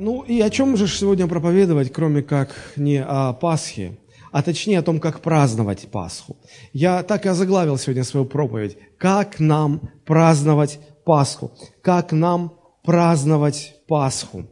ну 0.00 0.22
и 0.22 0.40
о 0.40 0.50
чем 0.50 0.76
же 0.76 0.88
сегодня 0.88 1.26
проповедовать, 1.26 1.92
кроме 1.92 2.22
как 2.22 2.54
не 2.76 3.02
о 3.02 3.34
Пасхе, 3.34 3.98
а 4.32 4.42
точнее 4.42 4.78
о 4.78 4.82
том, 4.82 4.98
как 4.98 5.20
праздновать 5.20 5.88
Пасху. 5.90 6.36
Я 6.72 7.02
так 7.02 7.26
и 7.26 7.28
озаглавил 7.28 7.76
сегодня 7.76 8.04
свою 8.04 8.24
проповедь. 8.24 8.78
Как 8.98 9.40
нам 9.40 9.90
праздновать 10.06 10.80
Пасху? 11.04 11.52
Как 11.82 12.12
нам 12.12 12.54
праздновать 12.82 13.74
Пасху? 13.86 14.46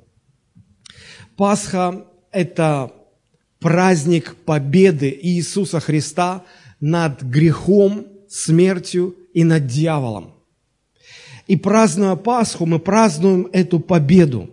Пасха– 1.36 2.04
это 2.32 2.92
праздник 3.58 4.36
победы 4.44 5.18
Иисуса 5.22 5.80
Христа 5.80 6.44
над 6.80 7.22
грехом, 7.22 8.06
смертью 8.28 9.16
и 9.32 9.44
над 9.44 9.66
дьяволом. 9.66 10.34
И 11.46 11.56
празднуя 11.56 12.16
Пасху, 12.16 12.66
мы 12.66 12.78
празднуем 12.78 13.48
эту 13.52 13.80
победу. 13.80 14.50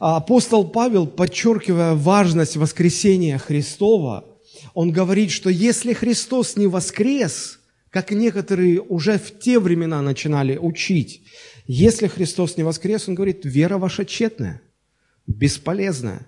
А 0.00 0.16
апостол 0.16 0.66
Павел, 0.66 1.06
подчеркивая 1.06 1.94
важность 1.94 2.56
воскресения 2.56 3.36
Христова, 3.36 4.24
он 4.72 4.92
говорит, 4.92 5.30
что 5.30 5.50
если 5.50 5.92
Христос 5.92 6.56
не 6.56 6.66
воскрес, 6.66 7.60
как 7.90 8.10
некоторые 8.10 8.80
уже 8.80 9.18
в 9.18 9.38
те 9.38 9.58
времена 9.60 10.00
начинали 10.00 10.56
учить, 10.56 11.22
если 11.66 12.06
Христос 12.06 12.56
не 12.56 12.62
воскрес, 12.62 13.08
он 13.08 13.14
говорит, 13.14 13.40
вера 13.44 13.76
ваша 13.76 14.06
тщетная, 14.06 14.62
бесполезная. 15.26 16.26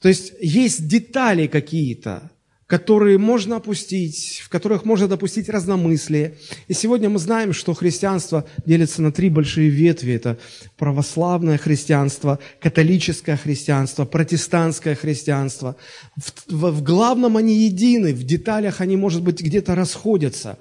То 0.00 0.08
есть 0.08 0.34
есть 0.40 0.86
детали 0.86 1.48
какие-то, 1.48 2.30
которые 2.66 3.16
можно 3.16 3.56
опустить, 3.56 4.42
в 4.44 4.48
которых 4.48 4.84
можно 4.84 5.06
допустить 5.06 5.48
разномыслие. 5.48 6.34
И 6.66 6.74
сегодня 6.74 7.08
мы 7.08 7.20
знаем, 7.20 7.52
что 7.52 7.74
христианство 7.74 8.44
делится 8.64 9.02
на 9.02 9.12
три 9.12 9.28
большие 9.30 9.68
ветви. 9.68 10.14
Это 10.14 10.38
православное 10.76 11.58
христианство, 11.58 12.40
католическое 12.60 13.36
христианство, 13.36 14.04
протестантское 14.04 14.96
христианство. 14.96 15.76
В, 16.16 16.32
в, 16.48 16.70
в 16.78 16.82
главном 16.82 17.36
они 17.36 17.54
едины, 17.54 18.12
в 18.12 18.24
деталях 18.24 18.80
они, 18.80 18.96
может 18.96 19.22
быть, 19.22 19.40
где-то 19.40 19.76
расходятся. 19.76 20.58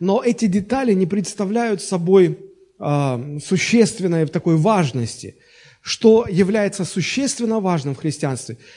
Но 0.00 0.22
эти 0.24 0.46
детали 0.46 0.94
не 0.94 1.06
представляют 1.06 1.80
собой 1.80 2.40
э, 2.80 3.38
существенной 3.44 4.26
такой 4.26 4.56
важности. 4.56 5.36
Что 5.80 6.26
является 6.28 6.84
существенно 6.84 7.60
важным 7.60 7.94
в 7.94 7.98
христианстве– 7.98 8.58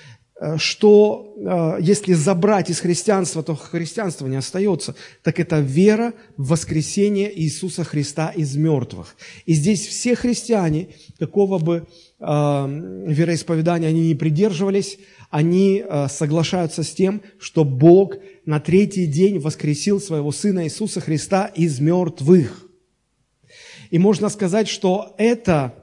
что 0.57 1.35
э, 1.37 1.81
если 1.81 2.13
забрать 2.13 2.69
из 2.69 2.79
христианства, 2.79 3.43
то 3.43 3.55
христианство 3.55 4.27
не 4.27 4.37
остается, 4.37 4.95
так 5.21 5.39
это 5.39 5.59
вера 5.59 6.13
в 6.37 6.49
воскресение 6.49 7.37
Иисуса 7.41 7.83
Христа 7.83 8.29
из 8.29 8.55
мертвых. 8.55 9.15
И 9.45 9.53
здесь 9.53 9.85
все 9.85 10.15
христиане, 10.15 10.89
какого 11.17 11.59
бы 11.59 11.87
э, 12.19 12.23
вероисповедания 12.23 13.89
они 13.89 14.07
не 14.07 14.15
придерживались, 14.15 14.97
они 15.29 15.83
соглашаются 16.09 16.81
с 16.81 16.89
тем, 16.89 17.21
что 17.37 17.63
Бог 17.63 18.15
на 18.45 18.59
третий 18.59 19.05
день 19.05 19.37
воскресил 19.37 20.01
своего 20.01 20.31
Сына 20.31 20.63
Иисуса 20.63 21.01
Христа 21.01 21.45
из 21.45 21.79
мертвых. 21.79 22.65
И 23.91 23.99
можно 23.99 24.29
сказать, 24.29 24.67
что 24.67 25.13
это 25.19 25.78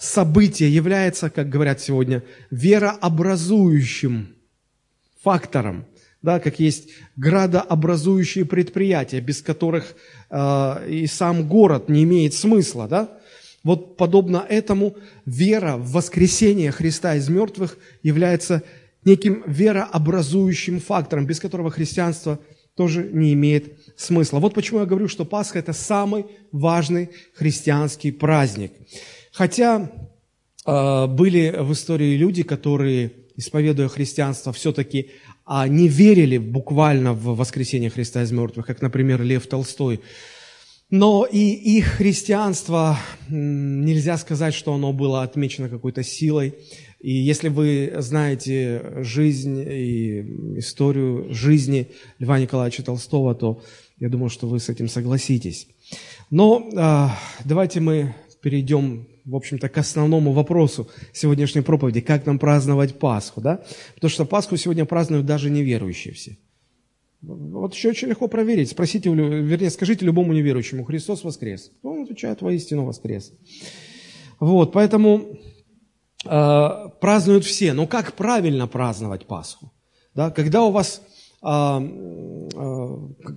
событие 0.00 0.74
является, 0.74 1.28
как 1.28 1.50
говорят 1.50 1.80
сегодня, 1.80 2.24
верообразующим 2.50 4.34
фактором, 5.22 5.84
да, 6.22 6.40
как 6.40 6.58
есть 6.58 6.88
градообразующие 7.16 8.46
предприятия, 8.46 9.20
без 9.20 9.42
которых 9.42 9.94
э, 10.30 10.88
и 10.88 11.06
сам 11.06 11.46
город 11.46 11.88
не 11.88 12.04
имеет 12.04 12.34
смысла, 12.34 12.88
да? 12.88 13.18
Вот 13.62 13.98
подобно 13.98 14.44
этому 14.48 14.96
вера 15.26 15.76
в 15.76 15.92
воскресение 15.92 16.72
Христа 16.72 17.16
из 17.16 17.28
мертвых 17.28 17.76
является 18.02 18.62
неким 19.04 19.42
верообразующим 19.46 20.80
фактором, 20.80 21.26
без 21.26 21.40
которого 21.40 21.70
христианство 21.70 22.38
тоже 22.74 23.02
не 23.12 23.34
имеет 23.34 23.78
смысла. 23.96 24.38
Вот 24.38 24.54
почему 24.54 24.80
я 24.80 24.86
говорю, 24.86 25.08
что 25.08 25.26
Пасха– 25.26 25.58
это 25.60 25.74
самый 25.74 26.24
важный 26.52 27.10
христианский 27.34 28.12
праздник. 28.12 28.72
Хотя 29.32 29.90
э, 30.66 31.06
были 31.06 31.54
в 31.58 31.72
истории 31.72 32.16
люди, 32.16 32.42
которые, 32.42 33.12
исповедуя 33.36 33.88
христианство, 33.88 34.52
все-таки 34.52 35.10
э, 35.46 35.68
не 35.68 35.88
верили 35.88 36.38
буквально 36.38 37.12
в 37.12 37.36
воскресение 37.36 37.90
Христа 37.90 38.22
из 38.22 38.32
мертвых, 38.32 38.66
как, 38.66 38.82
например, 38.82 39.22
Лев 39.22 39.46
Толстой. 39.46 40.00
Но 40.90 41.24
и 41.24 41.38
их 41.38 41.86
христианство, 41.86 42.98
нельзя 43.28 44.18
сказать, 44.18 44.54
что 44.54 44.74
оно 44.74 44.92
было 44.92 45.22
отмечено 45.22 45.68
какой-то 45.68 46.02
силой. 46.02 46.54
И 46.98 47.12
если 47.12 47.48
вы 47.48 47.94
знаете 47.98 48.82
жизнь 48.96 49.64
и 49.66 50.20
историю 50.58 51.32
жизни 51.32 51.86
Льва 52.18 52.40
Николаевича 52.40 52.82
Толстого, 52.82 53.36
то 53.36 53.62
я 54.00 54.08
думаю, 54.08 54.30
что 54.30 54.48
вы 54.48 54.58
с 54.58 54.68
этим 54.68 54.88
согласитесь. 54.88 55.68
Но 56.30 56.68
э, 56.72 57.08
давайте 57.44 57.78
мы 57.78 58.16
перейдем 58.42 59.06
в 59.30 59.36
общем-то, 59.36 59.68
к 59.68 59.78
основному 59.78 60.32
вопросу 60.32 60.88
сегодняшней 61.12 61.62
проповеди, 61.62 62.00
как 62.00 62.26
нам 62.26 62.38
праздновать 62.38 62.98
Пасху, 62.98 63.40
да? 63.40 63.62
Потому 63.94 64.10
что 64.10 64.24
Пасху 64.24 64.56
сегодня 64.56 64.84
празднуют 64.84 65.26
даже 65.26 65.50
неверующие 65.50 66.12
все. 66.14 66.36
Вот 67.22 67.74
еще 67.74 67.90
очень 67.90 68.08
легко 68.08 68.28
проверить. 68.28 68.70
Спросите, 68.70 69.10
вернее, 69.10 69.70
скажите 69.70 70.04
любому 70.04 70.32
неверующему, 70.32 70.84
Христос 70.84 71.22
воскрес. 71.22 71.70
Он 71.82 72.02
отвечает, 72.02 72.42
воистину 72.42 72.84
воскрес. 72.84 73.32
Вот, 74.40 74.72
поэтому 74.72 75.38
э, 76.24 76.68
празднуют 77.00 77.44
все. 77.44 77.72
Но 77.72 77.86
как 77.86 78.14
правильно 78.14 78.66
праздновать 78.66 79.26
Пасху? 79.26 79.70
Да? 80.14 80.30
Когда 80.30 80.62
у 80.62 80.70
вас 80.70 81.02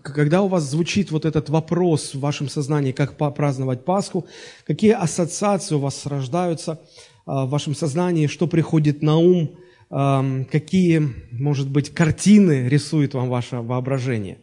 когда 0.04 0.42
у 0.42 0.48
вас 0.48 0.64
звучит 0.64 1.12
вот 1.12 1.26
этот 1.26 1.50
вопрос 1.50 2.14
в 2.14 2.20
вашем 2.20 2.50
сознании, 2.50 2.92
как 2.92 3.16
праздновать 3.16 3.86
Пасху, 3.86 4.28
какие 4.68 4.92
ассоциации 4.92 5.76
у 5.76 5.80
вас 5.80 6.06
рождаются 6.06 6.82
а, 7.26 7.46
в 7.46 7.50
вашем 7.50 7.74
сознании, 7.76 8.28
что 8.28 8.48
приходит 8.48 9.02
на 9.02 9.16
ум, 9.18 9.56
какие, 9.90 11.02
может 11.32 11.70
быть, 11.70 11.94
картины 11.94 12.68
рисует 12.68 13.14
вам 13.14 13.30
ваше 13.30 13.58
воображение? 13.58 14.40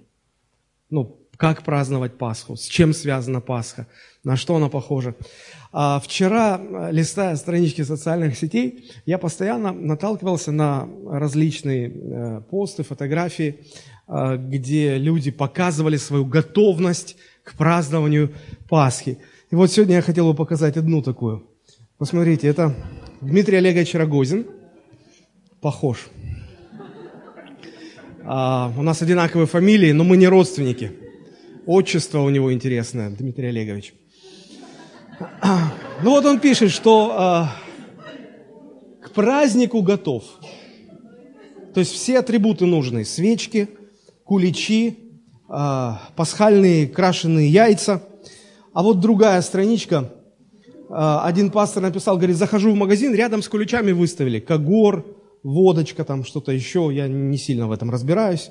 Ну, 0.90 1.18
как 1.36 1.64
праздновать 1.64 2.18
Пасху, 2.18 2.54
с 2.54 2.66
чем 2.66 2.94
связана 2.94 3.40
Пасха, 3.40 3.88
на 4.24 4.36
что 4.36 4.56
она 4.56 4.68
похожа. 4.68 5.14
А 5.72 6.00
вчера, 6.00 6.60
листая 6.90 7.36
странички 7.36 7.82
социальных 7.82 8.36
сетей, 8.36 8.90
я 9.06 9.18
постоянно 9.18 9.72
наталкивался 9.72 10.52
на 10.52 10.88
различные 11.06 11.88
э, 11.88 12.40
посты, 12.50 12.82
фотографии, 12.82 13.60
э, 14.08 14.36
где 14.36 14.98
люди 14.98 15.30
показывали 15.30 15.96
свою 15.96 16.24
готовность 16.24 17.16
к 17.44 17.56
празднованию 17.56 18.32
Пасхи. 18.68 19.18
И 19.50 19.54
вот 19.54 19.70
сегодня 19.70 19.96
я 19.96 20.02
хотел 20.02 20.28
бы 20.28 20.34
показать 20.34 20.76
одну 20.76 21.02
такую. 21.02 21.46
Посмотрите, 21.98 22.48
это 22.48 22.74
Дмитрий 23.20 23.56
Олегович 23.56 23.94
Рогозин. 23.94 24.46
Похож. 25.60 26.08
А, 28.24 28.72
у 28.76 28.82
нас 28.82 29.02
одинаковые 29.02 29.46
фамилии, 29.46 29.92
но 29.92 30.04
мы 30.04 30.16
не 30.16 30.26
родственники. 30.26 30.92
Отчество 31.66 32.20
у 32.20 32.30
него 32.30 32.52
интересное, 32.52 33.10
Дмитрий 33.10 33.48
Олегович. 33.48 33.94
Ну 36.02 36.10
вот 36.10 36.24
он 36.24 36.40
пишет, 36.40 36.70
что 36.70 37.50
э, 38.02 39.04
к 39.04 39.10
празднику 39.10 39.82
готов. 39.82 40.24
То 41.74 41.80
есть 41.80 41.92
все 41.92 42.18
атрибуты 42.20 42.64
нужны. 42.64 43.04
Свечки, 43.04 43.68
куличи, 44.24 44.98
э, 45.48 45.92
пасхальные 46.16 46.88
крашеные 46.88 47.48
яйца. 47.48 48.02
А 48.72 48.82
вот 48.82 49.00
другая 49.00 49.42
страничка. 49.42 50.10
Э, 50.88 51.18
один 51.22 51.50
пастор 51.50 51.82
написал, 51.82 52.16
говорит, 52.16 52.36
захожу 52.36 52.72
в 52.72 52.76
магазин, 52.76 53.14
рядом 53.14 53.42
с 53.42 53.48
куличами 53.48 53.92
выставили. 53.92 54.40
Когор, 54.40 55.04
водочка, 55.42 56.04
там 56.04 56.24
что-то 56.24 56.50
еще. 56.50 56.88
Я 56.90 57.08
не 57.08 57.36
сильно 57.36 57.68
в 57.68 57.72
этом 57.72 57.90
разбираюсь. 57.90 58.50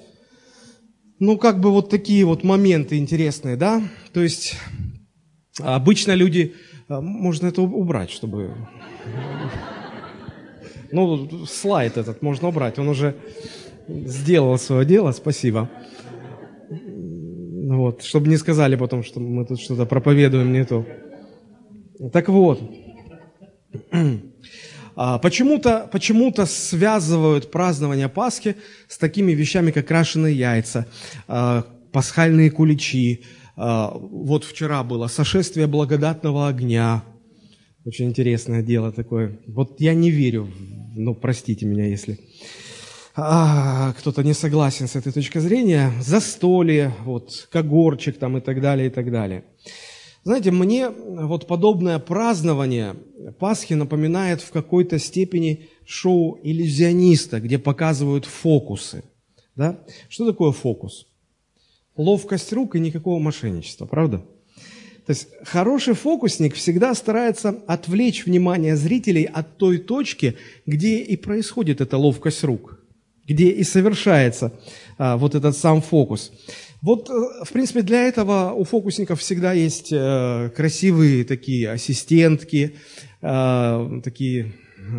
Ну, 1.18 1.38
как 1.38 1.60
бы 1.60 1.72
вот 1.72 1.90
такие 1.90 2.26
вот 2.26 2.44
моменты 2.44 2.98
интересные, 2.98 3.58
да? 3.58 3.82
То 4.14 4.22
есть 4.22 4.56
обычно 5.60 6.14
люди, 6.14 6.56
а, 6.88 7.02
можно 7.02 7.48
это 7.48 7.62
убрать, 7.62 8.10
чтобы... 8.12 8.56
Ну, 10.92 11.46
слайд 11.46 11.98
этот 11.98 12.22
можно 12.22 12.48
убрать, 12.48 12.80
он 12.80 12.90
уже 12.90 13.16
сделал 13.88 14.58
свое 14.58 14.86
дело, 14.86 15.12
спасибо. 15.12 15.70
Вот, 16.70 18.04
чтобы 18.04 18.28
не 18.28 18.38
сказали 18.38 18.76
потом, 18.76 19.04
что 19.04 19.20
мы 19.20 19.46
тут 19.46 19.62
что-то 19.62 19.86
проповедуем 19.86 20.52
не 20.52 20.66
то. 20.66 20.86
Так 22.12 22.30
вот, 22.30 22.60
а, 24.96 25.20
почему-то 25.20 25.88
почему 25.92 26.34
связывают 26.46 27.52
празднование 27.52 28.10
Пасхи 28.10 28.56
с 28.88 28.98
такими 28.98 29.34
вещами, 29.34 29.72
как 29.72 29.88
крашеные 29.88 30.36
яйца, 30.36 30.88
а, 31.28 31.66
пасхальные 31.92 32.52
куличи. 32.52 33.24
А, 33.62 33.92
вот 33.94 34.46
вчера 34.46 34.84
было 34.84 35.08
сошествие 35.08 35.68
благодатного 35.68 36.48
огня. 36.48 37.04
Очень 37.84 38.06
интересное 38.06 38.64
дело 38.64 38.94
такое. 38.94 39.38
Вот 39.48 39.82
я 39.82 39.94
не 39.94 40.12
верю, 40.12 40.48
ну, 40.96 41.14
простите 41.14 41.66
меня, 41.66 41.86
если 41.86 42.20
а, 43.18 43.92
кто-то 43.98 44.24
не 44.24 44.34
согласен 44.34 44.88
с 44.88 44.96
этой 44.96 45.12
точки 45.12 45.40
зрения. 45.40 45.92
Застолье, 46.00 46.94
вот, 47.04 47.50
когорчик 47.52 48.18
там 48.18 48.38
и 48.38 48.42
так 48.42 48.62
далее, 48.62 48.88
и 48.88 48.90
так 48.90 49.12
далее. 49.12 49.44
Знаете, 50.24 50.52
мне 50.52 50.90
вот 50.90 51.46
подобное 51.46 52.00
празднование 52.00 52.96
Пасхи 53.40 53.74
напоминает 53.74 54.40
в 54.40 54.52
какой-то 54.52 55.00
степени 55.00 55.68
шоу 55.86 56.40
иллюзиониста, 56.44 57.42
где 57.42 57.60
показывают 57.60 58.24
фокусы. 58.24 59.04
Да? 59.58 59.82
Что 60.08 60.26
такое 60.32 60.54
фокус? 60.54 61.09
Ловкость 62.00 62.54
рук 62.54 62.78
и 62.78 62.80
никакого 62.80 63.20
мошенничества, 63.20 63.86
правда? 63.86 64.20
То 65.06 65.10
есть 65.12 65.28
хороший 65.44 65.96
фокусник 65.96 66.56
всегда 66.56 66.94
старается 66.94 67.62
отвлечь 67.68 68.26
внимание 68.26 68.78
зрителей 68.78 69.26
от 69.26 69.58
той 69.58 69.80
точки, 69.80 70.38
где 70.66 71.00
и 71.00 71.18
происходит 71.18 71.82
эта 71.82 71.98
ловкость 71.98 72.46
рук, 72.46 72.80
где 73.28 73.50
и 73.50 73.66
совершается 73.66 74.54
а, 74.98 75.18
вот 75.18 75.36
этот 75.36 75.58
сам 75.58 75.82
фокус. 75.82 76.32
Вот, 76.82 77.10
э, 77.10 77.44
в 77.44 77.52
принципе, 77.52 77.82
для 77.82 78.08
этого 78.08 78.54
у 78.54 78.64
фокусников 78.64 79.20
всегда 79.20 79.52
есть 79.52 79.90
э, 79.92 80.52
красивые 80.56 81.26
такие 81.26 81.70
ассистентки, 81.70 82.78
э, 83.22 84.02
такие 84.06 84.54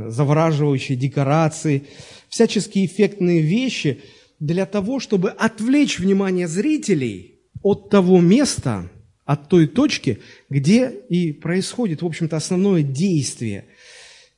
завораживающие 0.08 0.98
декорации, 0.98 1.84
всяческие 2.28 2.84
эффектные 2.84 3.40
вещи 3.40 4.02
для 4.40 4.66
того, 4.66 4.98
чтобы 4.98 5.30
отвлечь 5.30 5.98
внимание 5.98 6.48
зрителей 6.48 7.40
от 7.62 7.90
того 7.90 8.20
места, 8.20 8.90
от 9.26 9.48
той 9.48 9.68
точки, 9.68 10.18
где 10.48 10.90
и 11.08 11.32
происходит, 11.32 12.02
в 12.02 12.06
общем-то, 12.06 12.36
основное 12.36 12.82
действие. 12.82 13.66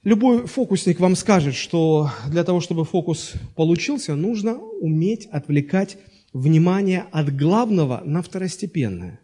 Любой 0.02 0.46
фокусник 0.46 0.98
вам 0.98 1.14
скажет, 1.14 1.54
что 1.54 2.10
для 2.28 2.42
того, 2.42 2.60
чтобы 2.60 2.84
фокус 2.84 3.32
получился, 3.54 4.16
нужно 4.16 4.58
уметь 4.58 5.26
отвлекать 5.26 5.96
внимание 6.32 7.06
от 7.12 7.34
главного 7.34 8.02
на 8.04 8.20
второстепенное. 8.20 9.20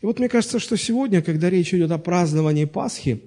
И 0.00 0.06
вот 0.06 0.18
мне 0.18 0.28
кажется, 0.28 0.60
что 0.60 0.76
сегодня, 0.76 1.22
когда 1.22 1.50
речь 1.50 1.74
идет 1.74 1.90
о 1.90 1.98
праздновании 1.98 2.64
Пасхи, 2.64 3.22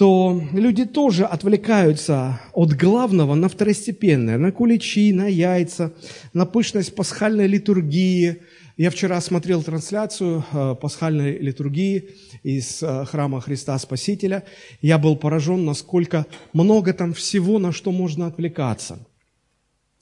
то 0.00 0.42
люди 0.54 0.86
тоже 0.86 1.26
отвлекаются 1.26 2.40
от 2.54 2.72
главного 2.72 3.34
на 3.34 3.50
второстепенное, 3.50 4.38
на 4.38 4.50
куличи, 4.50 5.12
на 5.12 5.26
яйца, 5.26 5.92
на 6.32 6.46
пышность 6.46 6.94
пасхальной 6.94 7.46
литургии– 7.46 8.38
я 8.80 8.88
вчера 8.88 9.20
смотрел 9.20 9.62
трансляцию 9.62 10.42
э, 10.52 10.74
пасхальной 10.80 11.36
литургии 11.36 12.08
из 12.42 12.82
э, 12.82 13.04
храма 13.04 13.42
Христа 13.42 13.78
Спасителя. 13.78 14.44
Я 14.80 14.96
был 14.96 15.16
поражен, 15.16 15.66
насколько 15.66 16.24
много 16.54 16.94
там 16.94 17.12
всего, 17.12 17.58
на 17.58 17.72
что 17.72 17.92
можно 17.92 18.26
отвлекаться. 18.26 19.06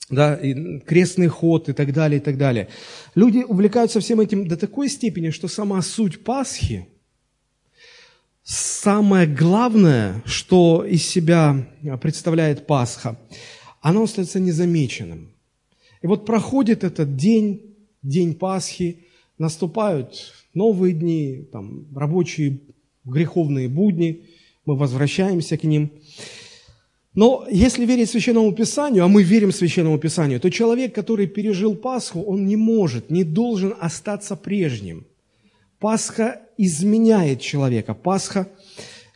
Да, 0.09 0.33
и 0.35 0.79
крестный 0.79 1.27
ход 1.27 1.67
и 1.67 1.73
так 1.73 1.91
далее, 1.91 2.21
и 2.21 2.23
так 2.23 2.37
далее. 2.37 2.69
Люди 3.15 3.39
увлекаются 3.39 3.99
всем 3.99 4.21
этим 4.21 4.47
до 4.47 4.55
такой 4.55 4.87
степени, 4.87 5.31
что 5.31 5.49
сама 5.49 5.81
суть 5.81 6.23
Пасхи, 6.23 6.87
самое 8.49 9.27
главное, 9.27 10.23
что 10.25 10.83
из 10.83 11.05
себя 11.05 11.67
представляет 12.01 12.65
Пасха, 12.65 13.19
оно 13.79 14.03
остается 14.03 14.39
незамеченным. 14.39 15.29
И 16.01 16.07
вот 16.07 16.25
проходит 16.25 16.83
этот 16.83 17.15
день, 17.15 17.75
день 18.01 18.33
Пасхи, 18.33 19.05
наступают 19.37 20.33
новые 20.55 20.95
дни, 20.95 21.47
там, 21.51 21.85
рабочие 21.95 22.59
греховные 23.05 23.69
будни, 23.69 24.23
мы 24.65 24.75
возвращаемся 24.75 25.55
к 25.55 25.63
ним. 25.63 25.91
Но 27.13 27.45
если 27.51 27.85
верить 27.85 28.09
Священному 28.09 28.51
Писанию, 28.53 29.03
а 29.03 29.07
мы 29.07 29.21
верим 29.21 29.51
Священному 29.51 29.99
Писанию, 29.99 30.39
то 30.39 30.49
человек, 30.49 30.95
который 30.95 31.27
пережил 31.27 31.75
Пасху, 31.75 32.21
он 32.21 32.47
не 32.47 32.55
может, 32.55 33.11
не 33.11 33.23
должен 33.23 33.75
остаться 33.79 34.35
прежним. 34.35 35.05
Пасха 35.79 36.41
изменяет 36.57 37.41
человека, 37.41 37.93
Пасха 37.93 38.47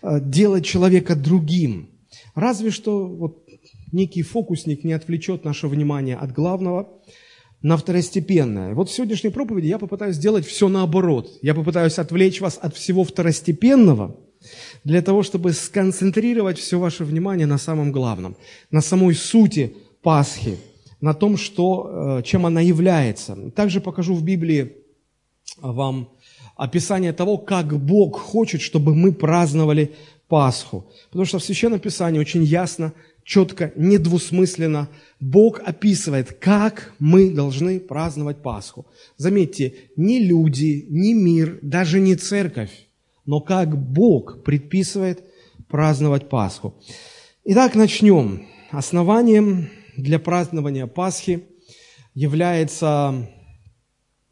э, 0.01 0.19
делает 0.21 0.65
человека 0.65 1.15
другим. 1.15 1.89
Разве 2.36 2.71
что 2.71 3.07
вот 3.07 3.48
некий 3.92 4.24
фокусник 4.24 4.83
не 4.83 4.94
отвлечет 4.94 5.44
наше 5.44 5.68
внимание 5.68 6.15
от 6.15 6.31
главного– 6.31 6.89
на 7.63 7.77
второстепенное. 7.77 8.75
Вот 8.75 8.89
в 8.89 8.94
сегодняшней 8.94 9.30
проповеди 9.30 9.68
я 9.68 9.80
попытаюсь 9.80 10.18
сделать 10.18 10.45
все 10.45 10.68
наоборот. 10.68 11.30
Я 11.42 11.56
попытаюсь 11.56 11.98
отвлечь 11.98 12.42
вас 12.42 12.60
от 12.62 12.75
всего 12.75 13.06
второстепенного 13.06 14.18
для 14.83 15.01
того, 15.01 15.24
чтобы 15.24 15.54
сконцентрировать 15.54 16.59
все 16.59 16.77
ваше 16.77 17.06
внимание 17.06 17.48
на 17.48 17.57
самом 17.57 17.94
главном, 17.94 18.36
на 18.69 18.81
самой 18.81 19.16
сути 19.16 19.77
Пасхи, 20.01 20.57
на 21.00 21.13
том, 21.13 21.38
что, 21.38 22.19
э, 22.19 22.24
чем 22.24 22.45
она 22.45 22.59
является. 22.59 23.38
Также 23.51 23.80
покажу 23.80 24.13
в 24.13 24.24
Библии 24.24 24.74
вам 25.62 26.09
описание 26.55 27.13
того, 27.13 27.38
как 27.38 27.77
Бог 27.79 28.19
хочет, 28.19 28.61
чтобы 28.61 28.95
мы 28.95 29.11
праздновали 29.11 29.94
Пасху. 30.27 30.85
Потому 31.09 31.25
что 31.25 31.39
в 31.39 31.44
Священном 31.44 31.79
Писании 31.79 32.19
очень 32.19 32.44
ясно 32.44 32.94
четко, 33.23 33.71
недвусмысленно 33.75 34.89
Бог 35.19 35.61
описывает, 35.65 36.33
как 36.33 36.94
мы 37.00 37.29
должны 37.29 37.79
праздновать 37.79 38.41
Пасху. 38.41 38.85
Заметьте, 39.17 39.75
не 39.95 40.19
люди, 40.19 40.85
не 40.89 41.13
мир, 41.13 41.59
даже 41.61 42.00
не 42.00 42.15
церковь, 42.15 42.71
но 43.25 43.39
как 43.39 43.77
Бог 43.77 44.44
предписывает 44.44 45.23
праздновать 45.69 46.29
Пасху. 46.29 46.75
Итак, 47.45 47.75
начнем. 47.75 48.47
Основанием 48.71 49.69
для 49.95 50.19
празднования 50.19 50.88
Пасхи 50.88 51.44
является 52.13 53.29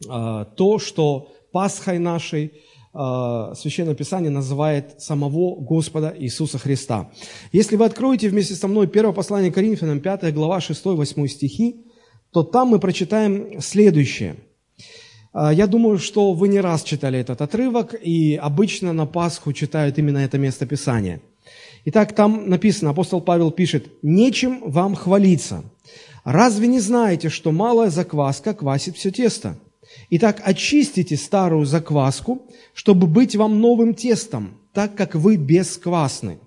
э, 0.03 0.45
то, 0.57 0.79
что 0.79 1.31
Пасхой 1.51 1.99
нашей– 1.99 2.53
Э, 2.93 3.53
Священное 3.55 3.95
Писание 3.95 4.29
называет 4.29 5.01
самого 5.01 5.55
Господа 5.55 6.13
Иисуса 6.17 6.57
Христа. 6.57 7.09
Если 7.53 7.77
вы 7.77 7.85
откроете 7.85 8.27
вместе 8.29 8.53
со 8.55 8.67
мной 8.67 8.87
первое 8.87 9.13
послание 9.13 9.51
Коринфянам, 9.51 10.01
5 10.01 10.33
глава, 10.33 10.59
6-8 10.59 11.27
стихи, 11.27 11.85
то 12.31 12.43
там 12.43 12.69
мы 12.69 12.79
прочитаем 12.79 13.61
следующее. 13.61 14.35
Э, 15.33 15.51
я 15.53 15.67
думаю, 15.67 15.99
что 15.99 16.33
вы 16.33 16.49
не 16.49 16.59
раз 16.59 16.83
читали 16.83 17.19
этот 17.19 17.41
отрывок, 17.41 17.93
и 17.93 18.35
обычно 18.35 18.91
на 18.91 19.05
Пасху 19.05 19.53
читают 19.53 19.97
именно 19.97 20.17
это 20.17 20.37
место 20.37 20.65
Писания. 20.65 21.21
Итак, 21.85 22.13
там 22.13 22.49
написано, 22.49 22.91
апостол 22.91 23.21
Павел 23.21 23.51
пишет, 23.51 23.87
«Нечем 24.03 24.69
вам 24.69 24.95
хвалиться. 24.95 25.63
Разве 26.25 26.67
не 26.67 26.79
знаете, 26.79 27.29
что 27.29 27.51
малая 27.51 27.89
закваска 27.89 28.53
квасит 28.53 28.97
все 28.97 29.11
тесто?» 29.11 29.57
Итак, 30.09 30.41
очистите 30.43 31.17
старую 31.17 31.65
закваску, 31.65 32.41
чтобы 32.73 33.07
быть 33.07 33.35
вам 33.35 33.59
новым 33.59 33.93
тестом, 33.93 34.57
так 34.73 34.95
как 34.95 35.15
вы 35.15 35.35
бесквасны. 35.35 36.39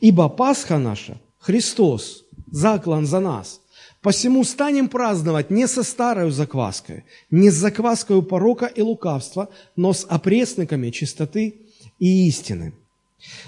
Ибо 0.00 0.28
Пасха 0.28 0.78
наша, 0.78 1.20
Христос, 1.38 2.24
заклан 2.50 3.06
за 3.06 3.20
нас. 3.20 3.60
Посему 4.00 4.42
станем 4.42 4.88
праздновать 4.88 5.50
не 5.50 5.68
со 5.68 5.84
старой 5.84 6.30
закваской, 6.30 7.04
не 7.30 7.50
с 7.50 7.54
закваской 7.54 8.20
порока 8.22 8.66
и 8.66 8.82
лукавства, 8.82 9.48
но 9.76 9.92
с 9.92 10.04
опресниками 10.04 10.90
чистоты 10.90 11.60
и 12.00 12.26
истины. 12.26 12.74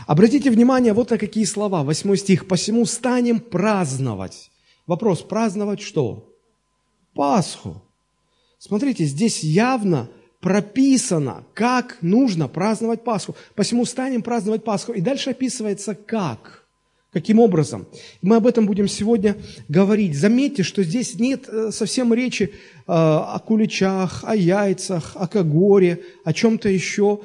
Обратите 0.06 0.50
внимание 0.50 0.92
вот 0.92 1.10
на 1.10 1.18
какие 1.18 1.44
слова. 1.44 1.82
Восьмой 1.82 2.16
стих. 2.16 2.46
«Посему 2.46 2.86
станем 2.86 3.40
праздновать». 3.40 4.50
Вопрос, 4.86 5.22
праздновать 5.22 5.80
что? 5.80 6.30
Пасху. 7.14 7.82
Смотрите, 8.66 9.04
здесь 9.04 9.44
явно 9.44 10.08
прописано, 10.40 11.44
как 11.52 11.98
нужно 12.00 12.48
праздновать 12.48 13.04
Пасху. 13.04 13.36
Посему 13.54 13.84
станем 13.84 14.22
праздновать 14.22 14.64
Пасху. 14.64 14.92
И 14.94 15.02
дальше 15.02 15.30
описывается 15.30 15.94
как. 15.94 16.64
Каким 17.12 17.40
образом? 17.40 17.86
Мы 18.22 18.36
об 18.36 18.46
этом 18.46 18.64
будем 18.64 18.88
сегодня 18.88 19.36
говорить. 19.68 20.16
Заметьте, 20.16 20.62
что 20.62 20.82
здесь 20.82 21.18
нет 21.18 21.46
э, 21.46 21.72
совсем 21.72 22.14
речи 22.14 22.44
э, 22.44 22.52
о 22.86 23.38
куличах, 23.44 24.24
о 24.24 24.34
яйцах, 24.34 25.12
о 25.14 25.28
когоре, 25.28 26.00
о 26.24 26.32
чем-то 26.32 26.70
еще. 26.70 27.20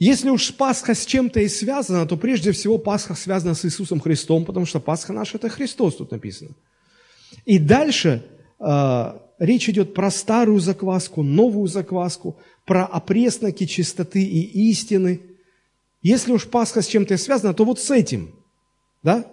Если 0.00 0.28
уж 0.28 0.52
Пасха 0.54 0.96
с 0.96 1.06
чем-то 1.06 1.38
и 1.38 1.46
связана, 1.46 2.04
то 2.04 2.16
прежде 2.16 2.50
всего 2.50 2.78
Пасха 2.78 3.14
связана 3.14 3.54
с 3.54 3.64
Иисусом 3.64 4.00
Христом, 4.00 4.44
потому 4.44 4.66
что 4.66 4.80
Пасха 4.80 5.12
наша– 5.12 5.36
это 5.38 5.50
Христос, 5.50 5.94
тут 5.94 6.10
написано. 6.10 6.50
И 7.44 7.60
дальше 7.60 8.24
э, 8.58 9.12
речь 9.40 9.68
идет 9.68 9.94
про 9.94 10.10
старую 10.10 10.60
закваску, 10.60 11.24
новую 11.24 11.66
закваску, 11.66 12.38
про 12.64 12.84
опресноки 12.84 13.66
чистоты 13.66 14.22
и 14.22 14.70
истины. 14.70 15.22
Если 16.02 16.30
уж 16.30 16.46
Пасха 16.46 16.82
с 16.82 16.86
чем-то 16.86 17.16
связана, 17.16 17.52
то 17.52 17.64
вот 17.64 17.80
с 17.80 17.90
этим. 17.90 18.34
Да? 19.02 19.26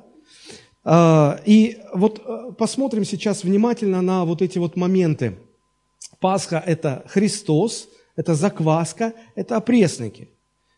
А, 0.83 1.39
и 1.45 1.77
вот 1.93 2.21
э, 2.25 2.51
посмотрим 2.57 3.03
сейчас 3.03 3.43
внимательно 3.43 4.01
на 4.01 4.25
вот 4.25 4.41
эти 4.41 4.57
вот 4.57 4.75
моменты. 4.75 5.37
Пасха– 6.19 6.63
это 6.65 7.03
Христос, 7.07 7.89
это 8.15 8.33
закваска, 8.33 9.13
это 9.35 9.57
опресники. 9.57 10.29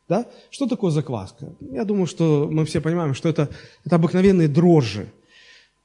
Да? 0.07 0.25
Что 0.49 0.65
такое 0.65 0.91
закваска? 0.91 1.55
Я 1.59 1.85
думаю, 1.85 2.07
что 2.07 2.49
мы 2.51 2.65
все 2.65 2.81
понимаем, 2.81 3.13
что 3.13 3.29
это, 3.29 3.49
это 3.85 3.95
обыкновенные 3.95 4.47
дрожжи. 4.47 5.11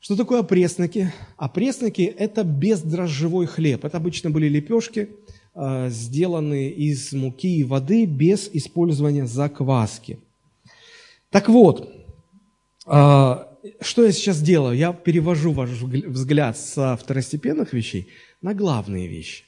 Что 0.04 0.16
такое 0.16 0.40
опресноки? 0.40 1.11
Опресноки– 1.38 2.02
это 2.18 2.44
бездрожжевой 2.44 3.46
хлеб. 3.46 3.87
Это 3.87 3.96
обычно 3.96 4.28
были 4.28 4.49
лепешки, 4.50 5.08
э, 5.54 5.88
сделанные 5.88 6.70
из 6.70 7.14
муки 7.14 7.56
и 7.56 7.64
воды 7.64 8.04
без 8.04 8.50
использования 8.52 9.26
закваски. 9.26 10.18
Так 11.30 11.49
вот, 11.49 11.90
э, 12.87 13.44
что 13.80 14.04
я 14.04 14.12
сейчас 14.12 14.42
делаю? 14.42 14.76
Я 14.76 14.92
перевожу 14.92 15.52
ваш 15.52 15.70
взгляд 15.70 16.58
со 16.58 16.99
второстепенных 16.99 17.73
вещей 17.73 18.08
на 18.42 18.52
главные 18.52 19.08
вещи 19.08 19.44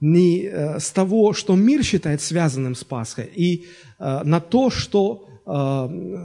не 0.00 0.44
э, 0.44 0.78
с 0.78 0.92
того, 0.92 1.32
что 1.32 1.56
мир 1.56 1.82
считает 1.82 2.22
связанным 2.22 2.76
с 2.76 2.84
Пасхой, 2.84 3.28
и 3.34 3.66
на 3.98 4.40
то, 4.40 4.70
что 4.70 5.29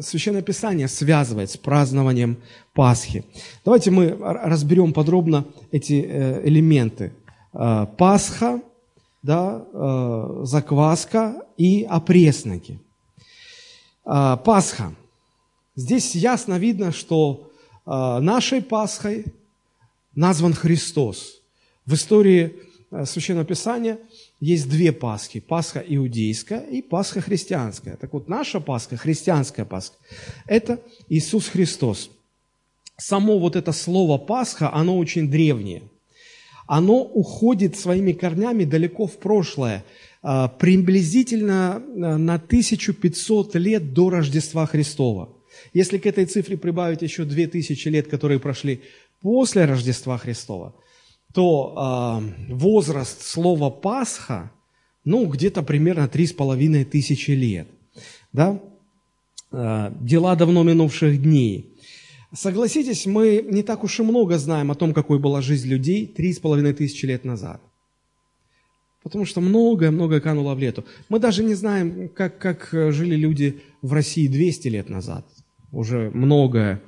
Священное 0.02 0.42
Писание 0.42 0.88
связывает 0.88 1.50
с 1.50 1.58
празднованием 1.58 2.38
Пасхи. 2.74 3.24
Давайте 3.64 3.90
мы 3.90 4.16
разберем 4.20 4.94
подробно 4.94 5.46
эти 5.72 6.00
элементы. 6.44 7.14
Пасха, 7.52 8.62
да, 9.24 9.66
закваска 10.44 11.44
и 11.58 11.88
опресноки. 11.90 12.80
Пасха. 14.04 14.94
Здесь 15.76 16.14
ясно 16.14 16.60
видно, 16.60 16.92
что 16.92 17.52
нашей 17.86 18.62
Пасхой 18.62 19.26
назван 20.14 20.54
Христос. 20.54 21.42
В 21.86 21.94
истории 21.94 22.54
Э, 22.96 23.06
Священного 23.06 23.46
Писания 23.46 24.00
есть 24.46 24.70
две 24.70 24.92
Пасхи. 24.92 25.40
Пасха 25.40 25.80
иудейская 25.80 26.60
и 26.60 26.84
Пасха 26.84 27.20
христианская. 27.20 27.96
Так 27.96 28.14
вот, 28.14 28.30
наша 28.30 28.60
Пасха, 28.60 28.96
христианская 28.96 29.66
Пасха, 29.66 29.96
это 30.46 30.80
Иисус 31.10 31.48
Христос. 31.48 32.12
Само 32.98 33.40
вот 33.40 33.56
это 33.56 33.72
слово 33.72 34.20
Пасха, 34.20 34.72
оно 34.72 35.00
очень 35.00 35.32
древнее. 35.32 35.82
Оно 36.68 37.02
уходит 37.02 37.76
своими 37.76 38.12
корнями 38.12 38.66
далеко 38.66 39.08
в 39.08 39.18
прошлое, 39.18 39.84
э, 40.24 40.48
приблизительно 40.60 41.82
э, 41.82 42.18
на 42.18 42.36
1500 42.36 43.56
лет 43.56 43.94
до 43.94 44.12
Рождества 44.12 44.68
Христова. 44.68 45.30
Если 45.74 45.98
к 45.98 46.06
этой 46.06 46.26
цифре 46.26 46.56
прибавить 46.56 47.02
еще 47.02 47.26
2000 47.26 47.88
лет, 47.90 48.08
которые 48.08 48.40
прошли 48.40 48.82
после 49.22 49.66
Рождества 49.66 50.20
Христова– 50.20 50.76
то 51.36 52.22
э, 52.48 52.54
возраст 52.54 53.22
слова 53.22 53.70
Пасха, 53.70 54.52
ну, 55.04 55.26
где-то 55.26 55.64
примерно 55.64 56.08
три 56.08 56.28
с 56.28 56.32
половиной 56.32 56.86
тысячи 56.86 57.32
лет. 57.32 57.68
Да? 58.32 58.62
Э, 59.52 59.92
дела 60.00 60.38
давно 60.38 60.64
минувших 60.64 61.22
дней. 61.22 61.78
Согласитесь, 62.34 63.06
мы 63.06 63.46
не 63.52 63.64
так 63.64 63.84
уж 63.84 64.00
и 64.00 64.04
много 64.04 64.38
знаем 64.38 64.72
о 64.72 64.76
том, 64.76 64.94
какой 64.94 65.20
была 65.20 65.42
жизнь 65.42 65.68
людей 65.68 66.08
три 66.08 66.32
с 66.32 66.40
половиной 66.40 66.74
тысячи 66.74 67.06
лет 67.06 67.26
назад. 67.26 67.62
Потому 69.04 69.26
что 69.26 69.42
многое-многое 69.42 70.22
кануло 70.22 70.56
в 70.56 70.60
лету. 70.60 70.86
Мы 71.10 71.20
даже 71.20 71.44
не 71.44 71.54
знаем, 71.54 72.08
как, 72.08 72.38
как 72.38 72.70
жили 72.72 73.16
люди 73.18 73.62
в 73.82 73.92
России 73.92 74.28
200 74.28 74.70
лет 74.70 74.90
назад. 74.90 75.26
Уже 75.74 76.12
многое 76.14 76.82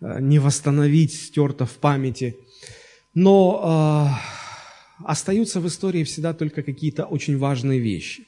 э, 0.00 0.18
не 0.20 0.40
восстановить, 0.40 1.14
стерто 1.14 1.64
в 1.64 1.74
памяти– 1.74 2.36
но 3.14 4.18
э, 5.00 5.04
остаются 5.04 5.60
в 5.60 5.66
истории 5.66 6.04
всегда 6.04 6.34
только 6.34 6.62
какие-то 6.62 7.04
очень 7.04 7.38
важные 7.38 7.78
вещи. 7.78 8.26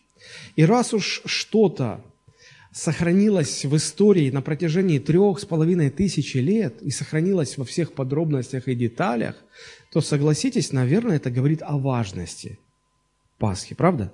И 0.57 0.65
раз 0.65 0.95
уж 0.95 1.23
что-то 1.25 2.05
сохранилось 2.73 3.65
в 3.65 3.75
истории 3.77 4.31
на 4.31 4.43
протяжении 4.43 4.99
трех 4.99 5.41
с 5.41 5.45
половиной 5.47 5.91
тысячи 5.91 6.39
лет 6.39 6.83
и 6.83 6.91
сохранилось 6.91 7.57
во 7.57 7.65
всех 7.65 7.93
подробностях 7.93 8.69
и 8.69 8.75
деталях, 8.75 9.37
то 9.93 10.01
согласитесь, 10.01 10.73
наверное, 10.73 11.17
это 11.17 11.31
говорит 11.31 11.63
о 11.63 11.79
важности 11.79 12.59
Пасхи, 13.39 13.75
правда? 13.75 14.13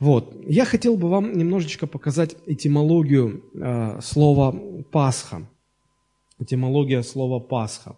Вот. 0.00 0.34
Я 0.46 0.64
хотел 0.64 0.96
бы 0.96 1.08
вам 1.08 1.36
немножечко 1.36 1.86
показать 1.86 2.36
этимологию 2.46 3.44
э, 3.54 4.00
слова 4.00 4.52
Пасха. 4.90 5.48
Этимология 6.38 7.02
слова 7.02 7.40
Пасха. 7.40 7.96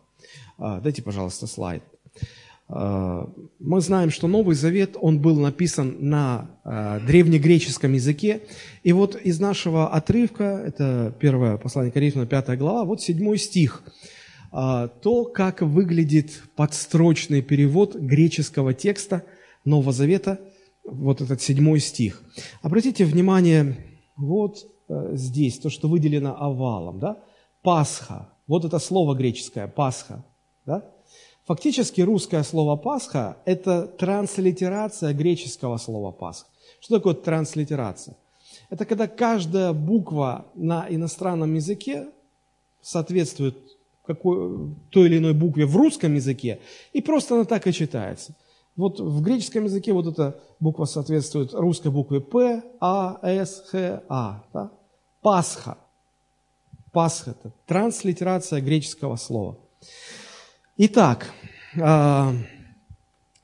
А, 0.59 0.81
дайте, 0.81 1.03
пожалуйста, 1.03 1.47
слайд. 1.47 1.83
А, 2.69 3.29
мы 3.59 3.81
знаем, 3.81 4.11
что 4.11 4.27
Новый 4.27 4.55
Завет, 4.55 4.97
он 5.01 5.21
был 5.21 5.39
написан 5.39 5.97
на 6.01 6.51
а, 6.65 7.01
древнегреческом 7.01 7.93
языке. 7.93 8.43
И 8.83 8.93
вот 8.93 9.17
из 9.17 9.41
нашего 9.41 9.89
отрывка, 9.89 10.63
это 10.67 11.15
первое 11.19 11.57
послание 11.57 11.93
Коринфянам, 11.93 12.27
пятая 12.27 12.57
глава, 12.57 12.85
вот 12.85 13.01
седьмой 13.01 13.39
стих. 13.39 13.83
То, 14.53 15.25
как 15.35 15.63
выглядит 15.63 16.45
подстрочный 16.55 17.43
перевод 17.43 17.97
греческого 17.97 18.73
текста 18.73 19.25
Нового 19.65 19.91
Завета, 19.91 20.39
вот 20.85 21.21
этот 21.21 21.43
седьмой 21.43 21.81
стих. 21.81 22.23
Обратите 22.63 23.05
внимание, 23.05 23.77
вот 24.17 24.59
э, 24.89 25.11
здесь, 25.15 25.59
то, 25.59 25.71
что 25.71 25.89
выделено 25.89 26.37
овалом, 26.39 27.01
да? 27.01 27.19
Пасха. 27.63 28.29
Вот 28.47 28.65
это 28.65 28.79
слово 28.79 29.15
греческое, 29.15 29.67
Пасха. 29.67 30.25
Да? 30.67 30.83
Фактически 31.47 32.01
русское 32.01 32.43
слово 32.43 32.77
«Пасха»– 32.77 33.37
это 33.45 33.87
транслитерация 33.87 35.13
греческого 35.13 35.77
слова 35.77 36.11
«Пасха». 36.11 36.49
Что 36.81 36.97
такое 36.97 37.15
транслитерация? 37.15 38.17
Это 38.71 38.87
когда 38.87 39.07
каждая 39.07 39.73
буква 39.73 40.47
на 40.55 40.87
иностранном 40.89 41.55
языке 41.55 42.09
соответствует 42.81 43.57
какой, 44.07 44.75
той 44.91 45.07
или 45.07 45.19
иной 45.19 45.35
букве 45.35 45.67
в 45.67 45.77
русском 45.77 46.15
языке, 46.15 46.61
и 46.93 47.03
просто 47.03 47.35
она 47.35 47.45
так 47.45 47.67
и 47.67 47.73
читается. 47.73 48.35
Вот 48.77 48.99
в 48.99 49.23
греческом 49.23 49.65
языке 49.65 49.93
вот 49.93 50.07
эта 50.07 50.41
буква 50.61 50.85
соответствует 50.87 51.55
русской 51.55 51.89
букве 51.89 52.21
П, 52.21 52.63
А, 52.81 53.19
С, 53.23 53.65
Х, 53.71 54.03
А. 54.09 54.43
Да? 54.53 54.71
Пасха. 55.23 55.79
Пасха– 56.93 57.31
это 57.39 57.53
транслитерация 57.67 58.61
греческого 58.61 59.17
слова. 59.17 59.57
Итак, 60.77 61.33
а, 61.81 62.35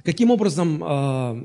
каким 0.02 0.32
образом 0.32 0.82
а, 0.82 1.38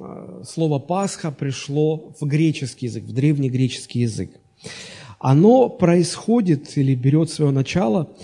а, 0.00 0.42
слово 0.44 0.78
Пасха 0.78 1.32
пришло 1.32 2.14
в 2.20 2.24
греческий 2.24 2.86
язык, 2.86 3.02
в 3.02 3.12
древнегреческий 3.12 4.02
язык? 4.02 4.30
Оно 5.18 5.68
происходит 5.68 6.78
или 6.78 6.94
берет 6.94 7.30
свое 7.30 7.50
начало 7.50 8.14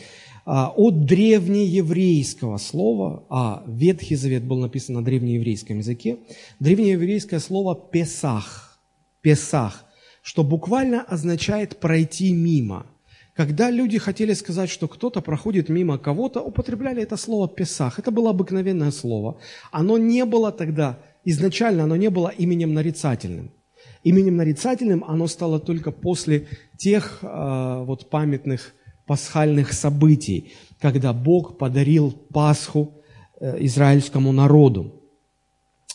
от 0.46 1.04
древнееврейского 1.04 2.58
слова, 2.58 3.24
а 3.28 3.64
Ветхий 3.66 4.14
Завет 4.14 4.44
был 4.44 4.58
написан 4.58 4.94
на 4.94 5.04
древнееврейском 5.04 5.78
языке, 5.78 6.18
древнееврейское 6.60 7.40
слово 7.40 7.74
«песах», 7.74 8.78
«песах», 9.20 9.84
что 10.22 10.44
буквально 10.44 11.02
означает 11.02 11.80
«пройти 11.80 12.32
мимо», 12.32 12.86
когда 13.40 13.70
люди 13.70 13.99
хотели 13.99 14.35
сказать, 14.35 14.68
что 14.68 14.87
кто-то 14.87 15.23
проходит 15.23 15.70
мимо 15.70 15.97
кого-то, 15.97 16.42
употребляли 16.42 17.02
это 17.02 17.16
слово 17.16 17.49
«песах». 17.49 17.99
Это 17.99 18.11
было 18.11 18.30
обыкновенное 18.30 18.90
слово. 18.90 19.38
Оно 19.73 19.97
не 19.97 20.26
было 20.26 20.52
тогда, 20.52 20.99
изначально 21.25 21.85
оно 21.85 21.97
не 21.97 22.11
было 22.11 22.28
именем 22.28 22.75
нарицательным. 22.75 23.50
Именем 24.04 24.37
нарицательным 24.37 25.04
оно 25.09 25.26
стало 25.26 25.59
только 25.59 25.90
после 25.90 26.49
тех 26.76 27.20
э, 27.23 27.85
вот 27.87 28.11
памятных 28.11 28.75
пасхальных 29.06 29.73
событий, 29.73 30.52
когда 30.78 31.14
Бог 31.14 31.56
подарил 31.56 32.12
Пасху 32.35 32.92
э, 33.40 33.56
израильскому 33.64 34.32
народу. 34.32 35.00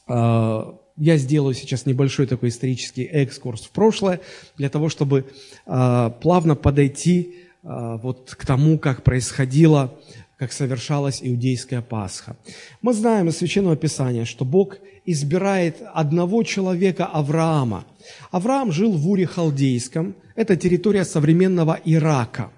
Э, 0.07 0.63
я 0.97 1.17
сделаю 1.17 1.53
сейчас 1.53 1.85
небольшой 1.85 2.27
такой 2.27 2.49
исторический 2.49 3.03
экскурс 3.03 3.63
в 3.63 3.69
прошлое, 3.69 4.21
для 4.57 4.69
того, 4.69 4.89
чтобы 4.89 5.25
э, 5.65 6.11
плавно 6.21 6.55
подойти 6.55 7.35
э, 7.63 7.99
вот 8.01 8.35
к 8.37 8.45
тому, 8.45 8.79
как 8.79 9.03
происходило, 9.03 9.93
как 10.37 10.51
совершалась 10.51 11.19
иудейская 11.21 11.81
Пасха. 11.81 12.37
Мы 12.81 12.93
знаем 12.93 13.29
из 13.29 13.37
Священного 13.37 13.75
Писания, 13.75 14.25
что 14.25 14.45
Бог 14.45 14.77
избирает 15.05 15.77
одного 15.93 16.43
человека, 16.43 17.05
Авраама. 17.05 17.85
Авраам 18.31 18.71
жил 18.71 18.91
в 18.91 19.09
Уре 19.09 19.25
Халдейском, 19.25 20.15
это 20.35 20.55
территория 20.55 21.05
современного 21.05 21.79
Ирака. 21.85 22.51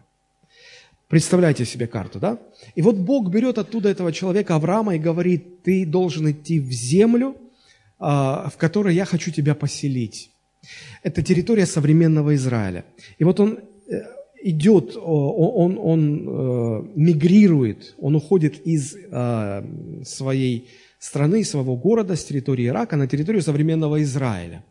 Представляете 1.07 1.65
себе 1.65 1.87
карту, 1.87 2.19
да? 2.19 2.37
И 2.75 2.81
вот 2.81 2.97
Бог 2.97 3.29
берет 3.29 3.57
оттуда 3.57 3.89
этого 3.89 4.11
человека, 4.11 4.55
Авраама, 4.55 4.95
и 4.95 4.99
говорит, 4.99 5.63
ты 5.63 5.85
должен 5.85 6.29
идти 6.29 6.59
в 6.59 6.69
землю, 6.71 7.35
в 7.99 8.53
которой 8.57 8.95
я 8.95 9.05
хочу 9.05 9.31
тебя 9.31 9.55
поселить. 9.55 10.31
Это 11.03 11.21
территория 11.21 11.65
современного 11.65 12.35
Израиля. 12.35 12.85
И 13.17 13.23
вот 13.23 13.39
он 13.39 13.59
э, 13.87 14.01
идет, 14.43 14.95
он, 14.95 15.53
он, 15.55 15.79
он 15.81 16.27
э, 16.27 16.83
мигрирует, 16.95 17.95
он 17.99 18.15
уходит 18.15 18.65
из 18.65 18.95
э, 18.95 19.63
своей 20.03 20.69
страны, 20.99 21.43
своего 21.43 21.75
города, 21.75 22.15
с 22.15 22.25
территории 22.25 22.67
Ирака 22.67 22.95
на 22.97 23.07
территорию 23.07 23.41
современного 23.41 24.01
Израиля. 24.03 24.63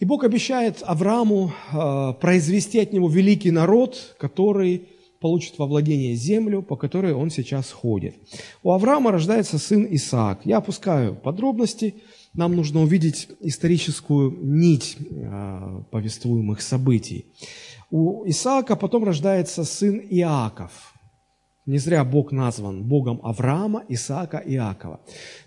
И 0.00 0.04
Бог 0.04 0.24
обещает 0.24 0.82
Аврааму 0.82 1.52
э, 1.72 2.12
произвести 2.20 2.80
от 2.80 2.92
него 2.92 3.08
великий 3.08 3.50
народ, 3.50 4.16
который 4.18 4.88
получит 5.20 5.56
во 5.58 5.66
владение 5.66 6.16
землю, 6.16 6.62
по 6.62 6.76
которой 6.76 7.12
он 7.12 7.30
сейчас 7.30 7.70
ходит. 7.70 8.16
У 8.64 8.72
Авраама 8.72 9.12
рождается 9.12 9.58
сын 9.58 9.86
Исаак. 9.88 10.40
Я 10.44 10.56
опускаю 10.56 11.14
подробности. 11.14 11.94
Нам 12.34 12.56
нужно 12.56 12.80
увидеть 12.80 13.28
историческую 13.40 14.30
нить 14.30 14.96
э, 14.98 15.82
повествуемых 15.90 16.62
событий. 16.62 17.26
У 17.90 18.26
Исаака 18.26 18.74
потом 18.74 19.04
рождается 19.04 19.64
сын 19.64 20.00
Иаков. 20.10 20.94
Не 21.66 21.78
зря 21.78 22.04
Бог 22.04 22.32
назван 22.32 22.84
Богом 22.84 23.20
Авраама, 23.22 23.84
Исаака 23.88 24.38
Иакова. 24.38 25.00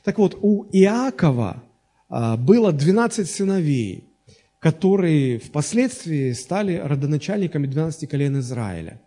Так 0.04 0.20
вот, 0.20 0.38
у 0.40 0.66
Иакова 0.72 1.64
э, 2.10 2.38
было 2.38 2.72
12 2.72 3.28
сыновей, 3.28 4.14
которые 4.60 5.40
впоследствии 5.40 6.34
стали 6.34 6.76
родоначальниками 6.76 7.66
12 7.66 8.08
колен 8.08 8.40
Израиля. 8.40 9.02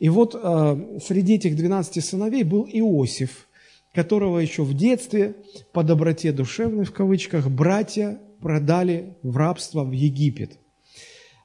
И 0.00 0.08
вот 0.08 0.34
э, 0.34 0.98
среди 1.06 1.34
этих 1.34 1.54
12 1.54 2.04
сыновей 2.04 2.42
был 2.42 2.66
Иосиф, 2.70 3.46
которого 3.94 4.40
еще 4.40 4.64
в 4.64 4.74
детстве 4.74 5.36
по 5.72 5.84
доброте 5.84 6.32
душевной, 6.32 6.84
в 6.84 6.92
кавычках, 6.92 7.48
братья 7.48 8.18
продали 8.40 9.14
в 9.22 9.36
рабство 9.36 9.84
в 9.84 9.92
Египет. 9.92 10.58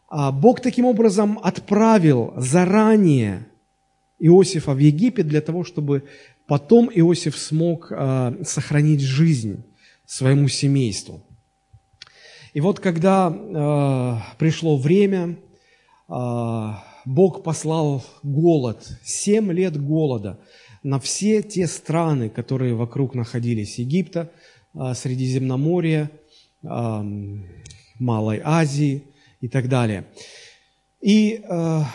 А 0.10 0.32
Бог 0.32 0.60
таким 0.60 0.86
образом 0.86 1.40
отправил 1.44 2.34
заранее 2.38 3.48
Иосифа 4.18 4.74
в 4.74 4.80
Египет 4.80 5.28
для 5.28 5.42
того, 5.42 5.64
чтобы 5.64 6.04
потом 6.48 6.90
Иосиф 6.94 7.38
смог 7.38 7.92
э, 7.92 8.44
сохранить 8.44 9.02
жизнь 9.02 9.64
своему 10.06 10.48
семейству. 10.48 11.22
И 12.56 12.62
вот 12.62 12.80
когда 12.80 13.32
э, 13.32 14.38
пришло 14.40 14.78
время, 14.78 15.38
Бог 17.06 17.44
послал 17.44 18.04
голод, 18.24 18.88
семь 19.04 19.52
лет 19.52 19.80
голода 19.80 20.40
на 20.84 21.00
все 21.00 21.42
те 21.42 21.68
страны, 21.68 22.30
которые 22.30 22.74
вокруг 22.76 23.16
находились, 23.16 23.80
Египта, 23.80 24.32
а, 24.74 24.94
Средиземноморья, 24.94 26.12
Малой 26.62 28.42
Азии 28.44 29.04
и 29.42 29.48
так 29.48 29.70
далее. 29.70 30.06
И 31.02 31.42
а, 31.48 31.86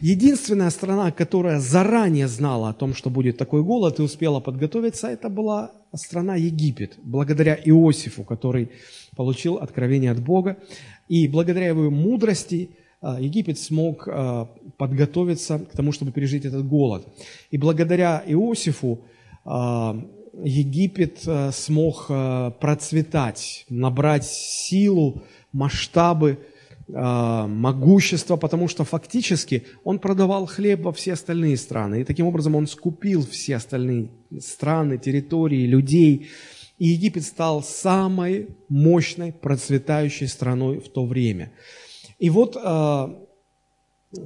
единственная 0.00 0.70
страна, 0.70 1.10
которая 1.10 1.60
заранее 1.60 2.28
знала 2.28 2.70
о 2.70 2.74
том, 2.74 2.94
что 2.94 3.10
будет 3.10 3.38
такой 3.38 3.62
голод 3.62 3.98
и 3.98 4.02
успела 4.02 4.40
подготовиться, 4.40 5.08
это 5.08 5.28
была 5.28 5.72
страна 5.94 6.36
Египет, 6.36 6.98
благодаря 7.02 7.54
Иосифу, 7.54 8.24
который 8.24 8.70
получил 9.16 9.56
откровение 9.56 10.10
от 10.10 10.22
Бога. 10.22 10.56
И 11.08 11.28
благодаря 11.28 11.68
его 11.68 11.90
мудрости 11.90 12.70
Египет 13.02 13.58
смог 13.58 14.06
а, 14.06 14.48
подготовиться 14.76 15.58
к 15.58 15.72
тому, 15.72 15.92
чтобы 15.92 16.12
пережить 16.12 16.44
этот 16.44 16.66
голод. 16.66 17.06
И 17.50 17.56
благодаря 17.56 18.22
Иосифу 18.26 19.00
а, 19.44 19.96
Египет 20.44 21.26
смог 21.52 22.06
процветать, 22.06 23.66
набрать 23.68 24.24
силу, 24.24 25.22
масштабы, 25.52 26.38
могущество, 26.86 28.36
потому 28.36 28.68
что 28.68 28.84
фактически 28.84 29.64
он 29.82 29.98
продавал 29.98 30.46
хлеб 30.46 30.82
во 30.82 30.92
все 30.92 31.14
остальные 31.14 31.56
страны. 31.56 32.00
И 32.00 32.04
таким 32.04 32.26
образом 32.26 32.54
он 32.54 32.68
скупил 32.68 33.26
все 33.26 33.56
остальные 33.56 34.10
страны, 34.38 34.98
территории, 34.98 35.66
людей. 35.66 36.28
И 36.78 36.86
Египет 36.86 37.24
стал 37.24 37.62
самой 37.62 38.50
мощной, 38.68 39.32
процветающей 39.32 40.28
страной 40.28 40.78
в 40.78 40.88
то 40.88 41.04
время. 41.04 41.50
И 42.20 42.28
вот 42.28 42.56
а, 42.62 43.18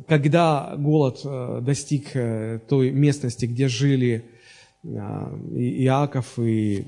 когда 0.08 0.74
голод 0.76 1.20
а, 1.24 1.60
достиг 1.60 2.08
э, 2.14 2.58
той 2.68 2.90
местности, 2.90 3.46
где 3.46 3.68
жили 3.68 4.24
а, 4.84 5.32
Иаков 5.54 6.38
и 6.38 6.85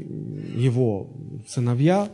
его 0.57 1.09
сыновья, 1.49 2.11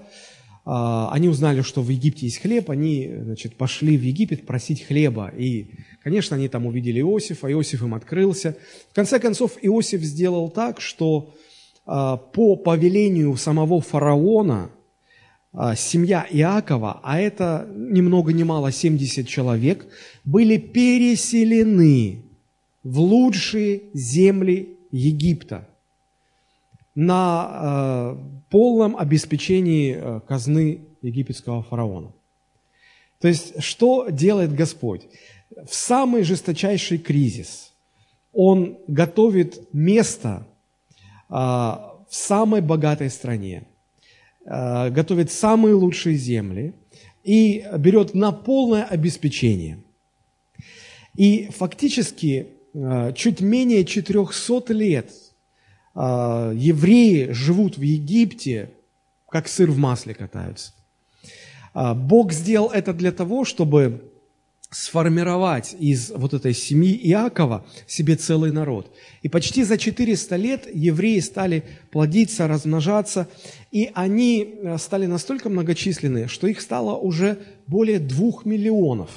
они 0.65 1.29
узнали, 1.29 1.63
что 1.63 1.83
в 1.83 1.89
Египте 1.89 2.27
есть 2.27 2.41
хлеб, 2.41 2.71
они 2.71 3.13
значит, 3.13 3.57
пошли 3.57 3.99
в 3.99 4.03
Египет 4.03 4.47
просить 4.47 4.87
хлеба. 4.87 5.27
И, 5.37 5.71
конечно, 6.05 6.37
они 6.37 6.47
там 6.47 6.67
увидели 6.67 7.01
Иосифа, 7.01 7.51
Иосиф 7.51 7.83
им 7.83 7.95
открылся. 7.95 8.57
В 8.93 8.95
конце 8.95 9.19
концов, 9.19 9.59
Иосиф 9.61 10.03
сделал 10.03 10.51
так, 10.51 10.81
что 10.81 11.35
по 11.85 12.55
повелению 12.55 13.37
самого 13.37 13.81
фараона– 13.81 14.71
семья 15.77 16.27
Иакова, 16.31 17.01
а 17.03 17.21
это 17.21 17.69
ни 17.75 18.01
много 18.01 18.33
ни 18.33 18.43
мало 18.43 18.73
70 18.73 19.29
человек, 19.29 19.87
были 20.25 20.57
переселены 20.57 22.23
в 22.83 22.99
лучшие 22.99 23.83
земли 23.93 24.77
Египта 24.91 25.69
на 26.95 27.49
э, 27.51 28.17
полном 28.51 28.97
обеспечении 28.97 29.97
э, 29.97 30.21
казны 30.29 30.83
египетского 31.01 31.63
фараона. 31.63 32.13
То 33.21 33.29
есть, 33.29 33.63
что 33.63 34.09
делает 34.11 34.55
Господь? 34.55 35.03
В 35.67 35.75
самый 35.75 36.23
жесточайший 36.23 36.99
кризис 36.99 37.73
Он 38.33 38.79
готовит 38.87 39.73
место 39.73 40.47
э, 41.29 41.35
в 41.35 42.07
самой 42.11 42.61
богатой 42.61 43.09
стране, 43.09 43.65
готовит 44.45 45.31
самые 45.31 45.75
лучшие 45.75 46.17
земли 46.17 46.75
и 47.23 47.65
берет 47.79 48.15
на 48.15 48.33
полное 48.33 48.85
обеспечение. 48.85 49.79
И 51.15 51.49
фактически 51.53 52.49
э, 52.75 53.13
чуть 53.15 53.41
менее 53.41 53.85
400 53.85 54.73
лет 54.73 55.11
э, 55.95 56.53
евреи 56.57 57.31
живут 57.33 57.77
в 57.77 57.83
Египте, 57.83 58.71
как 59.29 59.49
сыр 59.49 59.71
в 59.71 59.79
масле 59.79 60.15
катаются. 60.15 60.73
Бог 61.75 62.33
сделал 62.33 62.71
это 62.71 62.93
для 62.93 63.13
того, 63.13 63.47
чтобы 63.47 64.12
сформировать 64.73 65.77
из 65.79 66.11
вот 66.11 66.33
этой 66.33 66.55
семьи 66.55 66.99
Иакова 67.11 67.65
себе 67.87 68.17
целый 68.17 68.53
народ. 68.53 68.91
И 69.21 69.29
почти 69.29 69.65
за 69.65 69.77
400 69.77 70.37
лет 70.37 70.67
евреи 70.75 71.21
стали 71.21 71.63
плодиться, 71.91 72.49
размножаться, 72.49 73.29
и 73.71 73.91
они 73.95 74.55
э, 74.63 74.79
стали 74.79 75.07
настолько 75.07 75.51
многочисленны, 75.51 76.27
что 76.27 76.47
их 76.47 76.61
стало 76.61 76.97
уже 76.97 77.39
более 77.67 77.99
двух 77.99 78.47
миллионов. 78.47 79.11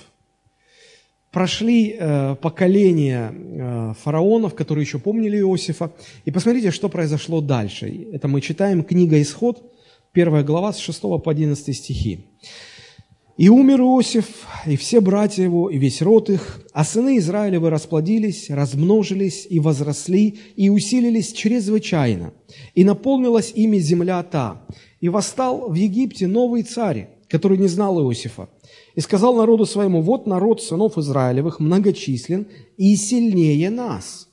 Прошли 1.32 1.96
э, 1.98 2.36
поколения 2.36 3.34
э, 3.34 3.94
фараонов, 4.04 4.56
которые 4.56 4.84
еще 4.84 5.00
помнили 5.00 5.38
Иосифа, 5.40 5.94
и 6.26 6.32
посмотрите, 6.32 6.72
что 6.72 6.90
произошло 6.90 7.40
дальше. 7.40 8.08
Это 8.12 8.28
мы 8.28 8.42
читаем 8.42 8.84
книга 8.84 9.22
«Исход», 9.22 9.72
первая 10.12 10.44
глава 10.44 10.74
с 10.74 10.80
6 10.80 11.02
по 11.02 11.32
11 11.32 11.76
стихи. 11.76 12.26
И 13.38 13.50
умер 13.50 13.82
Иосиф, 13.82 14.48
и 14.66 14.78
все 14.78 15.02
братья 15.02 15.44
его, 15.44 15.70
и 15.70 15.78
весь 15.78 16.02
род 16.02 16.30
их, 16.30 16.62
а 16.72 16.86
сыны 16.86 17.18
Израилевы 17.18 17.70
расплодились, 17.70 18.50
размножились 18.50 19.46
и 19.50 19.60
возросли, 19.60 20.40
и 20.56 20.70
усилились 20.70 21.34
чрезвычайно, 21.34 22.34
и 22.76 22.86
наполнилась 22.86 23.52
ими 23.54 23.78
земля 23.78 24.24
та. 24.24 24.66
И 25.02 25.10
восстал 25.10 25.70
в 25.70 25.74
Египте 25.74 26.28
новый 26.28 26.64
царь, 26.64 27.10
который 27.28 27.58
не 27.58 27.68
знал 27.68 28.00
Иосифа, 28.00 28.48
и 28.96 29.02
сказал 29.02 29.36
народу 29.36 29.66
своему, 29.66 30.02
вот 30.02 30.28
народ 30.28 30.64
сынов 30.64 30.98
Израилевых 30.98 31.60
многочислен 31.60 32.48
и 32.78 32.96
сильнее 32.96 33.70
нас. 33.70 34.30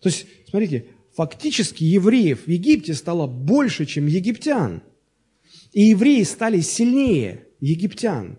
То 0.00 0.10
есть, 0.10 0.26
смотрите, 0.48 0.86
фактически 1.16 1.82
евреев 1.82 2.46
в 2.46 2.48
Египте 2.48 2.94
стало 2.94 3.26
больше, 3.26 3.84
чем 3.84 4.06
египтян. 4.06 4.84
И 5.72 5.86
евреи 5.86 6.22
стали 6.22 6.60
сильнее– 6.60 7.42
египтян. 7.60 8.38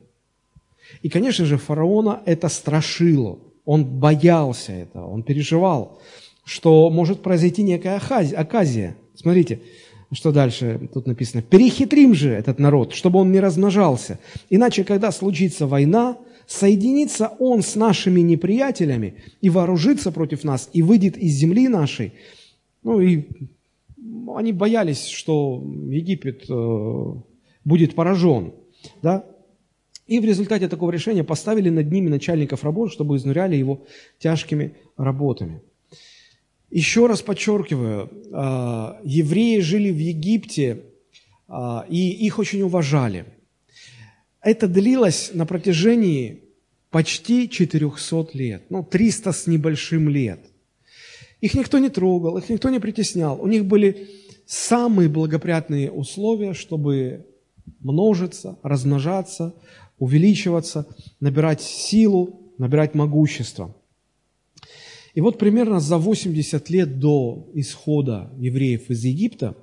И, 1.01 1.09
конечно 1.09 1.45
же, 1.45 1.57
фараона 1.57 2.21
это 2.25 2.49
страшило. 2.49 3.39
Он 3.65 3.85
боялся 3.85 4.71
этого, 4.71 5.07
он 5.07 5.23
переживал, 5.23 6.01
что 6.43 6.89
может 6.89 7.21
произойти 7.21 7.61
некая 7.61 7.97
оказия. 7.97 8.95
Смотрите, 9.15 9.61
что 10.11 10.31
дальше 10.31 10.89
тут 10.93 11.05
написано. 11.05 11.43
«Перехитрим 11.43 12.15
же 12.15 12.31
этот 12.31 12.59
народ, 12.59 12.93
чтобы 12.93 13.19
он 13.19 13.31
не 13.31 13.39
размножался. 13.39 14.19
Иначе, 14.49 14.83
когда 14.83 15.11
случится 15.11 15.67
война, 15.67 16.17
соединится 16.47 17.31
он 17.39 17.61
с 17.61 17.75
нашими 17.75 18.21
неприятелями 18.21 19.15
и 19.41 19.49
вооружится 19.49 20.11
против 20.11 20.43
нас, 20.43 20.69
и 20.73 20.81
выйдет 20.81 21.17
из 21.17 21.33
земли 21.33 21.67
нашей». 21.67 22.13
Ну 22.81 23.01
и 23.01 23.25
они 24.35 24.53
боялись, 24.53 25.07
что 25.07 25.63
Египет 25.89 26.49
э, 26.49 27.13
будет 27.65 27.93
поражен. 27.93 28.53
Да? 29.01 29.25
И 30.07 30.19
в 30.19 30.25
результате 30.25 30.67
такого 30.67 30.91
решения 30.91 31.23
поставили 31.23 31.69
над 31.69 31.91
ними 31.91 32.09
начальников 32.09 32.63
работ, 32.63 32.91
чтобы 32.91 33.17
изнуряли 33.17 33.55
его 33.55 33.85
тяжкими 34.17 34.75
работами. 34.97 35.61
Еще 36.71 37.07
раз 37.07 37.21
подчеркиваю, 37.21 38.09
а, 38.31 38.99
евреи 39.03 39.59
жили 39.59 39.91
в 39.91 39.97
Египте, 39.97 40.83
а, 41.47 41.85
и 41.89 42.09
их 42.09 42.39
очень 42.39 42.61
уважали. 42.61 43.25
это 44.41 44.67
длилось 44.67 45.31
на 45.33 45.45
протяжении 45.45 46.43
почти 46.91 47.49
400 47.49 48.29
лет, 48.33 48.63
ну, 48.69 48.83
300 48.83 49.31
с 49.31 49.47
небольшим 49.47 50.09
лет. 50.09 50.39
Их 51.41 51.53
никто 51.53 51.77
не 51.77 51.89
трогал, 51.89 52.37
их 52.37 52.49
никто 52.49 52.69
не 52.69 52.79
притеснял. 52.79 53.39
У 53.41 53.47
них 53.47 53.65
были 53.65 54.09
самые 54.45 55.09
благоприятные 55.09 55.91
условия, 55.91 56.53
чтобы 56.53 57.25
множиться, 57.79 58.57
размножаться, 58.63 59.53
увеличиваться, 59.97 60.87
набирать 61.19 61.61
силу, 61.61 62.53
набирать 62.57 62.95
могущество. 62.95 63.75
И 65.13 65.21
вот 65.21 65.37
примерно 65.37 65.79
за 65.79 65.97
80 65.97 66.69
лет 66.69 66.99
до 66.99 67.49
исхода 67.53 68.31
евреев 68.37 68.89
из 68.89 69.03
Египта 69.03 69.55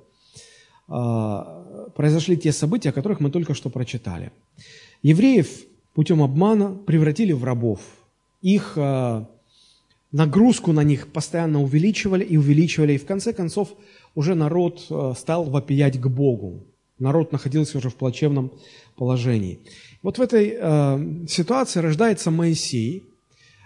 а, 0.87 1.89
произошли 1.95 2.37
те 2.37 2.51
события, 2.51 2.89
о 2.89 2.93
которых 2.93 3.19
мы 3.19 3.31
только 3.31 3.53
что 3.53 3.69
прочитали. 3.69 4.31
Евреев 5.01 5.47
путем 5.93 6.21
обмана 6.21 6.75
превратили 6.75 7.33
в 7.33 7.43
рабов. 7.43 7.79
Их 8.41 8.73
а, 8.77 9.29
нагрузку 10.11 10.73
на 10.73 10.83
них 10.83 11.07
постоянно 11.11 11.61
увеличивали 11.61 12.23
и 12.23 12.37
увеличивали, 12.37 12.93
и 12.93 12.97
в 12.97 13.05
конце 13.05 13.33
концов 13.33 13.73
уже 14.15 14.35
народ 14.35 14.85
а, 14.89 15.13
стал 15.13 15.45
вопиять 15.45 15.99
к 15.99 16.07
Богу. 16.07 16.65
Народ 16.99 17.31
находился 17.31 17.77
уже 17.77 17.89
в 17.89 17.95
плачевном 17.95 18.51
положении. 18.95 19.59
Вот 20.01 20.17
в 20.17 20.21
этой 20.21 20.55
э, 20.59 21.25
ситуации 21.27 21.79
рождается 21.79 22.31
Моисей, 22.31 23.03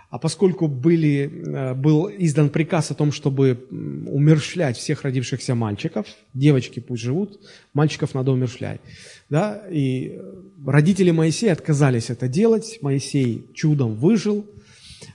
а 0.09 0.19
поскольку 0.19 0.67
были, 0.67 1.31
э, 1.31 1.73
был 1.73 2.09
издан 2.09 2.49
приказ 2.49 2.91
о 2.91 2.95
том, 2.95 3.13
чтобы 3.13 3.65
умершлять 3.71 4.77
всех 4.77 5.03
родившихся 5.03 5.55
мальчиков, 5.55 6.05
девочки 6.33 6.81
пусть 6.81 7.03
живут, 7.03 7.39
мальчиков 7.73 8.13
надо 8.13 8.31
умершлять, 8.31 8.81
да, 9.29 9.63
и 9.71 10.19
родители 10.65 11.11
Моисея 11.11 11.53
отказались 11.53 12.09
это 12.09 12.27
делать, 12.27 12.79
Моисей 12.81 13.47
чудом 13.53 13.95
выжил, 13.95 14.45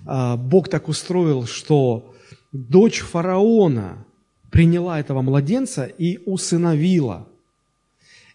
а, 0.06 0.38
Бог 0.38 0.68
так 0.70 0.88
устроил, 0.88 1.44
что 1.46 2.14
дочь 2.52 3.00
фараона 3.00 4.06
приняла 4.50 4.98
этого 4.98 5.20
младенца 5.20 5.84
и 5.84 6.18
усыновила. 6.24 7.28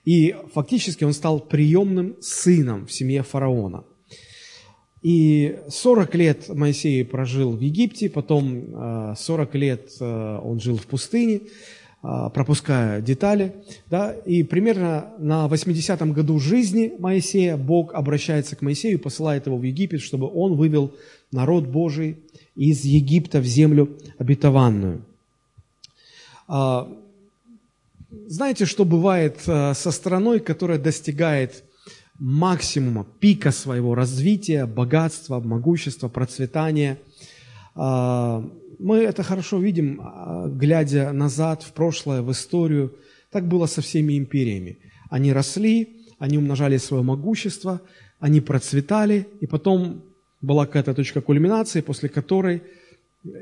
И 0.06 0.36
фактически 0.54 1.04
он 1.04 1.14
стал 1.14 1.40
приемным 1.40 2.16
сыном 2.22 2.88
в 2.88 2.92
семье 2.92 3.24
фараона. 3.24 3.84
И 5.02 5.60
40 5.68 6.16
лет 6.16 6.50
Моисей 6.50 7.04
прожил 7.04 7.54
в 7.54 7.60
Египте, 7.60 8.10
потом 8.10 9.16
40 9.16 9.56
э, 9.56 9.58
лет 9.58 9.92
э, 10.00 10.40
он 10.44 10.60
жил 10.60 10.78
в 10.78 10.86
пустыне, 10.86 11.42
э, 12.04 12.30
пропуская 12.34 13.02
детали. 13.02 13.56
Да? 13.90 14.14
И 14.14 14.44
примерно 14.44 15.12
на 15.18 15.48
80-м 15.48 16.14
году 16.14 16.38
жизни 16.38 16.94
Моисея 17.00 17.58
Бог 17.58 17.96
обращается 17.96 18.56
к 18.56 18.62
Моисею 18.62 19.00
посылает 19.00 19.48
его 19.48 19.58
в 19.58 19.64
Египет, 19.64 20.02
чтобы 20.02 20.30
он 20.32 20.56
вывел 20.56 20.94
народ 21.32 21.66
Божий 21.66 22.18
из 22.56 22.84
Египта 22.86 23.40
в 23.40 23.46
землю 23.46 23.98
обетованную. 24.20 25.02
Знаете, 28.28 28.65
что 28.65 28.84
бывает 28.84 29.39
со 29.39 29.74
страной, 29.74 30.39
которая 30.39 30.78
достигает 30.78 31.63
максимума, 32.21 33.06
пика 33.19 33.52
своего 33.52 33.95
развития, 33.95 34.67
богатства, 34.67 35.39
могущества, 35.39 36.08
процветания. 36.08 37.00
А, 37.74 38.47
мы 38.78 38.97
это 38.97 39.24
хорошо 39.24 39.60
видим, 39.60 40.00
а, 40.04 40.47
глядя 40.47 41.12
назад 41.13 41.63
в 41.63 41.71
прошлое, 41.74 42.21
в 42.21 42.32
историю. 42.32 42.95
Так 43.32 43.47
было 43.47 43.65
со 43.65 43.82
всеми 43.82 44.19
империями. 44.19 44.78
Они 45.10 45.34
росли, 45.34 46.06
они 46.19 46.38
умножали 46.38 46.78
свое 46.78 47.02
могущество, 47.02 47.82
они 48.19 48.39
процветали, 48.39 49.28
и 49.39 49.47
потом 49.47 50.04
была 50.41 50.67
какая-то 50.67 50.93
точка 50.93 51.21
кульминации, 51.21 51.82
после 51.82 52.08
которой 52.08 52.62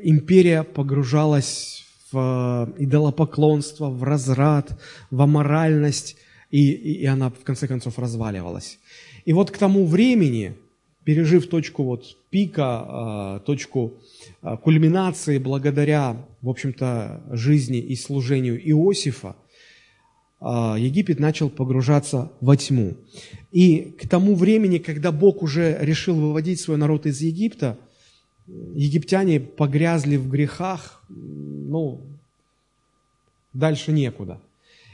империя 0.04 0.64
погружалась 0.64 1.86
в 2.12 2.74
идолопоклонство, 2.78 3.90
в 3.90 4.04
разрад, 4.04 4.80
в 5.12 5.22
аморальность, 5.22 6.18
и, 6.50 6.72
и, 6.72 6.94
и 7.02 7.06
она 7.06 7.30
в 7.30 7.44
конце 7.44 7.68
концов 7.68 8.00
разваливалась. 8.00 8.80
И 9.26 9.34
вот 9.34 9.52
к 9.52 9.58
тому 9.58 9.86
времени, 9.86 10.56
пережив 11.04 11.48
точку 11.48 11.84
вот 11.84 12.18
пика, 12.30 12.66
а, 12.66 13.40
точку 13.40 13.94
а, 14.42 14.58
кульминации 14.58 15.38
благодаря, 15.38 16.26
в 16.42 16.50
общем-то, 16.50 17.24
жизни 17.32 17.78
и 17.78 17.96
служению 17.96 18.60
Иосифа, 18.60 19.36
Египет 20.42 21.20
начал 21.20 21.50
погружаться 21.50 22.32
во 22.40 22.56
тьму. 22.56 22.96
И 23.52 23.94
к 24.00 24.08
тому 24.08 24.36
времени, 24.36 24.78
когда 24.78 25.12
Бог 25.12 25.44
уже 25.44 25.78
решил 25.82 26.16
выводить 26.16 26.62
свой 26.62 26.78
народ 26.78 27.06
из 27.06 27.20
Египта, 27.20 27.78
египтяне 28.76 29.40
погрязли 29.40 30.18
в 30.18 30.30
грехах, 30.30 31.04
ну, 31.10 32.02
дальше 33.54 33.92
некуда– 33.92 34.42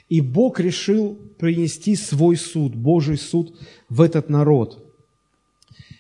и 0.09 0.21
Бог 0.21 0.59
решил 0.59 1.17
принести 1.37 1.95
свой 1.95 2.37
суд, 2.37 2.75
Божий 2.75 3.17
суд 3.17 3.57
в 3.89 4.01
этот 4.01 4.29
народ. 4.29 4.81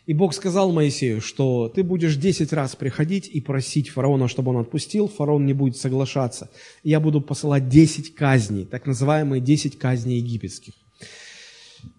И 0.05 0.13
Бог 0.13 0.35
сказал 0.35 0.71
Моисею, 0.71 1.19
что 1.19 1.67
ты 1.67 1.83
будешь 1.83 2.15
десять 2.15 2.53
раз 2.53 2.75
приходить 2.75 3.27
и 3.27 3.41
просить 3.41 3.89
фараона, 3.89 4.27
чтобы 4.27 4.51
он 4.51 4.57
отпустил, 4.57 5.07
фараон 5.07 5.47
не 5.47 5.53
будет 5.53 5.77
соглашаться. 5.77 6.51
Я 6.83 6.99
буду 6.99 7.21
посылать 7.21 7.69
десять 7.69 8.13
казней, 8.13 8.65
так 8.65 8.85
называемые 8.85 9.41
десять 9.41 9.79
казней 9.79 10.19
египетских. 10.19 10.73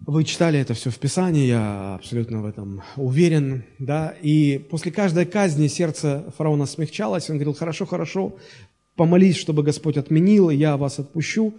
Вы 0.05 0.23
читали 0.23 0.59
это 0.59 0.73
все 0.73 0.89
в 0.89 0.97
Писании, 0.97 1.47
я 1.47 1.95
абсолютно 1.95 2.41
в 2.41 2.45
этом 2.45 2.81
уверен. 2.95 3.63
Да? 3.79 4.13
И 4.21 4.57
после 4.69 4.91
каждой 4.91 5.25
казни 5.25 5.67
сердце 5.67 6.23
фараона 6.37 6.65
смягчалось, 6.65 7.29
он 7.29 7.37
говорил, 7.37 7.53
хорошо, 7.53 7.85
хорошо, 7.85 8.35
помолись, 8.95 9.37
чтобы 9.37 9.63
Господь 9.63 9.97
отменил, 9.97 10.49
и 10.49 10.55
я 10.55 10.77
вас 10.77 10.99
отпущу. 10.99 11.53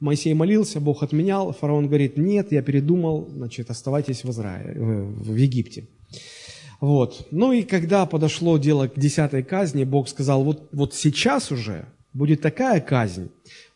Моисей 0.00 0.34
молился, 0.34 0.80
Бог 0.80 1.02
отменял, 1.02 1.52
фараон 1.52 1.86
говорит, 1.86 2.18
нет, 2.18 2.52
я 2.52 2.62
передумал, 2.62 3.28
значит, 3.30 3.70
оставайтесь 3.70 4.24
в, 4.24 4.30
Израиле, 4.30 4.74
в 4.74 5.34
Египте. 5.34 5.88
Вот. 6.80 7.26
Ну 7.30 7.52
и 7.52 7.62
когда 7.62 8.04
подошло 8.04 8.58
дело 8.58 8.88
к 8.88 8.98
десятой 8.98 9.42
казни, 9.42 9.84
Бог 9.84 10.08
сказал, 10.08 10.44
вот, 10.44 10.68
вот 10.72 10.94
сейчас 10.94 11.50
уже 11.50 11.86
будет 12.12 12.42
такая 12.42 12.80
казнь, 12.80 13.30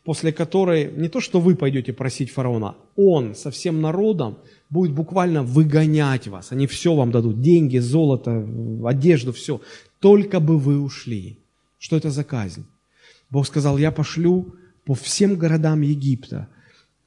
после 0.09 0.31
которой 0.31 0.91
не 0.91 1.07
то, 1.07 1.21
что 1.21 1.39
вы 1.39 1.55
пойдете 1.55 1.93
просить 1.93 2.31
фараона, 2.31 2.75
он 2.95 3.35
со 3.35 3.51
всем 3.51 3.79
народом 3.79 4.39
будет 4.71 4.91
буквально 4.91 5.43
выгонять 5.43 6.27
вас. 6.27 6.51
Они 6.51 6.65
все 6.65 6.95
вам 6.95 7.11
дадут, 7.11 7.41
деньги, 7.41 7.77
золото, 7.77 8.43
одежду, 8.85 9.33
все. 9.33 9.61
Только 9.99 10.39
бы 10.39 10.57
вы 10.57 10.81
ушли. 10.81 11.37
Что 11.77 11.95
это 11.95 12.09
за 12.09 12.23
казнь? 12.23 12.65
Бог 13.29 13.45
сказал, 13.45 13.77
я 13.77 13.91
пошлю 13.91 14.55
по 14.83 14.95
всем 14.95 15.35
городам 15.35 15.81
Египта 15.81 16.47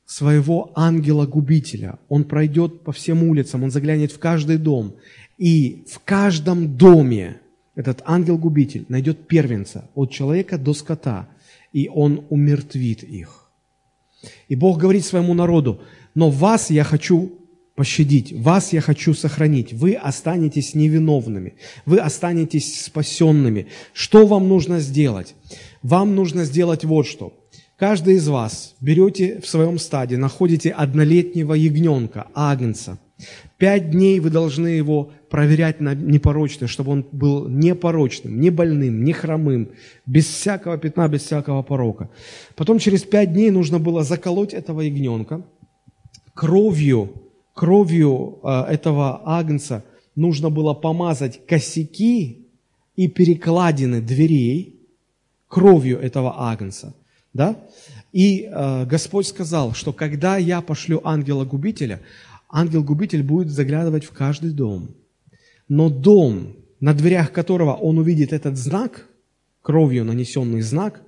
своего 0.07 0.71
ангела-губителя. 0.77 1.99
Он 2.09 2.23
пройдет 2.23 2.83
по 2.85 2.93
всем 2.93 3.25
улицам, 3.25 3.65
он 3.65 3.73
заглянет 3.73 4.13
в 4.13 4.21
каждый 4.21 4.59
дом. 4.59 4.95
И 5.39 5.83
в 5.91 5.99
каждом 6.05 6.77
доме 6.77 7.41
этот 7.75 8.01
ангел-губитель 8.05 8.85
найдет 8.89 9.27
первенца 9.27 9.91
от 9.97 10.13
человека 10.13 10.57
до 10.57 10.73
скота, 10.73 11.32
и 11.73 11.89
он 11.89 12.27
умертвит 12.31 13.03
их. 13.03 13.51
И 14.49 14.57
Бог 14.57 14.79
говорит 14.79 15.05
своему 15.05 15.35
народу, 15.35 15.81
но 16.15 16.31
вас 16.31 16.71
я 16.71 16.85
хочу 16.85 17.33
пощадить, 17.75 18.33
вас 18.33 18.73
я 18.73 18.81
хочу 18.81 19.15
сохранить, 19.15 19.73
вы 19.73 19.95
останетесь 19.95 20.75
невиновными, 20.75 21.55
вы 21.87 21.99
останетесь 21.99 22.85
спасенными. 22.85 23.67
Что 23.93 24.27
вам 24.27 24.49
нужно 24.49 24.81
сделать? 24.81 25.35
Вам 25.83 26.15
нужно 26.15 26.45
сделать 26.45 26.85
вот 26.85 27.07
что– 27.07 27.39
Каждый 27.83 28.15
из 28.15 28.29
вас 28.29 28.77
берете 28.81 29.41
в 29.41 29.49
своем 29.49 29.77
стаде, 29.77 30.17
находите 30.17 30.71
однолетнего 30.71 31.53
ягненка, 31.53 32.29
агнца. 32.33 33.01
Пять 33.59 33.91
дней 33.91 34.21
вы 34.21 34.31
должны 34.31 34.69
его 34.69 35.11
проверять 35.31 35.81
на 35.81 35.95
непорочность, 35.95 36.73
чтобы 36.73 36.93
он 36.93 37.07
был 37.13 37.49
непорочным, 37.49 38.41
не 38.41 38.51
больным, 38.51 39.05
не 39.05 39.13
хромым, 39.13 39.71
без 40.07 40.27
всякого 40.27 40.79
пятна, 40.79 41.09
без 41.09 41.23
всякого 41.23 41.63
порока. 41.63 42.11
Потом 42.57 42.79
через 42.79 43.03
пять 43.03 43.33
дней 43.33 43.51
нужно 43.51 43.79
было 43.79 44.05
заколоть 44.05 44.55
этого 44.55 44.81
ягненка. 44.81 45.43
Кровью, 46.35 47.13
кровью 47.55 48.39
э, 48.43 48.49
этого 48.69 49.23
агнца 49.25 49.85
нужно 50.17 50.51
было 50.51 50.75
помазать 50.75 51.47
косяки 51.47 52.47
и 52.97 53.09
перекладины 53.09 54.01
дверей 54.01 54.81
кровью 55.49 55.99
этого 55.99 56.35
агнца– 56.39 56.95
да? 57.35 57.57
И 58.13 58.43
э, 58.51 58.85
Господь 58.85 59.27
сказал, 59.27 59.73
что 59.73 59.93
когда 59.93 60.37
я 60.37 60.61
пошлю 60.61 61.01
ангела-губителя, 61.03 62.01
ангел-губитель 62.53 63.23
будет 63.23 63.51
заглядывать 63.51 64.05
в 64.05 64.13
каждый 64.13 64.53
дом. 64.53 64.95
Но 65.69 65.89
дом, 65.89 66.55
на 66.81 66.95
дверях 66.95 67.33
которого 67.33 67.73
он 67.73 67.99
увидит 67.99 68.33
этот 68.33 68.57
знак, 68.57 69.09
кровью 69.63 70.05
нанесенный 70.05 70.61
знак, 70.61 71.03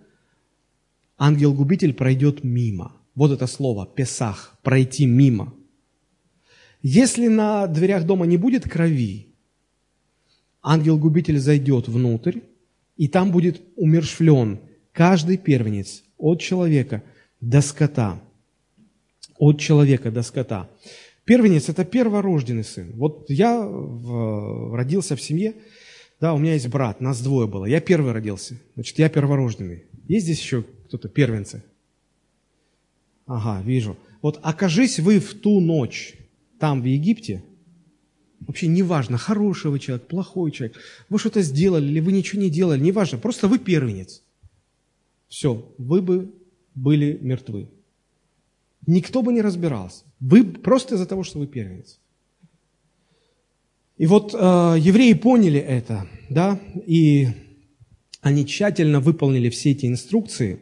ангел-губитель 1.19 1.93
пройдет 1.93 2.43
мимо. 2.43 2.97
Вот 3.15 3.31
это 3.31 3.47
слово, 3.47 3.87
Песах, 3.87 4.59
пройти 4.63 5.07
мимо. 5.07 5.55
Если 6.83 7.29
на 7.29 7.67
дверях 7.67 8.05
дома 8.05 8.27
не 8.27 8.37
будет 8.37 8.69
крови, 8.69 9.29
ангел-губитель 10.63 11.39
зайдет 11.39 11.89
внутрь, 11.89 12.41
и 12.97 13.09
там 13.09 13.31
будет 13.31 13.61
умершвлен 13.77 14.61
каждый 14.93 15.37
первенец 15.37 16.03
от 16.17 16.41
человека 16.41 17.03
до 17.41 17.61
скота. 17.61 18.21
От 19.39 19.59
человека 19.59 20.11
до 20.11 20.23
скота. 20.23 20.69
Первенец– 21.25 21.69
это 21.71 21.85
перворожденный 21.85 22.65
сын. 22.65 22.93
Вот 22.93 23.31
я 23.31 23.67
в, 23.67 24.75
родился 24.75 25.17
в 25.17 25.23
семье, 25.23 25.55
да, 26.21 26.35
у 26.35 26.39
меня 26.39 26.53
есть 26.53 26.69
брат, 26.69 27.01
нас 27.01 27.23
двое 27.23 27.49
было. 27.49 27.65
Я 27.65 27.81
первый 27.81 28.13
родился, 28.13 28.61
значит, 28.75 28.99
я 28.99 29.09
перворожденный. 29.09 29.85
Есть 30.07 30.27
здесь 30.27 30.41
еще 30.41 30.65
кто-то 30.87 31.09
первенцы? 31.09 31.65
Ага, 33.27 33.63
вижу. 33.63 33.97
Вот 34.21 34.39
окажись 34.43 34.99
вы 34.99 35.19
в 35.19 35.35
ту 35.35 35.61
ночь 35.61 36.15
там, 36.59 36.83
в 36.83 36.85
Египте, 36.85 37.43
вообще 38.41 38.67
неважно, 38.67 39.17
хороший 39.17 39.71
вы 39.71 39.79
человек, 39.79 40.07
плохой 40.07 40.51
человек, 40.51 40.77
вы 41.09 41.19
что-то 41.19 41.41
сделали 41.41 41.87
или 41.87 42.01
вы 42.01 42.13
ничего 42.13 42.41
не 42.41 42.51
делали, 42.51 42.81
неважно, 42.81 43.19
просто 43.19 43.49
вы 43.49 43.59
первенец. 43.59 44.23
Все, 45.29 45.73
вы 45.79 46.03
бы 46.03 46.35
были 46.75 47.19
мертвы. 47.21 47.69
Никто 48.87 49.23
бы 49.23 49.33
не 49.33 49.41
разбирался. 49.41 50.05
Вы 50.27 50.45
просто 50.45 50.95
из-за 50.95 51.05
того, 51.05 51.23
что 51.23 51.39
вы 51.39 51.47
первенец. 51.47 52.01
И 53.99 54.07
вот 54.07 54.35
э, 54.35 54.37
евреи 54.79 55.13
поняли 55.13 55.61
это, 55.61 56.09
да, 56.31 56.59
и 56.87 57.29
они 58.23 58.47
тщательно 58.47 59.01
выполнили 59.01 59.51
все 59.51 59.73
эти 59.73 59.85
инструкции, 59.85 60.61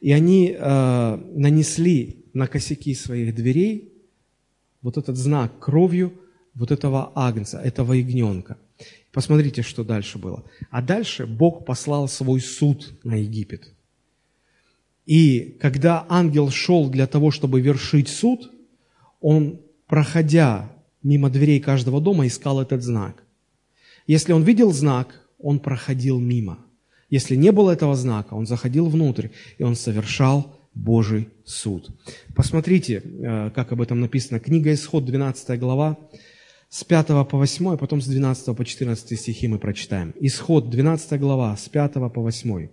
и 0.00 0.10
они 0.10 0.56
э, 0.58 1.16
нанесли 1.34 2.24
на 2.32 2.46
косяки 2.46 2.94
своих 2.94 3.34
дверей 3.34 3.92
вот 4.80 4.96
этот 4.96 5.18
знак 5.18 5.58
кровью 5.58 6.14
вот 6.54 6.70
этого 6.70 7.12
агнца, 7.14 7.58
этого 7.58 7.92
ягненка. 7.92 8.56
Посмотрите, 9.12 9.60
что 9.60 9.84
дальше 9.84 10.16
было. 10.18 10.44
А 10.70 10.80
дальше 10.80 11.26
Бог 11.26 11.66
послал 11.66 12.08
свой 12.08 12.40
суд 12.40 12.98
на 13.04 13.16
Египет. 13.16 13.70
И 15.04 15.58
когда 15.60 16.06
ангел 16.08 16.50
шел 16.50 16.88
для 16.88 17.06
того, 17.06 17.30
чтобы 17.30 17.60
вершить 17.60 18.08
суд, 18.08 18.50
он, 19.20 19.60
проходя 19.86 20.70
мимо 21.02 21.30
дверей 21.30 21.60
каждого 21.60 22.00
дома, 22.00 22.26
искал 22.26 22.60
этот 22.60 22.82
знак. 22.82 23.24
Если 24.06 24.32
он 24.32 24.42
видел 24.42 24.72
знак, 24.72 25.28
он 25.38 25.58
проходил 25.60 26.18
мимо. 26.18 26.58
Если 27.10 27.36
не 27.36 27.52
было 27.52 27.70
этого 27.70 27.94
знака, 27.94 28.34
он 28.34 28.46
заходил 28.46 28.88
внутрь, 28.88 29.28
и 29.56 29.62
он 29.62 29.76
совершал 29.76 30.58
Божий 30.74 31.28
суд. 31.44 31.90
Посмотрите, 32.34 33.02
э, 33.02 33.50
как 33.54 33.72
об 33.72 33.80
этом 33.80 34.00
написано. 34.00 34.40
Книга 34.40 34.72
Исход, 34.72 35.04
12 35.04 35.58
глава, 35.58 35.96
с 36.68 36.84
5 36.84 37.24
по 37.24 37.38
8, 37.38 37.74
а 37.74 37.76
потом 37.76 38.00
с 38.00 38.06
12 38.06 38.54
по 38.54 38.64
14 38.64 39.18
стихи 39.18 39.48
мы 39.48 39.58
прочитаем. 39.58 40.14
Исход, 40.20 40.68
12 40.68 41.18
глава, 41.18 41.56
с 41.56 41.68
5 41.68 41.94
по 42.12 42.20
8. 42.20 42.68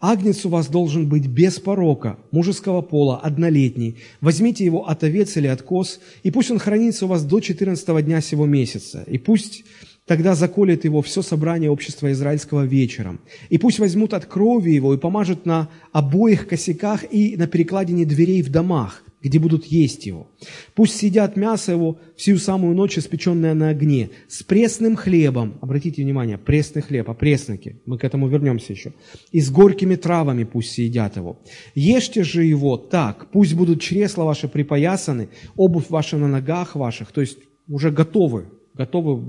Агнец 0.00 0.44
у 0.46 0.48
вас 0.48 0.68
должен 0.68 1.08
быть 1.08 1.26
без 1.26 1.58
порока, 1.58 2.18
мужеского 2.30 2.82
пола, 2.82 3.18
однолетний. 3.18 3.96
Возьмите 4.20 4.64
его 4.64 4.88
от 4.88 5.02
овец 5.02 5.36
или 5.36 5.48
от 5.48 5.62
коз, 5.62 5.98
и 6.22 6.30
пусть 6.30 6.50
он 6.50 6.58
хранится 6.58 7.06
у 7.06 7.08
вас 7.08 7.24
до 7.24 7.40
14 7.40 8.04
дня 8.04 8.20
сего 8.20 8.46
месяца. 8.46 9.04
И 9.06 9.18
пусть 9.18 9.64
Тогда 10.08 10.34
заколет 10.34 10.86
его 10.86 11.02
все 11.02 11.20
собрание 11.20 11.70
общества 11.70 12.10
израильского 12.12 12.64
вечером. 12.64 13.20
И 13.50 13.58
пусть 13.58 13.78
возьмут 13.78 14.14
от 14.14 14.24
крови 14.24 14.70
его 14.70 14.94
и 14.94 14.96
помажут 14.96 15.44
на 15.44 15.68
обоих 15.92 16.48
косяках 16.48 17.04
и 17.12 17.36
на 17.36 17.46
перекладине 17.46 18.06
дверей 18.06 18.40
в 18.40 18.50
домах, 18.50 19.04
где 19.22 19.38
будут 19.38 19.64
есть 19.66 20.06
его. 20.06 20.28
Пусть 20.74 20.96
съедят 20.96 21.36
мясо 21.36 21.72
его 21.72 21.98
всю 22.16 22.38
самую 22.38 22.74
ночь, 22.74 22.98
испеченное 22.98 23.54
на 23.54 23.70
огне, 23.70 24.10
с 24.28 24.42
пресным 24.42 24.96
хлебом. 24.96 25.58
Обратите 25.60 26.02
внимание, 26.02 26.38
пресный 26.38 26.82
хлеб, 26.82 27.10
опресноки, 27.10 27.80
мы 27.86 27.98
к 27.98 28.04
этому 28.04 28.28
вернемся 28.28 28.72
еще. 28.72 28.92
И 29.32 29.40
с 29.40 29.50
горькими 29.50 29.96
травами 29.96 30.44
пусть 30.44 30.72
съедят 30.72 31.16
его. 31.16 31.40
Ешьте 31.74 32.24
же 32.24 32.44
его 32.44 32.76
так, 32.76 33.30
пусть 33.30 33.54
будут 33.54 33.80
чресла 33.80 34.24
ваши 34.24 34.48
припоясаны, 34.48 35.28
обувь 35.56 35.90
ваша 35.90 36.16
на 36.16 36.28
ногах 36.28 36.76
ваших, 36.76 37.12
то 37.12 37.20
есть 37.20 37.38
уже 37.68 37.90
готовы 37.90 38.46
готовы 38.78 39.20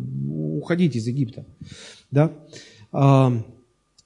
уходить 0.59 0.95
из 0.95 1.07
Египта. 1.07 1.45
Да? 2.11 2.31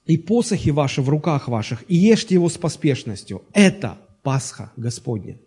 И 0.06 0.18
посохи 0.18 0.70
ваши 0.70 1.02
в 1.02 1.08
руках 1.08 1.48
ваших, 1.48 1.84
и 1.86 1.94
ешьте 1.94 2.34
его 2.34 2.48
с 2.48 2.58
поспешностью. 2.58 3.42
Это 3.52 3.98
Пасха 4.22 4.72
Господня. 4.76 5.38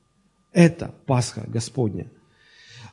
Это 0.57 0.91
Пасха 1.05 1.43
Господня. 1.47 2.07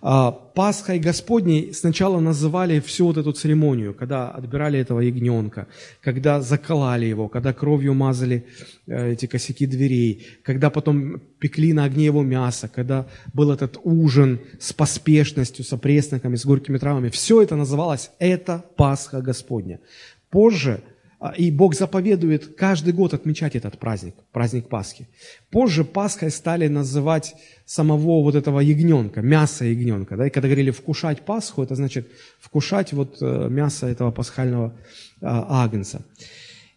А, 0.02 0.32
Пасхой 0.32 0.98
Господней 0.98 1.72
сначала 1.72 2.20
называли 2.20 2.78
всю 2.80 3.06
вот 3.06 3.16
эту 3.16 3.32
церемонию, 3.32 3.94
когда 3.94 4.28
отбирали 4.28 4.78
этого 4.78 5.00
ягненка, 5.00 5.66
когда 6.02 6.42
заколали 6.42 7.06
его, 7.06 7.28
когда 7.28 7.54
кровью 7.54 7.94
мазали 7.94 8.44
э, 8.86 9.12
эти 9.12 9.24
косяки 9.24 9.66
дверей, 9.66 10.26
когда 10.42 10.68
потом 10.68 11.20
пекли 11.38 11.72
на 11.72 11.84
огне 11.84 12.04
его 12.04 12.22
мясо, 12.22 12.68
когда 12.68 13.06
был 13.32 13.50
этот 13.50 13.78
ужин 13.82 14.40
с 14.60 14.74
поспешностью, 14.74 15.64
с 15.64 15.72
опресноками, 15.72 16.36
с 16.36 16.44
горькими 16.44 16.76
травами. 16.76 17.08
Все 17.08 17.40
это 17.40 17.56
называлось 17.56 18.10
«это 18.18 18.62
Пасха 18.76 19.22
Господня». 19.22 19.80
Позже– 20.28 20.82
и 21.30 21.50
Бог 21.50 21.74
заповедует 21.74 22.56
каждый 22.56 22.92
год 22.92 23.14
отмечать 23.14 23.56
этот 23.56 23.78
праздник, 23.78 24.14
праздник 24.32 24.68
Пасхи. 24.68 25.08
Позже 25.50 25.84
Пасхой 25.84 26.30
стали 26.30 26.68
называть 26.68 27.34
самого 27.64 28.22
вот 28.22 28.34
этого 28.34 28.60
ягненка, 28.60 29.22
мясо 29.22 29.64
ягненка. 29.64 30.16
Да? 30.16 30.26
И 30.26 30.30
когда 30.30 30.48
говорили 30.48 30.70
вкушать 30.70 31.22
Пасху, 31.22 31.62
это 31.62 31.74
значит 31.74 32.08
вкушать 32.40 32.92
вот 32.92 33.18
э, 33.20 33.48
мясо 33.48 33.86
этого 33.86 34.10
пасхального 34.10 34.76
а, 35.20 35.64
агнца. 35.64 36.04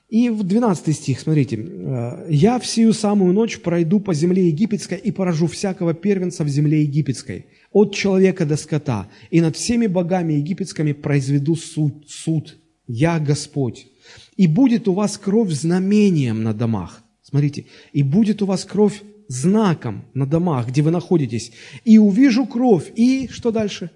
И 0.10 0.30
в 0.30 0.44
12 0.44 0.96
стих, 0.96 1.20
смотрите. 1.20 1.58
«Э, 1.58 2.28
«Я 2.30 2.60
всю 2.60 2.94
самую 2.94 3.34
ночь 3.34 3.60
пройду 3.60 4.00
по 4.00 4.14
земле 4.14 4.48
египетской 4.48 4.98
и 4.98 5.12
поражу 5.12 5.48
всякого 5.48 5.94
первенца 5.94 6.46
в 6.46 6.48
земле 6.48 6.84
египетской, 6.84 7.48
от 7.72 7.94
человека 7.94 8.46
до 8.46 8.56
скота, 8.56 9.08
и 9.30 9.42
над 9.42 9.58
всеми 9.58 9.88
богами 9.88 10.34
египетскими 10.34 10.94
произведу 10.94 11.56
суд, 11.56 12.10
суд. 12.10 12.58
Я 12.88 13.20
Господь, 13.20 13.88
и 14.36 14.48
будет 14.48 14.88
у 14.88 14.94
вас 14.94 15.18
кровь 15.18 15.52
знамением 15.52 16.44
на 16.44 16.54
домах. 16.54 17.04
Смотрите, 17.24 17.66
и 17.92 18.04
будет 18.04 18.42
у 18.42 18.46
вас 18.46 18.64
кровь 18.66 19.02
знаком 19.28 20.06
на 20.14 20.26
домах, 20.26 20.70
где 20.70 20.82
вы 20.82 20.92
находитесь. 20.92 21.52
И 21.84 21.98
увижу 21.98 22.46
кровь, 22.46 22.92
и 22.96 23.28
что 23.28 23.52
дальше? 23.52 23.92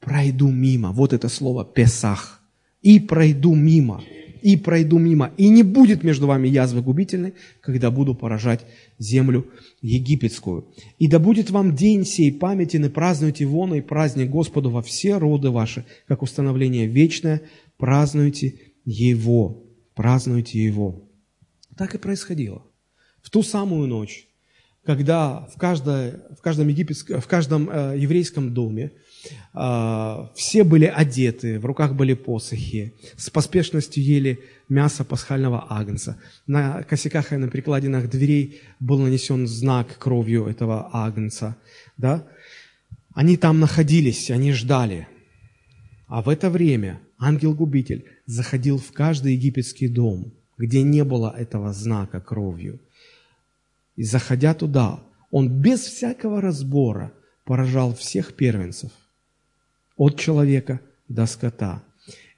Пройду 0.00 0.50
мимо. 0.50 0.92
Вот 0.92 1.12
это 1.12 1.28
слово 1.28 1.64
«песах». 1.64 2.42
И 2.82 3.00
пройду 3.00 3.54
мимо. 3.54 4.04
И 4.42 4.56
пройду 4.56 4.98
мимо. 4.98 5.32
И 5.36 5.48
не 5.48 5.62
будет 5.64 6.04
между 6.04 6.26
вами 6.26 6.46
язвы 6.46 6.82
губительной, 6.82 7.34
когда 7.60 7.90
буду 7.90 8.14
поражать 8.14 8.64
землю 8.98 9.46
египетскую. 9.80 10.68
И 10.98 11.08
да 11.08 11.18
будет 11.18 11.50
вам 11.50 11.74
день 11.74 12.04
сей 12.04 12.32
памятен, 12.32 12.84
и 12.84 12.88
празднуйте 12.88 13.46
вон 13.46 13.74
и 13.74 13.80
праздник 13.80 14.30
Господу 14.30 14.70
во 14.70 14.82
все 14.82 15.18
роды 15.18 15.50
ваши, 15.50 15.84
как 16.06 16.22
установление 16.22 16.86
вечное, 16.86 17.42
празднуйте 17.76 18.54
его 18.86 19.66
празднуйте 19.94 20.62
Его. 20.62 21.08
Так 21.76 21.94
и 21.94 21.98
происходило. 21.98 22.62
В 23.20 23.30
ту 23.30 23.42
самую 23.42 23.88
ночь, 23.88 24.28
когда 24.84 25.48
в, 25.52 25.58
каждой, 25.58 26.12
в 26.38 26.40
каждом, 26.40 26.68
египетском, 26.68 27.20
в 27.20 27.26
каждом 27.26 27.68
э, 27.68 27.96
еврейском 27.98 28.54
доме 28.54 28.92
э, 29.52 30.28
все 30.36 30.62
были 30.62 30.84
одеты, 30.84 31.58
в 31.58 31.66
руках 31.66 31.94
были 31.94 32.14
посохи, 32.14 32.94
с 33.16 33.28
поспешностью 33.28 34.04
ели 34.04 34.38
мясо 34.68 35.04
пасхального 35.04 35.66
агнца. 35.68 36.20
На 36.46 36.84
косяках 36.84 37.32
и 37.32 37.36
на 37.36 37.48
прикладинах 37.48 38.08
дверей 38.08 38.60
был 38.78 39.00
нанесен 39.00 39.48
знак 39.48 39.98
кровью 39.98 40.46
этого 40.46 40.90
агнца. 40.92 41.56
Да? 41.96 42.28
Они 43.12 43.36
там 43.36 43.58
находились, 43.58 44.30
они 44.30 44.52
ждали. 44.52 45.08
А 46.06 46.22
в 46.22 46.28
это 46.28 46.48
время 46.48 47.00
ангел-губитель 47.18 48.04
заходил 48.26 48.78
в 48.78 48.92
каждый 48.92 49.34
египетский 49.34 49.88
дом, 49.88 50.32
где 50.58 50.82
не 50.82 51.04
было 51.04 51.34
этого 51.36 51.72
знака 51.72 52.20
кровью. 52.20 52.80
И 53.96 54.02
заходя 54.02 54.54
туда, 54.54 55.00
он 55.30 55.48
без 55.48 55.80
всякого 55.80 56.40
разбора 56.40 57.12
поражал 57.44 57.94
всех 57.94 58.34
первенцев, 58.34 58.90
от 59.96 60.18
человека 60.18 60.80
до 61.08 61.26
скота. 61.26 61.82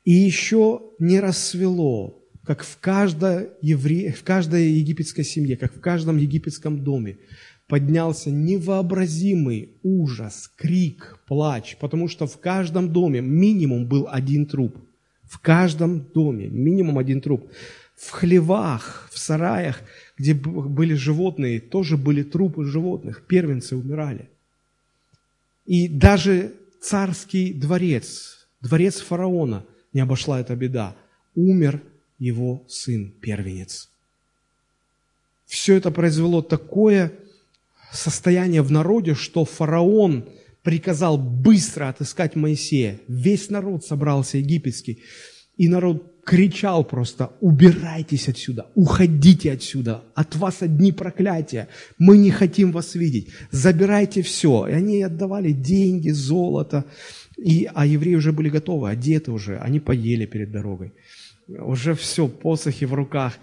И 0.05 0.13
еще 0.13 0.83
не 0.99 1.21
рассвело, 1.21 2.23
как 2.45 2.63
в 2.63 2.79
каждой, 2.79 3.51
евре... 3.61 4.13
в 4.13 4.23
каждой 4.23 4.71
египетской 4.71 5.23
семье, 5.23 5.57
как 5.57 5.75
в 5.75 5.81
каждом 5.81 6.17
египетском 6.17 6.83
доме, 6.83 7.19
поднялся 7.67 8.31
невообразимый 8.31 9.73
ужас, 9.83 10.51
крик, 10.57 11.18
плач, 11.29 11.77
потому 11.77 12.09
что 12.09 12.27
в 12.27 12.41
каждом 12.41 12.93
доме 12.93 13.21
минимум 13.21 13.87
был 13.87 14.09
один 14.11 14.47
труп. 14.47 14.77
В 15.23 15.39
каждом 15.39 16.01
доме 16.01 16.49
минимум 16.49 16.99
один 16.99 17.21
труп. 17.21 17.51
В 17.97 18.11
хлевах, 18.11 19.09
в 19.13 19.19
сараях, 19.19 19.81
где 20.17 20.33
были 20.35 20.95
животные, 20.95 21.61
тоже 21.61 21.97
были 21.97 22.23
трупы 22.23 22.65
животных. 22.65 23.27
Первенцы 23.27 23.77
умирали. 23.77 24.31
И 25.67 25.89
даже 25.89 26.55
царский 26.81 27.53
дворец, 27.53 28.49
дворец 28.63 29.01
фараона 29.01 29.65
не 29.93 30.01
обошла 30.01 30.41
эта 30.41 30.57
беда. 30.57 30.97
Умер 31.35 31.83
его 32.19 32.65
сын, 32.69 33.13
первенец. 33.21 33.91
Все 35.45 35.77
это 35.77 35.91
произвело 35.91 36.41
такое 36.41 37.13
состояние 37.93 38.63
в 38.63 38.71
народе, 38.71 39.15
что 39.15 39.45
фараон 39.45 40.29
приказал 40.69 41.17
быстро 41.17 41.89
отыскать 41.89 42.37
Моисея. 42.37 43.01
Весь 43.09 43.49
народ 43.49 43.87
собрался 43.87 44.37
египетский. 44.37 44.99
И 45.57 45.67
народ 45.67 46.21
кричал 46.27 46.85
просто, 46.85 47.31
убирайтесь 47.41 48.29
отсюда, 48.29 48.67
уходите 48.75 49.53
отсюда, 49.53 50.03
от 50.15 50.37
вас 50.37 50.61
одни 50.61 50.93
проклятия, 50.93 51.69
мы 51.99 52.19
не 52.19 52.31
хотим 52.31 52.71
вас 52.71 52.95
видеть, 52.95 53.31
забирайте 53.51 54.21
все. 54.21 54.67
И 54.67 54.73
они 54.73 55.03
отдавали 55.03 55.53
деньги, 55.53 56.11
золото, 56.11 56.85
и, 57.39 57.67
а 57.75 57.87
евреи 57.87 58.17
уже 58.17 58.33
были 58.33 58.51
готовы, 58.51 58.91
одеты 58.91 59.33
уже, 59.33 59.57
они 59.57 59.81
поели 59.81 60.27
перед 60.27 60.53
дорогой. 60.53 60.93
Уже 61.49 61.95
все, 61.95 62.29
посохи 62.29 62.85
в 62.85 62.93
руках. 62.93 63.39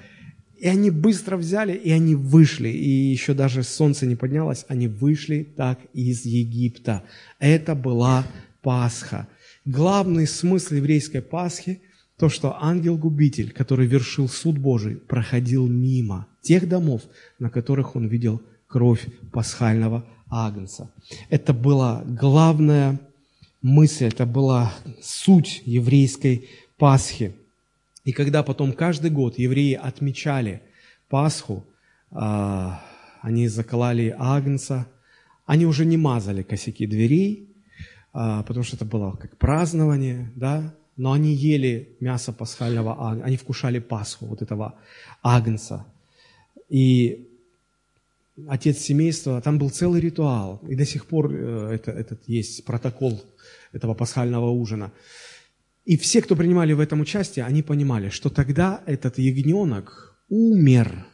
И 0.57 0.67
они 0.67 0.89
быстро 0.89 1.37
взяли, 1.37 1.73
и 1.73 1.91
они 1.91 2.15
вышли. 2.15 2.69
И 2.69 2.89
еще 2.89 3.33
даже 3.33 3.63
солнце 3.63 4.05
не 4.05 4.15
поднялось, 4.15 4.65
они 4.67 4.87
вышли 4.87 5.43
так 5.43 5.79
из 5.93 6.25
Египта. 6.25 7.03
Это 7.39 7.75
была 7.75 8.25
Пасха. 8.61 9.27
Главный 9.65 10.27
смысл 10.27 10.75
еврейской 10.75 11.21
Пасхи– 11.21 11.81
то, 12.17 12.29
что 12.29 12.55
ангел-губитель, 12.61 13.51
который 13.51 13.87
вершил 13.87 14.29
суд 14.29 14.57
Божий, 14.57 14.95
проходил 14.95 15.67
мимо 15.67 16.27
тех 16.41 16.67
домов, 16.67 17.01
на 17.39 17.49
которых 17.49 17.95
он 17.95 18.07
видел 18.07 18.41
кровь 18.67 19.05
пасхального 19.31 20.05
агнца. 20.29 20.91
Это 21.29 21.53
была 21.53 22.03
главная 22.05 22.99
мысль, 23.61 24.05
это 24.05 24.25
была 24.25 24.73
суть 25.01 25.61
еврейской 25.65 26.47
Пасхи. 26.77 27.35
И 28.05 28.11
когда 28.11 28.43
потом 28.43 28.71
каждый 28.71 29.11
год 29.11 29.37
евреи 29.37 29.73
отмечали 29.73 30.61
Пасху, 31.09 31.65
а, 32.11 32.81
они 33.21 33.47
заколали 33.47 34.15
агнца, 34.17 34.87
они 35.45 35.65
уже 35.65 35.85
не 35.85 35.97
мазали 35.97 36.43
косяки 36.43 36.85
дверей, 36.87 37.49
а, 38.13 38.43
потому 38.43 38.63
что 38.63 38.75
это 38.75 38.85
было 38.85 39.11
как 39.11 39.37
празднование, 39.37 40.31
да, 40.35 40.73
но 40.97 41.11
они 41.11 41.33
ели 41.33 41.97
мясо 41.99 42.31
пасхального 42.31 43.09
агнца, 43.09 43.25
они 43.25 43.37
вкушали 43.37 43.79
Пасху, 43.79 44.27
вот 44.27 44.41
этого 44.41 44.75
агнца. 45.23 45.85
И 46.69 47.27
отец 48.47 48.77
семейства, 48.77 49.41
там 49.41 49.57
был 49.57 49.71
целый 49.71 49.99
ритуал, 49.99 50.61
и 50.67 50.75
до 50.75 50.85
сих 50.85 51.07
пор 51.07 51.33
э, 51.33 51.71
это, 51.73 51.91
этот 51.91 52.27
есть 52.27 52.65
протокол 52.65 53.21
этого 53.73 53.95
пасхального 53.95 54.49
ужина. 54.51 54.91
И 55.85 55.97
все, 55.97 56.21
кто 56.21 56.35
принимали 56.35 56.73
в 56.73 56.79
этом 56.79 57.01
участие, 57.01 57.45
они 57.45 57.61
понимали, 57.61 58.09
что 58.09 58.29
тогда 58.29 58.81
этот 58.87 59.19
ягненок 59.19 60.15
умер 60.29 61.05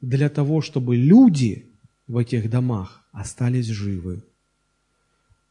для 0.00 0.28
того, 0.28 0.62
чтобы 0.62 0.96
люди 0.96 1.66
в 2.08 2.18
этих 2.18 2.50
домах 2.50 3.04
остались 3.12 3.66
живы. 3.66 4.24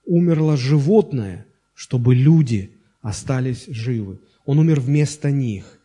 Умерло 0.06 0.58
животное, 0.58 1.45
чтобы 1.74 2.15
люди 2.15 2.72
остались 3.02 3.65
живы. 3.67 4.19
Он 4.45 4.60
умер 4.60 4.82
вместо 4.82 5.32
них. 5.32 5.80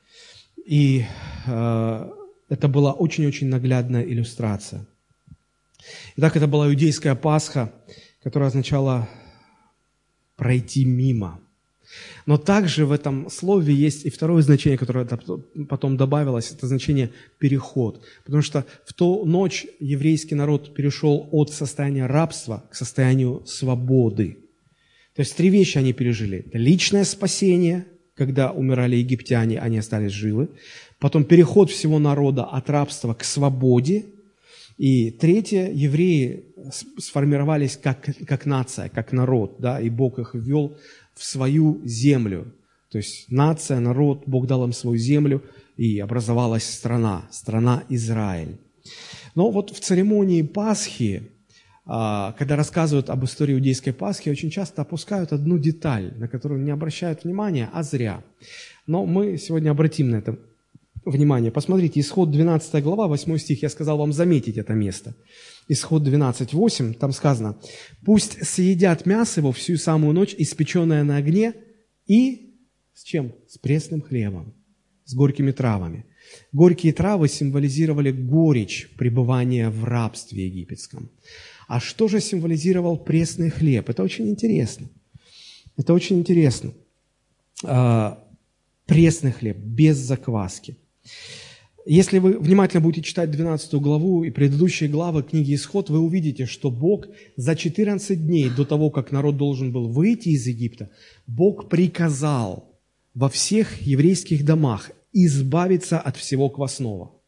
И 0.67 1.05
э, 1.47 2.11
это 2.49 2.69
была 2.69 2.93
очень-очень 2.93 3.49
наглядная 3.49 4.03
иллюстрация. 4.03 4.87
Итак, 6.17 6.37
это 6.37 6.49
была 6.49 6.69
иудейская 6.69 7.15
Пасха, 7.15 7.73
которая 8.23 8.49
означала 8.49 9.09
пройти 10.37 10.85
мимо. 10.85 11.41
Но 12.26 12.38
также 12.38 12.87
в 12.87 12.92
этом 12.92 13.28
слове 13.30 13.74
есть 13.74 14.04
и 14.07 14.11
второе 14.11 14.42
значение, 14.42 14.78
которое 14.78 15.07
потом 15.68 15.96
добавилось, 15.96 16.50
это 16.52 16.66
значение 16.66 17.11
«переход». 17.38 18.02
Потому 18.24 18.42
что 18.42 18.64
в 18.87 18.92
ту 18.92 19.24
ночь 19.24 19.66
еврейский 19.80 20.35
народ 20.35 20.74
перешел 20.74 21.28
от 21.33 21.52
состояния 21.52 22.07
рабства 22.07 22.64
к 22.70 22.74
состоянию 22.74 23.42
свободы. 23.46 24.38
То 25.14 25.20
есть 25.20 25.37
три 25.37 25.48
вещи 25.48 25.78
они 25.78 25.92
пережили. 25.92 26.44
Это 26.46 26.59
личное 26.59 27.04
спасение, 27.04 27.87
когда 28.16 28.52
умирали 28.52 28.96
египтяне, 28.96 29.61
они 29.61 29.78
остались 29.78 30.12
живы. 30.12 30.48
Потом 30.98 31.24
переход 31.24 31.70
всего 31.70 31.98
народа 31.98 32.44
от 32.44 32.70
рабства 32.70 33.14
к 33.14 33.24
свободе. 33.24 34.07
И 34.76 35.12
третье, 35.12 35.70
евреи 35.72 36.46
сформировались 36.98 37.76
как, 37.76 38.09
как 38.26 38.46
нация, 38.46 38.88
как 38.88 39.12
народ, 39.12 39.57
да, 39.59 39.80
и 39.80 39.88
Бог 39.88 40.18
их 40.18 40.35
ввел 40.35 40.76
в 41.14 41.24
свою 41.24 41.81
землю. 41.85 42.53
То 42.90 42.98
есть 42.98 43.31
нация, 43.31 43.81
народ, 43.81 44.22
Бог 44.27 44.46
дал 44.46 44.64
им 44.64 44.72
свою 44.72 44.96
землю, 44.98 45.42
и 45.77 45.98
образовалась 45.98 46.64
страна, 46.64 47.27
страна 47.31 47.83
Израиль. 47.88 48.59
Но 49.35 49.50
вот 49.50 49.70
в 49.70 49.81
церемонии 49.81 50.42
Пасхи 50.42 51.31
а, 51.87 52.33
когда 52.38 52.57
рассказывают 52.57 53.11
об 53.11 53.24
истории 53.24 53.55
иудейской 53.55 53.92
Пасхи, 53.92 54.31
очень 54.31 54.50
часто 54.50 54.83
опускают 54.83 55.33
одну 55.33 55.59
деталь, 55.59 56.14
на 56.16 56.29
которую 56.29 56.62
не 56.62 56.70
обращают 56.70 57.24
внимания, 57.24 57.68
а 57.72 57.83
зря. 57.83 58.22
Но 58.87 59.05
мы 59.05 59.37
сегодня 59.37 59.70
обратим 59.70 60.11
на 60.11 60.16
это 60.16 60.38
внимание. 61.05 61.50
Посмотрите, 61.50 62.00
исход 62.00 62.31
12 62.31 62.83
глава, 62.83 63.07
8 63.07 63.37
стих, 63.37 63.62
я 63.62 63.68
сказал 63.68 63.98
вам 63.98 64.14
заметить 64.14 64.57
это 64.57 64.72
место. 64.72 65.14
Исход 65.68 66.03
12, 66.03 66.53
8, 66.53 66.94
там 66.94 67.12
сказано, 67.12 67.59
«Пусть 68.05 68.46
съедят 68.46 69.07
мясо 69.07 69.40
его 69.40 69.53
всю 69.53 69.77
самую 69.77 70.12
ночь, 70.12 70.35
испеченное 70.37 71.05
на 71.05 71.16
огне, 71.16 71.55
и 72.07 72.55
с 72.92 73.03
чем? 73.03 73.35
С 73.48 73.59
пресным 73.59 74.03
хлебом, 74.03 74.55
с 75.05 75.14
горькими 75.14 75.53
травами». 75.53 76.07
Горькие 76.53 76.92
травы 76.92 77.29
символизировали 77.29 78.11
горечь 78.11 78.88
пребывания 78.96 79.70
в 79.70 79.85
рабстве 79.85 80.46
египетском. 80.46 81.11
А 81.68 81.81
что 81.81 82.09
же 82.09 82.20
символизировал 82.20 82.98
пресный 82.98 83.50
хлеб? 83.50 83.88
Это 83.88 84.03
очень 84.03 84.29
интересно. 84.29 84.88
Это 85.77 85.92
очень 85.92 86.18
интересно. 86.18 86.72
А, 87.64 88.24
пресный 88.87 89.33
хлеб, 89.33 89.57
без 89.57 89.96
закваски. 89.96 90.77
Если 91.87 92.18
вы 92.18 92.38
внимательно 92.38 92.81
будете 92.81 93.03
читать 93.07 93.31
12 93.31 93.75
главу 93.75 94.25
и 94.25 94.31
предыдущие 94.31 94.88
главы 94.88 95.23
книги 95.23 95.55
«Исход», 95.55 95.90
вы 95.90 95.99
увидите, 95.99 96.47
что 96.47 96.70
Бог 96.70 97.09
за 97.37 97.55
14 97.55 98.27
дней 98.27 98.49
до 98.49 98.64
того, 98.64 98.88
как 98.88 99.12
народ 99.12 99.37
должен 99.37 99.70
был 99.70 99.88
выйти 99.88 100.31
из 100.31 100.47
Египта, 100.47 100.88
Бог 101.27 101.68
приказал 101.68 102.75
во 103.12 103.29
всех 103.29 103.83
еврейских 103.83 104.47
домах 104.47 104.92
избавиться 105.12 106.01
от 106.01 106.16
всего 106.16 106.49
квасного. 106.49 107.20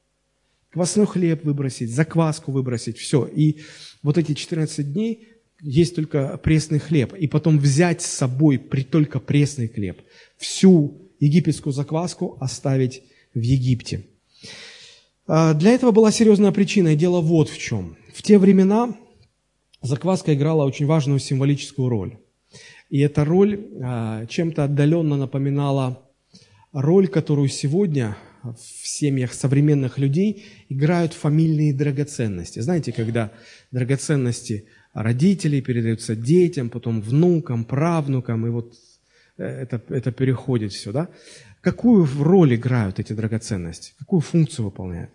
Квасной 0.71 1.07
хлеб 1.07 1.45
выбросить, 1.45 1.95
закваску 1.95 2.51
выбросить, 2.51 2.97
все. 2.97 3.27
И 3.27 3.59
вот 4.03 4.17
эти 4.17 4.33
14 4.33 4.91
дней 4.91 5.29
есть 5.61 5.95
только 5.95 6.39
пресный 6.39 6.79
хлеб, 6.79 7.13
и 7.13 7.27
потом 7.27 7.59
взять 7.59 8.01
с 8.01 8.07
собой 8.07 8.59
при 8.59 8.85
только 8.85 9.21
пресный 9.21 9.69
хлеб, 9.69 10.01
всю 10.39 11.11
египетскую 11.21 11.75
закваску 11.75 12.39
оставить 12.41 13.03
в 13.35 13.41
Египте. 13.41 14.07
А, 15.27 15.55
для 15.55 15.73
этого 15.73 15.91
была 15.91 16.11
серьезная 16.11 16.53
причина, 16.53 16.89
и 16.89 16.97
дело 16.97 17.21
вот 17.21 17.49
в 17.49 17.59
чем. 17.59 17.97
В 18.15 18.23
те 18.23 18.39
времена 18.39 18.97
закваска 19.83 20.35
играла 20.35 20.65
очень 20.65 20.87
важную 20.87 21.19
символическую 21.19 21.89
роль. 21.89 22.19
И 22.89 23.01
эта 23.01 23.25
роль 23.25 23.67
а, 23.83 24.27
чем-то 24.27 24.65
отдаленно 24.65 25.17
напоминала 25.17 26.03
роль, 26.73 27.09
которую 27.09 27.49
сегодня 27.49 28.17
в 28.55 28.87
семьях 28.87 29.35
современных 29.35 29.99
людей 29.99 30.45
играют 30.69 31.13
фамильные 31.13 31.75
драгоценности. 31.75 32.61
Знаете, 32.61 32.93
когда 32.93 33.33
драгоценности 33.73 34.67
родителей 34.93 35.61
передаются 35.61 36.15
детям, 36.15 36.71
потом 36.71 37.01
внукам, 37.01 37.65
правнукам, 37.65 38.47
и 38.47 38.51
вот 38.51 38.75
э, 39.37 39.45
это, 39.45 39.83
это 39.89 40.13
переходит 40.13 40.73
все, 40.73 40.93
да? 40.93 41.09
Какую 41.67 42.07
роль 42.23 42.55
играют 42.55 43.01
эти 43.01 43.13
драгоценности? 43.13 43.93
Какую 43.99 44.21
функцию 44.21 44.67
выполняют? 44.67 45.11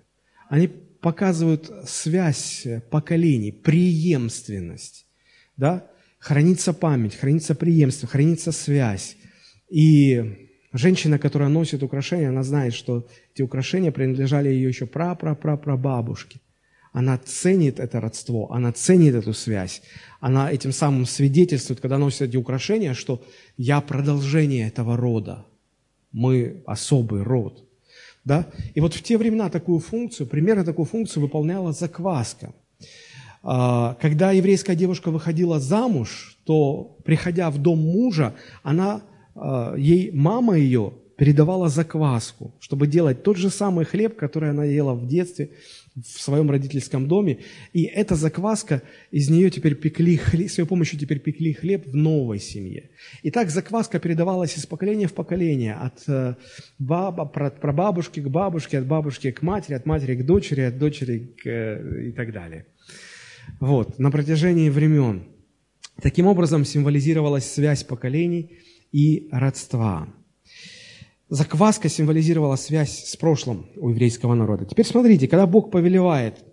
Они 0.49 0.68
показывают 0.68 1.72
связь 1.88 2.68
поколений, 2.89 3.54
преемственность, 3.54 5.06
да? 5.56 5.88
Хранится 6.20 6.74
память, 6.74 7.16
хранится 7.16 7.56
преемство, 7.56 8.10
хранится 8.10 8.52
связь. 8.52 9.16
И 9.70 10.49
Женщина, 10.74 11.18
которая 11.20 11.47
носит 11.47 11.84
украшения, 11.84 12.28
она 12.28 12.43
знает, 12.43 12.74
что 12.74 13.08
эти 13.34 13.41
украшения 13.41 13.93
принадлежали 13.93 14.49
ее 14.49 14.68
еще 14.68 14.86
пра-пра-пра-прабабушке. 14.86 16.41
Она 16.91 17.18
ценит 17.18 17.80
это 17.80 18.02
родство, 18.02 18.52
она 18.52 18.74
ценит 18.74 19.16
эту 19.16 19.34
связь. 19.34 19.82
Она 20.20 20.52
этим 20.52 20.74
самым 20.74 21.06
свидетельствует, 21.06 21.80
когда 21.80 21.97
носит 21.97 22.24
эти 22.24 22.36
украшения, 22.36 22.93
что 22.93 23.24
я 23.56 23.80
продолжение 23.80 24.68
этого 24.68 24.97
рода. 24.97 25.45
Мы 26.12 26.62
особый 26.66 27.24
род. 27.24 27.64
Да? 28.26 28.47
И 28.76 28.82
вот 28.82 28.93
в 28.93 29.01
те 29.01 29.18
времена 29.18 29.49
такую 29.49 29.80
функцию, 29.80 30.28
примерно 30.28 30.64
такую 30.64 30.86
функцию 30.86 31.24
выполняла 31.24 31.74
закваска. 31.74 32.53
А, 33.43 33.95
когда 33.99 34.32
еврейская 34.32 34.76
девушка 34.76 35.09
выходила 35.09 35.59
замуж, 35.59 36.38
что, 36.43 36.97
приходя 37.03 37.49
в 37.49 37.57
дом 37.57 37.80
мужа, 37.80 38.34
она, 38.64 39.01
э, 39.36 39.76
ей 39.78 40.12
мама 40.12 40.57
ее 40.57 40.93
передавала 41.18 41.70
закваску, 41.70 42.51
чтобы 42.59 42.88
делать 42.88 43.24
тот 43.24 43.38
же 43.38 43.49
самый 43.49 43.86
хлеб, 43.86 44.16
который 44.16 44.49
она 44.49 44.64
ела 44.64 44.93
в 44.93 45.07
детстве, 45.07 45.51
в 45.96 46.22
своем 46.22 46.50
родительском 46.50 47.08
доме. 47.08 47.39
И 47.74 47.84
эта 47.84 48.16
закваска, 48.16 48.82
из 49.12 49.30
нее 49.30 49.50
теперь 49.50 49.76
пекли 49.76 50.18
хлеб, 50.18 50.50
с 50.50 50.58
ее 50.58 50.66
помощью 50.66 51.00
теперь 51.00 51.20
пекли 51.20 51.54
хлеб 51.54 51.88
в 51.88 51.96
новой 51.96 52.39
семье. 52.39 52.89
И 53.24 53.32
так 53.32 53.50
закваска 53.50 54.00
передавалась 54.00 54.58
из 54.58 54.66
поколения 54.66 55.08
в 55.08 55.14
поколение, 55.14 55.74
от 55.74 56.04
э, 56.08 56.36
баба, 56.80 57.26
про 57.26 57.74
бабушки 57.74 58.20
к 58.22 58.28
бабушке, 58.28 58.80
от 58.80 58.88
бабушки 58.88 59.32
к 59.32 59.42
матери, 59.42 59.76
от 59.76 59.86
матери 59.86 60.16
к 60.16 60.26
дочери, 60.26 60.62
от 60.62 60.78
дочери 60.78 61.20
к, 61.20 61.46
э, 61.46 62.08
и 62.10 62.12
так 62.12 62.32
далее. 62.32 62.66
Вот, 63.60 64.00
на 64.00 64.12
протяжении 64.12 64.70
времен. 64.70 65.24
Таким 66.02 66.28
образом 66.28 66.66
символизировалась 66.66 67.52
связь 67.52 67.84
поколений 67.84 68.58
и 68.92 69.28
родства. 69.32 70.08
Закваска 71.32 71.88
символизировала 71.88 72.58
связь 72.58 73.06
с 73.06 73.16
прошлым 73.16 73.68
у 73.78 73.88
еврейского 73.88 74.36
народа. 74.36 74.66
Теперь 74.66 74.86
смотрите, 74.86 75.30
когда 75.30 75.48
Бог 75.48 75.72
повелевает 75.72 76.44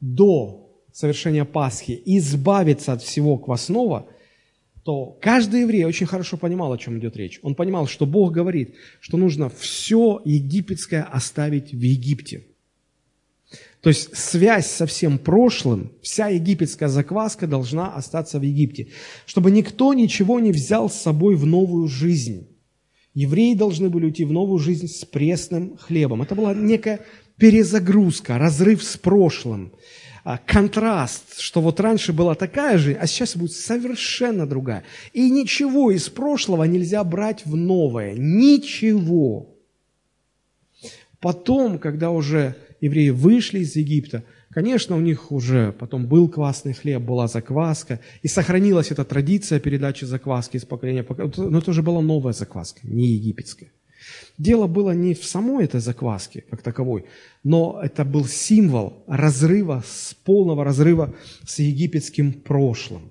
до 0.00 0.72
совершения 0.92 1.44
Пасхи 1.44 2.02
избавиться 2.04 2.94
от 2.94 3.02
всего 3.02 3.38
квасного, 3.38 4.08
то 4.82 5.16
каждый 5.22 5.60
еврей 5.60 5.84
очень 5.84 6.06
хорошо 6.06 6.36
понимал, 6.36 6.72
о 6.72 6.78
чем 6.78 6.98
идет 6.98 7.16
речь. 7.16 7.38
Он 7.42 7.54
понимал, 7.54 7.86
что 7.86 8.06
Бог 8.06 8.32
говорит, 8.32 8.74
что 8.98 9.18
нужно 9.18 9.48
все 9.50 10.20
египетское 10.24 11.04
оставить 11.04 11.70
в 11.70 11.80
Египте. 11.80 12.42
То 13.82 13.90
есть 13.90 14.16
связь 14.16 14.66
со 14.66 14.86
всем 14.86 15.18
прошлым, 15.18 15.92
вся 16.02 16.26
египетская 16.26 16.88
закваска 16.88 17.46
должна 17.46 17.94
остаться 17.94 18.40
в 18.40 18.42
Египте, 18.42 18.88
чтобы 19.26 19.52
никто 19.52 19.94
ничего 19.94 20.40
не 20.40 20.50
взял 20.50 20.90
с 20.90 20.94
собой 20.94 21.36
в 21.36 21.46
новую 21.46 21.86
жизнь. 21.86 22.48
Евреи 23.14 23.54
должны 23.54 23.88
были 23.90 24.06
уйти 24.06 24.24
в 24.24 24.32
новую 24.32 24.58
жизнь 24.58 24.88
с 24.88 25.04
пресным 25.04 25.76
хлебом. 25.78 26.22
Это 26.22 26.34
была 26.34 26.52
некая 26.52 27.00
перезагрузка, 27.36 28.38
разрыв 28.38 28.82
с 28.82 28.96
прошлым, 28.96 29.72
а, 30.24 30.38
контраст, 30.38 31.38
что 31.38 31.60
вот 31.60 31.78
раньше 31.78 32.12
была 32.12 32.34
такая 32.34 32.76
жизнь, 32.76 32.98
а 33.00 33.06
сейчас 33.06 33.36
будет 33.36 33.52
совершенно 33.52 34.46
другая. 34.46 34.82
И 35.12 35.30
ничего 35.30 35.92
из 35.92 36.08
прошлого 36.08 36.64
нельзя 36.64 37.04
брать 37.04 37.44
в 37.44 37.54
новое. 37.54 38.14
Ничего. 38.16 39.54
Потом, 41.20 41.78
когда 41.78 42.10
уже 42.10 42.56
евреи 42.80 43.10
вышли 43.10 43.60
из 43.60 43.76
Египта, 43.76 44.24
Конечно, 44.54 44.96
у 44.96 45.00
них 45.00 45.32
уже 45.32 45.72
потом 45.72 46.06
был 46.06 46.28
квасный 46.28 46.74
хлеб, 46.74 47.02
была 47.02 47.26
закваска, 47.26 47.98
и 48.22 48.28
сохранилась 48.28 48.92
эта 48.92 49.04
традиция 49.04 49.58
передачи 49.58 50.04
закваски 50.04 50.56
из 50.58 50.64
поколения 50.64 51.02
в 51.02 51.06
поколение, 51.06 51.50
но 51.50 51.58
это 51.58 51.72
уже 51.72 51.82
была 51.82 52.00
новая 52.00 52.32
закваска, 52.32 52.80
не 52.84 53.06
египетская. 53.08 53.72
Дело 54.38 54.68
было 54.68 54.92
не 54.92 55.14
в 55.14 55.24
самой 55.24 55.64
этой 55.64 55.80
закваске, 55.80 56.44
как 56.48 56.62
таковой, 56.62 57.04
но 57.42 57.80
это 57.82 58.04
был 58.04 58.26
символ 58.26 59.02
разрыва, 59.08 59.82
с 59.84 60.14
полного 60.14 60.62
разрыва 60.64 61.12
с 61.44 61.58
египетским 61.58 62.32
прошлым. 62.32 63.10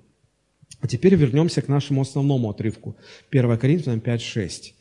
А 0.80 0.86
теперь 0.86 1.14
вернемся 1.14 1.60
к 1.60 1.68
нашему 1.68 2.00
основному 2.00 2.48
отрывку. 2.48 2.96
1 3.30 3.58
Коринфянам 3.58 3.98
5.6. 3.98 4.72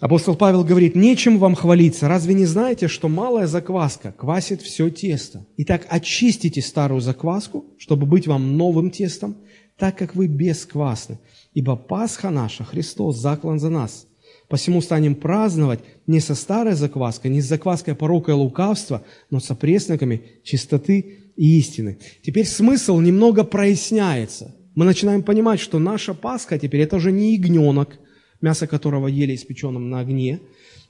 Апостол 0.00 0.34
Павел 0.34 0.64
говорит, 0.64 0.96
нечем 0.96 1.38
вам 1.38 1.54
хвалиться. 1.54 2.08
Разве 2.08 2.32
не 2.32 2.46
знаете, 2.46 2.88
что 2.88 3.08
малая 3.08 3.46
закваска 3.46 4.12
квасит 4.16 4.62
все 4.62 4.88
тесто? 4.88 5.44
Итак, 5.58 5.86
очистите 5.90 6.62
старую 6.62 7.02
закваску, 7.02 7.66
чтобы 7.76 8.06
быть 8.06 8.26
вам 8.26 8.56
новым 8.56 8.90
тестом, 8.90 9.36
так 9.76 9.98
как 9.98 10.14
вы 10.14 10.26
бесквасны. 10.26 11.18
Ибо 11.52 11.76
Пасха 11.76 12.30
наша, 12.30 12.64
Христос, 12.64 13.18
заклан 13.18 13.60
за 13.60 13.68
нас. 13.68 14.06
Посему 14.48 14.80
станем 14.80 15.14
праздновать 15.14 15.80
не 16.06 16.20
со 16.20 16.34
старой 16.34 16.72
закваской, 16.72 17.30
не 17.30 17.42
с 17.42 17.46
закваской 17.46 17.94
порока 17.94 18.32
и 18.32 18.34
лукавства, 18.34 19.04
но 19.28 19.38
со 19.38 19.54
пресноками 19.54 20.22
чистоты 20.44 21.18
и 21.36 21.58
истины. 21.58 21.98
Теперь 22.22 22.46
смысл 22.46 23.00
немного 23.00 23.44
проясняется. 23.44 24.56
Мы 24.74 24.86
начинаем 24.86 25.22
понимать, 25.22 25.60
что 25.60 25.78
наша 25.78 26.14
Пасха 26.14 26.58
теперь 26.58 26.80
это 26.80 26.96
уже 26.96 27.12
не 27.12 27.34
ягненок– 27.34 27.98
мясо 28.40 28.66
которого 28.66 29.06
ели 29.06 29.34
испеченным 29.34 29.90
на 29.90 30.00
огне, 30.00 30.40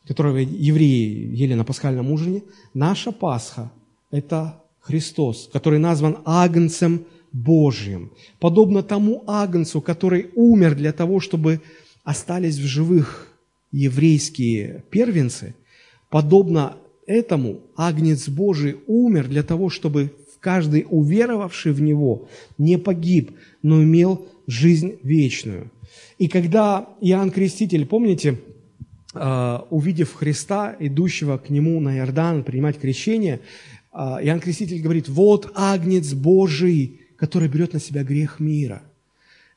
которого 0.07 0.39
евреи 0.39 1.35
ели 1.35 1.55
на 1.55 1.65
пасхальном 1.65 2.11
ужине. 2.11 2.43
Наша 2.75 3.13
Пасха– 3.13 3.71
это 4.11 4.63
Христос, 4.81 5.49
который 5.53 5.79
назван 5.79 6.19
Агнцем 6.25 7.05
Божьим. 7.33 8.11
Подобно 8.39 8.83
тому 8.83 9.23
Агнцу, 9.27 9.81
который 9.81 10.31
умер 10.35 10.75
для 10.75 10.93
того, 10.93 11.21
чтобы 11.21 11.61
остались 12.03 12.57
в 12.57 12.65
живых 12.65 13.29
еврейские 13.73 14.85
первенцы, 14.91 15.55
подобно 16.09 16.77
этому 17.07 17.61
Агнец 17.77 18.29
Божий 18.29 18.77
умер 18.87 19.29
для 19.29 19.43
того, 19.43 19.69
чтобы 19.69 20.13
каждый 20.41 20.87
уверовавший 20.89 21.73
в 21.73 21.81
Него 21.81 22.29
не 22.59 22.79
погиб, 22.79 23.33
но 23.63 23.83
имел 23.83 24.27
жизнь 24.51 24.99
вечную– 25.03 25.71
и 26.21 26.29
когда 26.29 26.87
Иоанн 27.01 27.31
Креститель, 27.31 27.87
помните, 27.87 28.39
а, 29.15 29.67
увидев 29.71 30.13
Христа, 30.13 30.77
идущего 30.79 31.39
к 31.39 31.49
нему 31.49 31.81
на 31.81 31.97
Иордан 31.97 32.45
принимать 32.45 32.79
крещение, 32.79 33.41
а, 33.91 34.23
Иоанн 34.23 34.41
Креститель 34.41 34.83
говорит, 34.83 35.09
вот 35.09 35.51
Агнец 35.55 36.13
Божий, 36.13 37.01
который 37.17 37.49
берет 37.49 37.73
на 37.73 37.81
себя 37.81 38.05
грех 38.05 38.39
мира. 38.39 38.83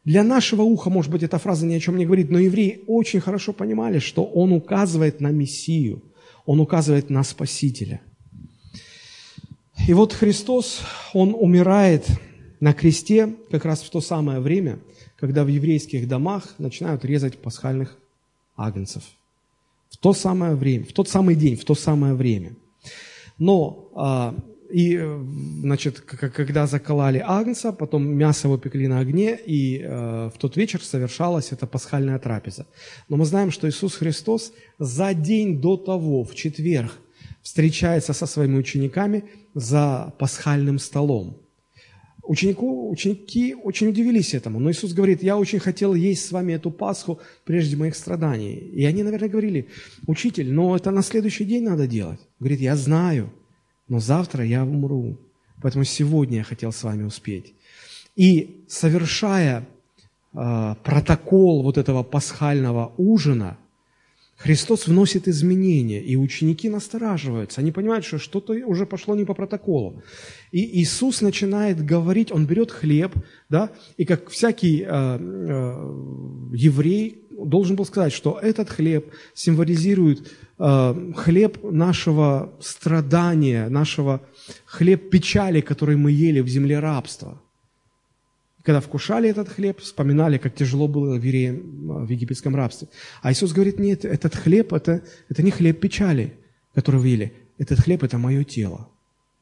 Для 0.05 0.23
нашего 0.23 0.61
уха, 0.61 0.89
может 0.89 1.11
быть, 1.11 1.23
эта 1.23 1.37
фраза 1.37 1.65
ни 1.65 1.73
о 1.73 1.81
чем 1.81 1.97
не 1.97 2.05
говорит, 2.05 2.29
но 2.29 2.39
евреи 2.39 2.81
очень 2.87 3.19
хорошо 3.19 3.51
понимали, 3.51 3.99
что 3.99 4.23
он 4.23 4.53
указывает 4.53 5.19
на 5.19 5.31
Мессию, 5.31 6.01
он 6.45 6.61
указывает 6.61 7.09
на 7.09 7.23
Спасителя. 7.23 7.99
И 9.85 9.93
вот 9.93 10.13
Христос, 10.13 10.79
он 11.13 11.35
умирает 11.37 12.05
на 12.63 12.73
кресте 12.73 13.35
как 13.51 13.65
раз 13.65 13.81
в 13.81 13.89
то 13.89 14.01
самое 14.01 14.39
время– 14.39 14.79
когда 15.23 15.45
в 15.45 15.47
еврейских 15.47 16.05
домах 16.07 16.55
начинают 16.57 17.05
резать 17.05 17.37
пасхальных 17.37 17.97
агнцев. 18.57 19.03
В 19.89 19.97
то 19.97 20.13
самое 20.13 20.55
время, 20.55 20.83
в 20.83 20.91
тот 20.91 21.07
самый 21.07 21.35
день, 21.35 21.55
в 21.55 21.63
то 21.63 21.75
самое 21.75 22.13
время. 22.13 22.57
Но 23.37 23.89
а, 23.95 24.35
и, 24.69 24.99
значит, 25.61 26.01
когда 26.01 26.67
закололи 26.67 27.23
агнца, 27.25 27.71
потом 27.71 28.05
мясо 28.05 28.49
его 28.49 28.59
на 28.89 28.99
огне, 28.99 29.39
и 29.45 29.79
э, 29.79 30.29
в 30.35 30.37
тот 30.37 30.57
вечер 30.57 30.81
совершалась 30.83 31.53
эта 31.53 31.67
пасхальная 31.67 32.19
трапеза. 32.19 32.65
Но 33.07 33.15
мы 33.15 33.25
знаем, 33.25 33.51
что 33.51 33.69
Иисус 33.69 33.95
Христос 33.95 34.51
за 34.77 35.13
день 35.13 35.61
до 35.61 35.77
того, 35.77 36.25
в 36.25 36.35
четверг, 36.35 36.91
встречается 37.41 38.11
со 38.13 38.25
своими 38.25 38.57
учениками 38.57 39.23
за 39.53 40.13
пасхальным 40.19 40.79
столом. 40.79 41.42
Ученику, 42.23 42.89
ученики 42.89 43.53
очень 43.53 43.89
удивились 43.89 44.33
этому, 44.33 44.59
но 44.59 44.71
Иисус 44.71 44.93
говорит, 44.93 45.21
я 45.23 45.37
очень 45.37 45.59
хотел 45.59 45.93
есть 45.93 46.25
с 46.25 46.31
вами 46.31 46.53
эту 46.53 46.71
Пасху 46.71 47.19
прежде 47.43 47.75
моих 47.75 47.95
страданий. 47.95 48.55
И 48.55 48.85
они, 48.85 49.03
наверное, 49.03 49.27
говорили, 49.27 49.67
учитель, 50.07 50.53
но 50.53 50.75
это 50.75 50.91
на 50.91 51.03
следующий 51.03 51.43
день 51.43 51.63
надо 51.63 51.85
делать. 51.85 52.19
Говорит, 52.39 52.61
я 52.61 52.77
знаю, 52.77 53.33
но 53.89 53.99
завтра 53.99 54.45
я 54.45 54.63
умру, 54.63 55.17
поэтому 55.61 55.83
сегодня 55.83 56.37
я 56.37 56.43
хотел 56.43 56.71
с 56.71 56.83
вами 56.83 57.03
успеть. 57.03 57.53
И 58.15 58.63
совершая 58.69 59.67
э, 60.33 60.75
протокол 60.81 61.61
вот 61.61 61.77
этого 61.77 62.03
пасхального 62.03 62.93
ужина– 62.97 63.57
Христос 64.37 64.87
вносит 64.87 65.27
изменения, 65.27 66.01
и 66.01 66.15
ученики 66.15 66.69
настораживаются. 66.69 67.61
Они 67.61 67.71
понимают, 67.71 68.03
что 68.05 68.17
что-то 68.17 68.53
уже 68.65 68.85
пошло 68.85 69.15
не 69.15 69.25
по 69.25 69.33
протоколу. 69.33 70.01
И 70.51 70.81
Иисус 70.81 71.21
начинает 71.21 71.85
говорить, 71.85 72.31
Он 72.31 72.45
берет 72.45 72.71
хлеб, 72.71 73.13
да, 73.49 73.69
и 73.97 74.05
как 74.05 74.29
всякий 74.29 74.81
э, 74.81 74.87
э, 74.87 76.55
еврей 76.55 77.23
должен 77.29 77.75
был 77.75 77.85
сказать, 77.85 78.13
что 78.13 78.39
этот 78.41 78.69
хлеб 78.69 79.11
символизирует 79.33 80.31
э, 80.59 81.11
хлеб 81.15 81.63
нашего 81.63 82.53
страдания, 82.59 83.69
нашего 83.69 84.21
хлеб 84.65 85.09
печали, 85.09 85.61
который 85.61 85.95
мы 85.95 86.11
ели 86.11 86.41
в 86.41 86.47
земле 86.47 86.79
рабства. 86.79 87.42
Когда 88.63 88.79
вкушали 88.79 89.29
этот 89.29 89.49
хлеб, 89.49 89.81
вспоминали, 89.81 90.37
как 90.37 90.55
тяжело 90.55 90.87
было 90.87 91.15
евреям 91.15 92.05
в 92.05 92.09
египетском 92.09 92.55
рабстве. 92.55 92.87
А 93.21 93.31
Иисус 93.31 93.51
говорит, 93.51 93.77
нет, 93.77 94.05
этот 94.05 94.35
хлеб, 94.35 94.71
это, 94.71 95.03
это 95.27 95.43
не 95.43 95.51
хлеб 95.51 95.81
печали, 95.81 96.33
который 96.73 97.01
вы 97.01 97.09
ели. 97.09 97.33
Этот 97.57 97.81
хлеб– 97.81 98.03
это 98.03 98.17
мое 98.17 98.45
тело. 98.45 98.87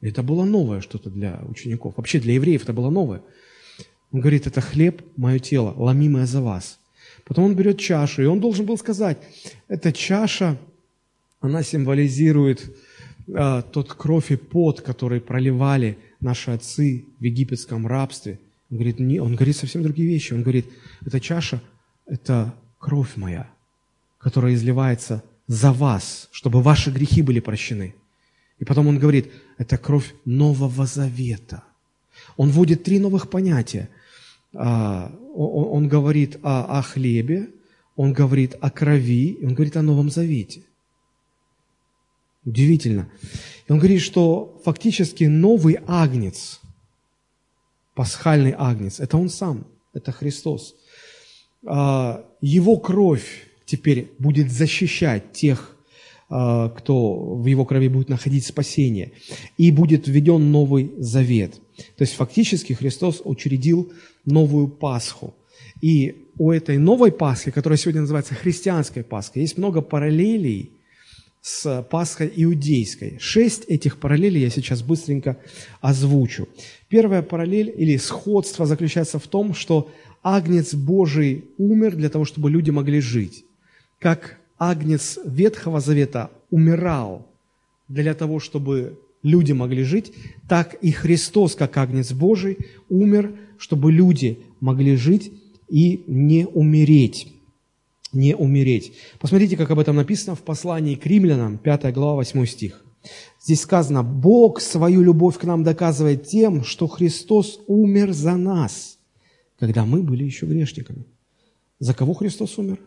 Это 0.00 0.24
было 0.24 0.44
новое 0.44 0.80
что-то 0.80 1.08
для 1.08 1.40
учеников. 1.48 1.94
Вообще 1.96 2.18
для 2.18 2.34
евреев 2.34 2.64
это 2.64 2.72
было 2.72 2.90
новое. 2.90 3.22
Он 4.10 4.20
говорит, 4.20 4.48
это 4.48 4.60
хлеб, 4.60 5.02
мое 5.16 5.38
тело, 5.38 5.72
ломимое 5.76 6.26
за 6.26 6.40
вас. 6.40 6.80
Потом 7.24 7.44
он 7.44 7.54
берет 7.54 7.78
чашу, 7.78 8.22
и 8.22 8.26
он 8.26 8.40
должен 8.40 8.66
был 8.66 8.76
сказать, 8.76 9.18
эта 9.68 9.92
чаша, 9.92 10.58
она 11.40 11.62
символизирует 11.62 12.74
а, 13.32 13.62
тот 13.62 13.92
кровь 13.94 14.32
и 14.32 14.36
пот, 14.36 14.80
который 14.80 15.20
проливали 15.20 15.96
наши 16.20 16.50
отцы 16.50 17.04
в 17.20 17.22
египетском 17.22 17.86
рабстве– 17.86 18.40
Он 18.72 18.78
говорит, 18.78 19.00
не, 19.00 19.20
он 19.20 19.36
говорит 19.36 19.54
совсем 19.54 19.82
другие 19.82 20.08
вещи. 20.08 20.32
Он 20.32 20.42
говорит, 20.42 20.64
эта 21.04 21.20
чаша– 21.20 21.60
это 22.06 22.54
кровь 22.78 23.16
моя, 23.16 23.50
которая 24.18 24.54
изливается 24.54 25.22
за 25.46 25.74
вас, 25.74 26.30
чтобы 26.32 26.62
ваши 26.62 26.90
грехи 26.90 27.20
были 27.20 27.40
прощены. 27.40 27.94
И 28.58 28.64
потом 28.64 28.86
он 28.86 28.98
говорит, 28.98 29.30
это 29.58 29.76
кровь 29.76 30.14
Нового 30.24 30.86
Завета. 30.86 31.64
Он 32.38 32.48
вводит 32.48 32.82
три 32.82 32.98
новых 32.98 33.28
понятия. 33.28 33.90
А, 34.54 35.14
он 35.34 35.86
говорит 35.86 36.38
о, 36.42 36.78
о 36.78 36.82
хлебе, 36.82 37.50
он 37.94 38.14
говорит 38.14 38.56
о 38.62 38.70
крови, 38.70 39.36
он 39.42 39.52
говорит 39.52 39.76
о 39.76 39.82
Новом 39.82 40.10
Завете. 40.10 40.62
Удивительно. 42.46 43.10
И 43.68 43.72
он 43.72 43.78
говорит, 43.78 44.00
что 44.00 44.58
фактически 44.64 45.24
новый 45.24 45.78
агнец, 45.86 46.61
пасхальный 47.94 48.54
агнец, 48.56 49.00
это 49.00 49.16
он 49.16 49.28
сам, 49.28 49.66
это 49.92 50.12
Христос. 50.12 50.74
А, 51.66 52.24
его 52.40 52.76
кровь 52.76 53.46
теперь 53.66 54.10
будет 54.18 54.50
защищать 54.50 55.32
тех, 55.32 55.76
а, 56.28 56.70
кто 56.70 57.36
в 57.36 57.46
его 57.46 57.64
крови 57.64 57.88
будет 57.88 58.08
находить 58.08 58.46
спасение. 58.46 59.12
И 59.58 59.70
будет 59.70 60.08
введен 60.08 60.50
новый 60.50 60.92
завет. 60.98 61.60
То 61.96 62.02
есть 62.02 62.14
фактически 62.14 62.72
Христос 62.72 63.20
учредил 63.24 63.92
новую 64.24 64.68
Пасху. 64.68 65.34
И 65.80 66.26
у 66.38 66.50
этой 66.50 66.78
новой 66.78 67.12
Пасхи, 67.12 67.50
которая 67.50 67.76
сегодня 67.76 68.02
называется 68.02 68.34
христианской 68.34 69.02
Пасхой, 69.02 69.42
есть 69.42 69.58
много 69.58 69.82
параллелей 69.82 70.70
с 71.42 71.82
Пасхой 71.90 72.32
иудейской. 72.36 73.18
Шесть 73.18 73.64
этих 73.64 73.98
параллелей 73.98 74.40
я 74.40 74.48
сейчас 74.48 74.80
быстренько 74.82 75.36
озвучу. 75.80 76.48
Первая 76.88 77.20
параллель 77.22 77.74
или 77.76 77.96
сходство 77.96 78.64
заключается 78.64 79.18
в 79.18 79.26
том, 79.26 79.52
что 79.52 79.90
Агнец 80.22 80.72
Божий 80.72 81.44
умер 81.58 81.96
для 81.96 82.08
того, 82.10 82.24
чтобы 82.24 82.48
люди 82.48 82.70
могли 82.70 83.00
жить. 83.00 83.44
Как 83.98 84.38
Агнец 84.56 85.18
Ветхого 85.24 85.80
Завета 85.80 86.30
умирал 86.50 87.26
для 87.88 88.14
того, 88.14 88.38
чтобы 88.38 89.00
люди 89.24 89.50
могли 89.50 89.82
жить, 89.82 90.12
так 90.48 90.74
и 90.74 90.92
Христос, 90.92 91.56
как 91.56 91.76
Агнец 91.76 92.12
Божий, 92.12 92.58
умер, 92.88 93.32
чтобы 93.58 93.90
люди 93.90 94.38
могли 94.60 94.94
жить 94.94 95.32
и 95.68 96.04
не 96.06 96.46
умереть 96.46 97.32
не 98.12 98.34
умереть. 98.34 98.92
Посмотрите, 99.18 99.56
как 99.56 99.70
об 99.70 99.78
этом 99.78 99.96
написано 99.96 100.34
в 100.36 100.42
послании 100.42 100.94
к 100.94 101.06
римлянам, 101.06 101.58
5 101.58 101.92
глава, 101.92 102.14
8 102.16 102.46
стих. 102.46 102.84
Здесь 103.40 103.62
сказано, 103.62 104.02
Бог 104.02 104.60
свою 104.60 105.02
любовь 105.02 105.38
к 105.38 105.44
нам 105.44 105.64
доказывает 105.64 106.26
тем, 106.26 106.62
что 106.62 106.86
Христос 106.86 107.60
умер 107.66 108.12
за 108.12 108.36
нас, 108.36 108.98
когда 109.58 109.84
мы 109.84 110.02
были 110.02 110.24
еще 110.24 110.46
грешниками. 110.46 111.06
За 111.80 111.94
кого 111.94 112.14
Христос 112.14 112.58
умер? 112.58 112.78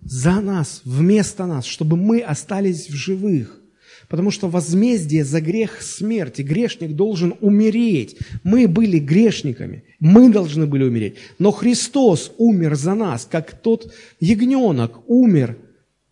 За 0.00 0.40
нас, 0.40 0.80
вместо 0.84 1.46
нас, 1.46 1.64
чтобы 1.64 1.96
мы 1.96 2.20
остались 2.20 2.88
в 2.88 2.94
живых. 2.94 3.61
Потому 4.08 4.30
что 4.30 4.48
возмездие 4.48 5.24
за 5.24 5.40
грех 5.40 5.82
смерти. 5.82 6.42
Грешник 6.42 6.94
должен 6.94 7.34
умереть. 7.40 8.16
Мы 8.42 8.68
были 8.68 8.98
грешниками. 8.98 9.84
Мы 10.00 10.30
должны 10.30 10.66
были 10.66 10.84
умереть. 10.84 11.16
Но 11.38 11.50
Христос 11.50 12.32
умер 12.38 12.74
за 12.74 12.94
нас, 12.94 13.26
как 13.30 13.60
тот 13.60 13.92
ягненок 14.20 15.08
умер 15.08 15.56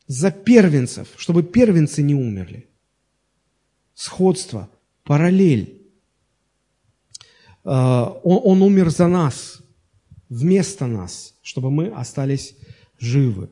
за 0.06 0.30
первенцев, 0.30 1.08
чтобы 1.16 1.42
первенцы 1.42 2.02
не 2.02 2.14
умерли. 2.14 2.66
Сходство, 3.94 4.68
параллель. 5.04 5.80
Он, 7.62 8.16
он 8.22 8.62
умер 8.62 8.90
за 8.90 9.06
нас, 9.06 9.60
вместо 10.28 10.86
нас, 10.86 11.34
чтобы 11.42 11.70
мы 11.70 11.88
остались 11.88 12.56
живы. 12.98 13.50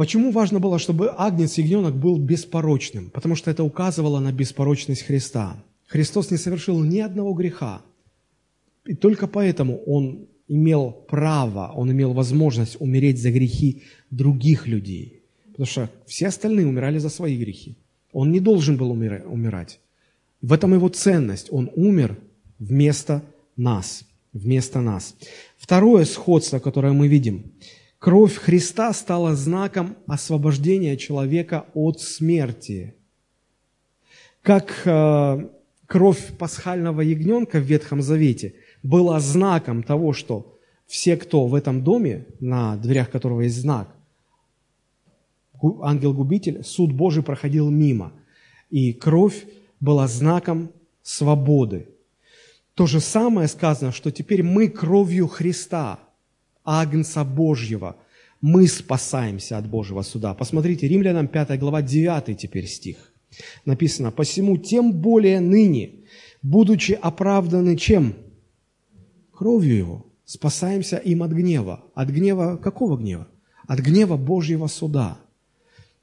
Почему 0.00 0.30
важно 0.30 0.60
было, 0.60 0.78
чтобы 0.78 1.12
агнец 1.14 1.58
ягненок 1.58 1.94
был 1.94 2.16
беспорочным? 2.16 3.10
Потому 3.10 3.36
что 3.36 3.50
это 3.50 3.62
указывало 3.62 4.18
на 4.18 4.32
беспорочность 4.32 5.02
Христа. 5.02 5.62
Христос 5.88 6.30
не 6.30 6.38
совершил 6.38 6.82
ни 6.82 7.00
одного 7.00 7.34
греха. 7.34 7.82
И 8.86 8.94
только 8.94 9.26
поэтому 9.26 9.76
Он 9.84 10.26
имел 10.48 10.90
право, 10.90 11.70
Он 11.76 11.92
имел 11.92 12.14
возможность 12.14 12.80
умереть 12.80 13.20
за 13.20 13.30
грехи 13.30 13.82
других 14.10 14.66
людей. 14.66 15.20
Потому 15.48 15.66
что 15.66 15.90
все 16.06 16.28
остальные 16.28 16.66
умирали 16.66 16.96
за 16.96 17.10
свои 17.10 17.36
грехи. 17.36 17.76
Он 18.14 18.32
не 18.32 18.40
должен 18.40 18.78
был 18.78 18.90
умирать. 18.92 19.80
В 20.40 20.54
этом 20.54 20.72
его 20.72 20.88
ценность. 20.88 21.48
Он 21.50 21.70
умер 21.76 22.16
вместо 22.58 23.22
нас. 23.54 24.06
Вместо 24.32 24.80
нас. 24.80 25.14
Второе 25.58 26.06
сходство, 26.06 26.58
которое 26.58 26.94
мы 26.94 27.06
видим– 27.06 27.52
Кровь 28.00 28.36
Христа 28.36 28.94
стала 28.94 29.36
знаком 29.36 29.94
освобождения 30.06 30.96
человека 30.96 31.66
от 31.74 32.00
смерти. 32.00 32.94
Как 34.40 34.72
э, 34.86 35.48
кровь 35.84 36.32
пасхального 36.38 37.02
ягненка 37.02 37.58
в 37.58 37.64
Ветхом 37.64 38.00
Завете 38.00 38.54
была 38.82 39.20
знаком 39.20 39.82
того, 39.82 40.14
что 40.14 40.58
все, 40.86 41.18
кто 41.18 41.46
в 41.46 41.54
этом 41.54 41.84
доме, 41.84 42.24
на 42.40 42.78
дверях 42.78 43.10
которого 43.10 43.42
есть 43.42 43.60
знак, 43.60 43.94
ангел-губитель, 45.82 46.64
суд 46.64 46.92
Божий 46.92 47.22
проходил 47.22 47.68
мимо. 47.68 48.14
И 48.70 48.94
кровь 48.94 49.44
была 49.78 50.08
знаком 50.08 50.72
свободы. 51.02 51.86
То 52.72 52.86
же 52.86 53.00
самое 53.00 53.46
сказано, 53.46 53.92
что 53.92 54.10
теперь 54.10 54.42
мы 54.42 54.68
кровью 54.68 55.28
Христа– 55.28 56.00
Агнца 56.64 57.24
Божьего, 57.24 57.96
мы 58.40 58.66
спасаемся 58.68 59.58
от 59.58 59.68
Божьего 59.68 60.02
суда. 60.02 60.34
Посмотрите, 60.34 60.88
Римлянам 60.88 61.28
5 61.28 61.58
глава 61.58 61.82
9 61.82 62.38
теперь 62.38 62.66
стих. 62.66 62.96
Написано, 63.64 64.10
«Посему 64.10 64.56
тем 64.56 64.92
более 64.92 65.40
ныне, 65.40 65.90
будучи 66.42 66.92
оправданы 66.92 67.76
чем? 67.76 68.14
Кровью 69.32 69.76
Его, 69.76 70.06
спасаемся 70.24 70.96
им 70.96 71.22
от 71.22 71.32
гнева». 71.32 71.84
От 71.94 72.08
гнева 72.08 72.56
какого 72.56 72.96
гнева? 72.96 73.28
От 73.66 73.80
гнева 73.80 74.16
Божьего 74.16 74.66
суда. 74.66 75.18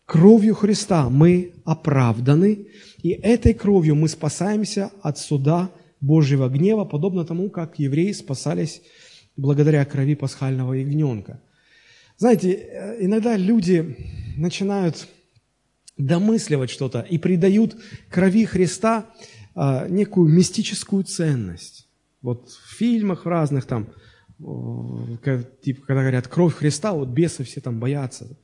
Кровью 0.05 0.55
Христа 0.55 1.09
мы 1.09 1.53
оправданы, 1.65 2.67
и 3.03 3.09
этой 3.09 3.53
кровью 3.53 3.95
мы 3.95 4.07
спасаемся 4.07 4.89
от 5.01 5.17
суда 5.17 5.69
Божьего 5.99 6.47
гнева, 6.47 6.85
подобно 6.85 7.25
тому, 7.25 7.49
как 7.49 7.77
евреи 7.77 8.13
спасались 8.13 8.81
благодаря 9.37 9.85
крови 9.85 10.15
пасхального 10.15 10.73
ягненка. 10.73 11.39
Знаете, 12.17 12.51
э, 12.51 13.05
иногда 13.05 13.37
люди 13.37 13.95
начинают 14.35 15.07
домысливать 15.97 16.69
что-то 16.69 17.01
и 17.01 17.17
придают 17.17 17.75
крови 18.09 18.45
Христа 18.45 19.05
а, 19.55 19.87
некую 19.87 20.29
мистическую 20.29 21.03
ценность. 21.03 21.87
Вот 22.21 22.49
в 22.49 22.77
фильмах 22.77 23.25
разных 23.25 23.65
там, 23.65 23.87
типа, 24.37 25.85
когда 25.87 26.01
говорят 26.01 26.27
«кровь 26.27 26.53
Христа», 26.53 26.93
вот 26.93 27.09
бесы 27.09 27.43
все 27.43 27.61
там 27.61 27.79
боятся. 27.79 28.37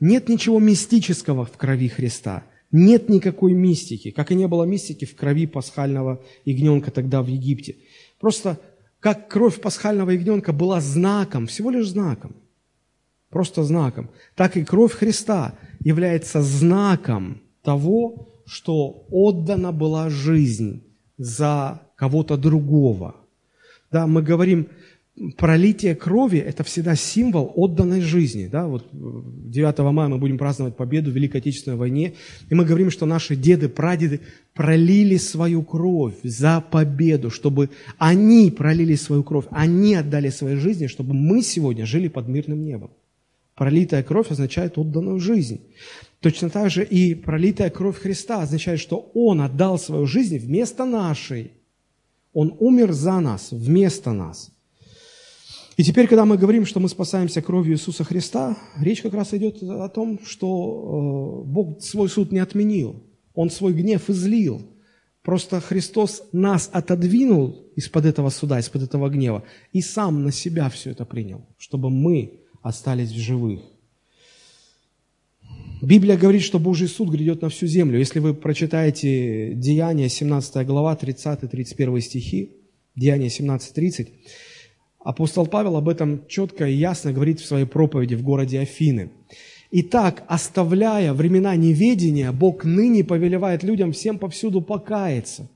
Нет 0.00 0.28
ничего 0.28 0.58
мистического 0.58 1.44
в 1.44 1.52
крови 1.52 1.88
Христа. 1.88 2.44
Нет 2.72 3.08
никакой 3.08 3.52
мистики, 3.52 4.10
как 4.10 4.32
и 4.32 4.34
не 4.34 4.48
было 4.48 4.64
мистики 4.64 5.04
в 5.04 5.14
крови 5.14 5.46
пасхального 5.46 6.24
ягненка 6.44 6.90
тогда 6.90 7.22
в 7.22 7.26
Египте. 7.26 7.76
Просто 8.18 8.58
как 9.00 9.28
кровь 9.28 9.60
пасхального 9.60 10.10
ягненка 10.10 10.52
была 10.52 10.80
знаком, 10.80 11.46
всего 11.46 11.70
лишь 11.70 11.88
знаком, 11.88 12.36
просто 13.30 13.62
знаком, 13.62 14.10
так 14.34 14.56
и 14.56 14.64
кровь 14.64 14.92
Христа 14.92 15.54
является 15.80 16.42
знаком 16.42 17.40
того, 17.62 18.42
что 18.46 19.06
отдана 19.10 19.72
была 19.72 20.08
жизнь 20.08 20.82
за 21.18 21.82
кого-то 21.96 22.36
другого. 22.36 23.16
Да, 23.90 24.06
мы 24.06 24.22
говорим, 24.22 24.68
пролитие 25.36 25.94
крови– 25.94 26.38
это 26.46 26.62
всегда 26.64 26.94
символ 26.94 27.50
отданной 27.54 28.00
жизни. 28.00 28.46
Да? 28.46 28.66
Вот 28.66 28.86
9 28.92 29.78
мая 29.78 30.08
мы 30.08 30.18
будем 30.18 30.38
праздновать 30.38 30.76
победу 30.76 31.10
в 31.10 31.14
Великой 31.14 31.38
Отечественной 31.38 31.76
войне, 31.76 32.14
и 32.50 32.54
мы 32.54 32.64
говорим, 32.64 32.90
что 32.90 33.06
наши 33.06 33.34
деды, 33.34 33.68
прадеды 33.68 34.20
пролили 34.54 35.16
свою 35.16 35.62
кровь 35.62 36.16
за 36.22 36.60
победу, 36.60 37.30
чтобы 37.30 37.70
они 37.98 38.50
пролили 38.50 38.94
свою 38.94 39.22
кровь, 39.22 39.46
они 39.50 39.94
отдали 39.94 40.30
свои 40.30 40.56
жизни, 40.56 40.86
чтобы 40.86 41.14
мы 41.14 41.42
сегодня 41.42 41.86
жили 41.86 42.08
под 42.08 42.28
мирным 42.28 42.62
небом. 42.62 42.90
Пролитая 43.54 44.02
кровь 44.02 44.30
означает 44.30 44.76
отданную 44.76 45.18
жизнь. 45.18 45.60
Точно 46.20 46.50
так 46.50 46.70
же 46.70 46.84
и 46.84 47.14
пролитая 47.14 47.70
кровь 47.70 47.98
Христа 47.98 48.42
означает, 48.42 48.80
что 48.80 49.10
Он 49.14 49.40
отдал 49.40 49.78
свою 49.78 50.06
жизнь 50.06 50.38
вместо 50.38 50.84
нашей. 50.84 51.52
Он 52.34 52.54
умер 52.58 52.92
за 52.92 53.20
нас, 53.20 53.48
вместо 53.50 54.12
нас– 54.12 54.52
и 55.76 55.82
теперь, 55.82 56.08
когда 56.08 56.24
мы 56.24 56.38
говорим, 56.38 56.66
что 56.66 56.80
мы 56.80 56.88
спасаемся 56.88 57.42
кровью 57.42 57.74
Иисуса 57.74 58.04
Христа, 58.04 58.56
речь 58.78 59.02
как 59.02 59.14
раз 59.14 59.34
идет 59.34 59.62
о 59.62 59.88
том, 59.88 60.20
что 60.24 61.44
э, 61.44 61.48
Бог 61.48 61.82
свой 61.82 62.08
суд 62.08 62.32
не 62.32 62.38
отменил. 62.38 63.02
Он 63.34 63.50
свой 63.50 63.74
гнев 63.74 64.08
излил 64.08 64.62
Просто 65.26 65.60
Христос 65.60 66.22
нас 66.30 66.70
отодвинул 66.72 67.66
из-под 67.74 68.04
этого 68.04 68.30
суда, 68.30 68.60
из-под 68.60 68.84
этого 68.84 69.08
гнева, 69.08 69.42
и 69.72 69.80
сам 69.80 70.22
на 70.22 70.30
себя 70.30 70.70
все 70.70 70.92
это 70.92 71.04
принял, 71.04 71.44
чтобы 71.58 71.90
мы 71.90 72.42
остались 72.62 73.10
в 73.10 73.18
живых. 73.18 73.60
Библия 75.82 76.16
говорит, 76.16 76.42
что 76.42 76.60
Божий 76.60 76.86
суд 76.86 77.10
грядет 77.10 77.42
на 77.42 77.48
всю 77.48 77.66
землю. 77.66 77.98
Если 77.98 78.20
вы 78.20 78.34
прочитаете 78.34 79.54
Деяния, 79.54 80.08
17 80.08 80.64
глава, 80.64 80.94
30-31 80.94 82.00
стихи, 82.02 82.52
Деяния 82.94 83.26
17-30, 83.26 84.06
апостол 85.06 85.46
Павел 85.46 85.76
об 85.76 85.88
этом 85.88 86.26
четко 86.26 86.66
и 86.66 86.74
ясно 86.74 87.12
говорит 87.12 87.38
в 87.38 87.46
своей 87.46 87.64
проповеди 87.64 88.16
в 88.16 88.24
городе 88.24 88.58
Афины. 88.58 89.12
Итак, 89.70 90.24
оставляя 90.26 91.12
времена 91.12 91.54
неведения, 91.54 92.32
Бог 92.32 92.64
ныне 92.64 93.04
повелевает 93.04 93.62
людям 93.62 93.92
всем 93.92 94.18
повсюду 94.18 94.60
покаяться. 94.60 95.48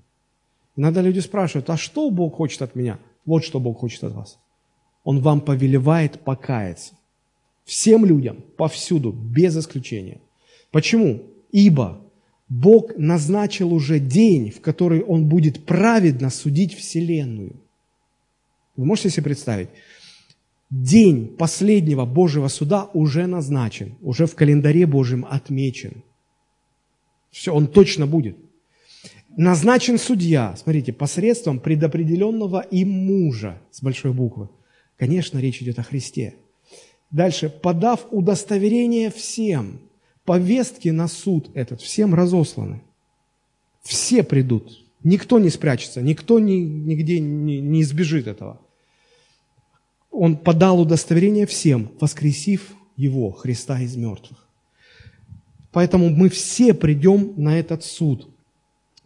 Иногда 0.76 1.02
люди 1.02 1.18
спрашивают, 1.18 1.68
а 1.68 1.76
что 1.76 2.10
Бог 2.10 2.36
хочет 2.36 2.62
от 2.62 2.76
меня? 2.76 3.00
Вот 3.26 3.44
что 3.44 3.58
Бог 3.58 3.80
хочет 3.80 4.04
от 4.04 4.12
вас. 4.12 4.38
Он 5.02 5.18
вам 5.18 5.40
повелевает 5.40 6.20
покаяться. 6.20 6.94
Всем 7.64 8.04
людям, 8.04 8.44
повсюду, 8.56 9.10
без 9.10 9.56
исключения. 9.56 10.20
Почему? 10.70 11.22
Ибо 11.50 12.00
Бог 12.48 12.96
назначил 12.96 13.74
уже 13.74 13.98
день, 13.98 14.52
в 14.52 14.60
который 14.60 15.02
Он 15.02 15.28
будет 15.28 15.66
праведно 15.66 16.30
судить 16.30 16.74
Вселенную. 16.74 17.60
Вы 18.80 18.86
можете 18.86 19.10
себе 19.10 19.24
представить? 19.24 19.68
День 20.70 21.36
последнего 21.36 22.04
Божьего 22.04 22.48
суда 22.48 22.88
уже 22.92 23.26
назначен, 23.26 23.96
уже 24.02 24.26
в 24.26 24.34
календаре 24.34 24.86
Божьем 24.86 25.26
отмечен. 25.28 26.02
Все, 27.30 27.52
он 27.52 27.66
точно 27.66 28.06
будет. 28.06 28.36
Назначен 29.36 29.98
судья, 29.98 30.54
смотрите, 30.56 30.92
посредством 30.92 31.60
предопределенного 31.60 32.60
им 32.60 32.90
мужа, 32.90 33.60
с 33.70 33.82
большой 33.82 34.12
буквы. 34.12 34.48
Конечно, 34.96 35.38
речь 35.38 35.62
идет 35.62 35.78
о 35.78 35.82
Христе– 35.82 36.34
Дальше, 37.10 37.48
подав 37.48 38.06
удостоверение 38.12 39.10
всем, 39.10 39.80
повестки 40.24 40.90
на 40.90 41.08
суд 41.08 41.50
этот, 41.54 41.80
всем 41.80 42.14
разосланы. 42.14 42.82
Все 43.82 44.22
придут, 44.22 44.84
никто 45.02 45.38
не 45.38 45.50
спрячется, 45.50 46.02
никто 46.02 46.38
ни, 46.38 46.56
нигде 46.56 47.18
не, 47.18 47.60
не 47.60 47.82
избежит 47.82 48.28
этого. 48.28 48.60
Он 50.10 50.36
подал 50.36 50.80
удостоверение 50.80 51.46
всем, 51.46 51.92
воскресив 52.00 52.74
его, 52.96 53.30
Христа 53.30 53.80
из 53.80 53.96
мертвых. 53.96 54.46
Поэтому 55.72 56.10
мы 56.10 56.28
все 56.28 56.74
придем 56.74 57.34
на 57.36 57.58
этот 57.58 57.84
суд. 57.84 58.28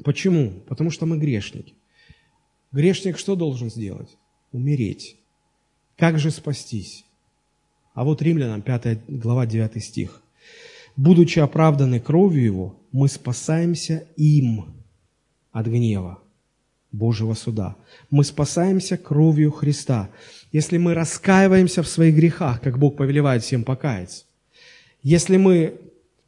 Почему? 0.03 0.51
Потому 0.67 0.91
что 0.91 1.07
мы 1.07 1.19
грешники. 1.19 1.75
Грешник 2.73 3.19
что 3.19 3.37
должен 3.37 3.71
сделать? 3.71 4.17
Умереть. 4.51 5.17
Как 5.97 6.19
же 6.19 6.31
спастись? 6.31 7.05
А 7.93 8.03
вот 8.03 8.23
Римлянам 8.23 8.63
5 8.63 8.99
глава 9.09 9.47
9 9.47 9.83
стих. 9.83 10.21
«Будучи 10.97 11.39
оправданы 11.39 12.01
кровью 12.01 12.45
Его, 12.45 12.77
мы 12.93 13.09
спасаемся 13.09 14.07
им 14.17 14.75
от 15.53 15.67
гнева 15.67 16.21
Божьего 16.93 17.35
суда. 17.35 17.77
Мы 18.11 18.25
спасаемся 18.25 18.97
кровью 18.97 19.51
Христа. 19.51 20.11
Если 20.55 20.79
мы 20.79 20.95
раскаиваемся 20.95 21.83
в 21.83 21.89
своих 21.89 22.15
грехах, 22.15 22.63
как 22.63 22.79
Бог 22.79 22.97
повелевает 22.97 23.43
всем 23.43 23.65
покаяться, 23.65 24.25
если 25.03 25.37
мы 25.37 25.75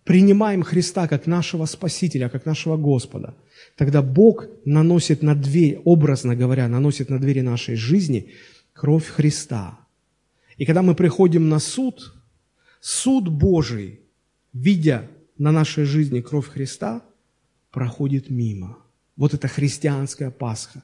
принимаем 0.05 0.63
Христа 0.63 1.09
как 1.09 1.27
нашего 1.27 1.67
Спасителя, 1.67 2.29
как 2.29 2.47
нашего 2.47 2.77
Господа, 2.77 3.35
тогда 3.77 4.03
Бог 4.03 4.47
наносит 4.65 5.23
на 5.23 5.35
дверь, 5.35 5.81
образно 5.85 6.37
говоря, 6.37 6.69
наносит 6.69 7.11
на 7.11 7.19
двери 7.19 7.41
нашей 7.41 7.77
жизни 7.77 8.27
кровь 8.75 9.07
Христа– 9.07 9.79
и 10.57 10.65
когда 10.65 10.83
мы 10.83 10.95
приходим 10.95 11.49
на 11.49 11.59
суд, 11.59 12.15
суд 12.81 13.29
Божий, 13.29 14.01
видя 14.53 15.09
на 15.39 15.53
нашей 15.53 15.85
жизни 15.85 16.21
кровь 16.21 16.49
Христа, 16.49 17.03
проходит 17.71 18.31
мимо. 18.31 18.79
Вот 19.17 19.35
это 19.35 19.49
христианская 19.49 20.31
Пасха. 20.31 20.83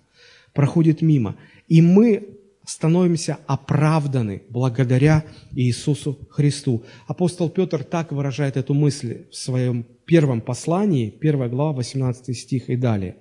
Проходит 0.53 1.01
мимо. 1.01 1.37
И 1.69 1.81
мы 1.81 2.39
становимся 2.65 3.39
оправданы 3.47 4.43
благодаря 4.49 5.25
Иисусу 5.53 6.19
Христу. 6.31 6.85
Апостол 7.07 7.51
Петр 7.51 7.85
так 7.85 8.13
выражает 8.13 8.57
эту 8.57 8.75
мысль 8.75 9.27
в 9.31 9.37
своем 9.37 9.85
первом 10.07 10.41
послании, 10.41 11.13
1 11.21 11.51
глава, 11.51 11.73
18 11.73 12.37
стих 12.37 12.71
и 12.71 12.77
далее. 12.77 13.17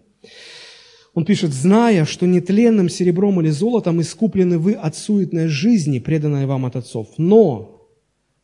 Он 1.14 1.26
пишет, 1.26 1.52
зная, 1.52 2.06
что 2.06 2.26
нетленным 2.26 2.88
серебром 2.88 3.42
или 3.42 3.50
золотом 3.50 4.00
искуплены 4.00 4.58
вы 4.58 4.74
от 4.74 4.96
суетной 4.96 5.48
жизни, 5.48 6.00
преданной 6.00 6.46
вам 6.46 6.66
от 6.66 6.78
отцов, 6.78 7.10
но 7.18 7.90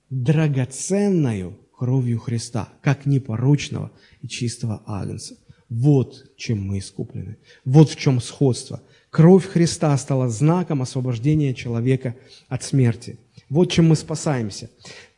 драгоценную 0.10 1.58
кровью 1.78 2.20
Христа, 2.20 2.70
как 2.82 3.06
непорочного 3.06 3.92
и 4.22 4.28
чистого 4.28 4.84
агнца. 4.86 5.38
Вот 5.70 6.36
чем 6.38 6.62
мы 6.62 6.80
искуплены. 6.80 7.38
Вот 7.66 7.90
в 7.90 7.96
чем 7.98 8.22
сходство. 8.22 8.82
Кровь 9.10 9.48
Христа 9.48 9.98
стала 9.98 10.30
знаком 10.30 10.82
освобождения 10.82 11.54
человека 11.54 12.16
от 12.48 12.64
смерти. 12.64 13.18
Вот 13.50 13.72
чем 13.72 13.88
мы 13.90 13.96
спасаемся. 13.96 14.70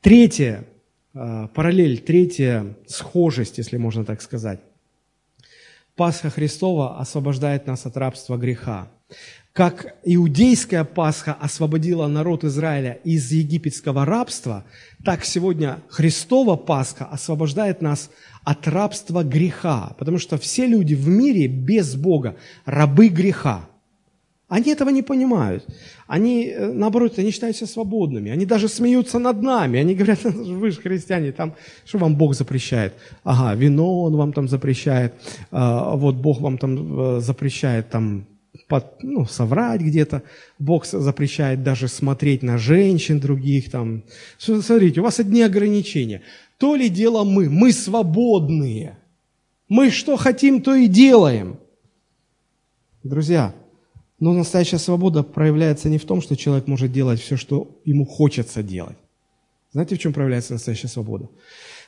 Третья 0.01 0.65
э, 1.13 1.47
параллель, 1.53 1.99
третья 1.99 2.77
схожесть, 2.87 3.57
если 3.57 3.77
можно 3.77 4.05
так 4.05 4.21
сказать. 4.21 4.59
Пасха 5.95 6.29
Христова 6.29 6.99
освобождает 6.99 7.67
нас 7.67 7.85
от 7.85 7.97
рабства 7.97 8.37
греха. 8.37 8.89
Как 9.51 9.95
иудейская 10.05 10.85
Пасха 10.85 11.33
освободила 11.33 12.07
народ 12.07 12.45
Израиля 12.45 12.99
из 13.03 13.31
египетского 13.31 14.05
рабства, 14.05 14.63
так 15.03 15.25
сегодня 15.25 15.81
Христова 15.89 16.55
Пасха 16.55 17.05
освобождает 17.05 17.81
нас 17.81 18.11
от 18.43 18.67
рабства 18.67 19.23
греха, 19.23 19.95
потому 19.97 20.19
что 20.19 20.37
все 20.37 20.65
люди 20.65 20.93
в 20.93 21.07
мире 21.09 21.47
без 21.47 21.95
Бога– 21.95 22.37
рабы 22.65 23.09
греха. 23.09 23.67
Они 24.50 24.72
этого 24.72 24.89
не 24.89 25.04
понимают. 25.04 25.64
Они, 26.08 26.47
э, 26.47 26.72
наоборот, 26.74 27.20
они 27.20 27.32
считают 27.32 27.56
себя 27.56 27.68
свободными. 27.68 28.32
Они 28.32 28.45
даже 28.45 28.68
смеются 28.68 29.20
над 29.20 29.41
нами. 29.43 29.80
Они 29.80 29.93
говорят, 29.93 30.24
вы 30.24 30.72
же 30.72 30.82
христиане, 30.82 31.32
там, 31.32 31.54
что 31.86 32.00
вам 32.00 32.16
Бог 32.16 32.34
запрещает? 32.34 32.93
Ага, 33.24 33.56
вино 33.56 34.02
Он 34.04 34.16
вам 34.16 34.34
там 34.34 34.47
запрещает. 34.47 35.14
А, 35.52 35.95
вот 35.95 36.16
Бог 36.16 36.41
вам 36.41 36.58
там 36.58 37.18
э, 37.18 37.20
запрещает 37.20 37.89
там 37.91 38.26
под, 38.68 39.04
ну, 39.04 39.26
соврать 39.26 39.82
где-то. 39.82 40.24
Бог 40.58 40.86
запрещает 40.86 41.64
даже 41.64 41.88
смотреть 41.88 42.41
на 42.41 42.58
женщин 42.58 43.20
других. 43.20 43.70
Там. 43.70 44.02
Смотрите, 44.39 45.00
у 45.00 45.04
вас 45.04 45.20
одни 45.20 45.43
ограничения. 45.43 46.24
То 46.58 46.76
ли 46.76 46.89
дело 46.89 47.24
мы, 47.24 47.50
мы 47.52 47.72
свободные. 47.72 48.97
Мы 49.68 49.91
что 49.91 50.18
хотим, 50.18 50.62
то 50.62 50.74
и 50.74 50.88
делаем. 50.88 51.60
Друзья, 53.04 53.54
но 54.20 54.34
настоящая 54.34 54.80
свобода 54.80 55.24
проявляется 55.24 55.89
не 55.89 55.97
в 55.97 56.05
том, 56.05 56.22
что 56.22 56.36
человек 56.36 56.67
может 56.67 56.91
делать 56.91 57.22
все, 57.22 57.38
что 57.38 57.80
ему 57.86 58.05
хочется 58.05 58.63
делать. 58.63 58.97
Знаете, 59.72 59.95
в 59.95 59.99
чем 59.99 60.13
проявляется 60.13 60.53
настоящая 60.53 60.88
свобода? 60.88 61.30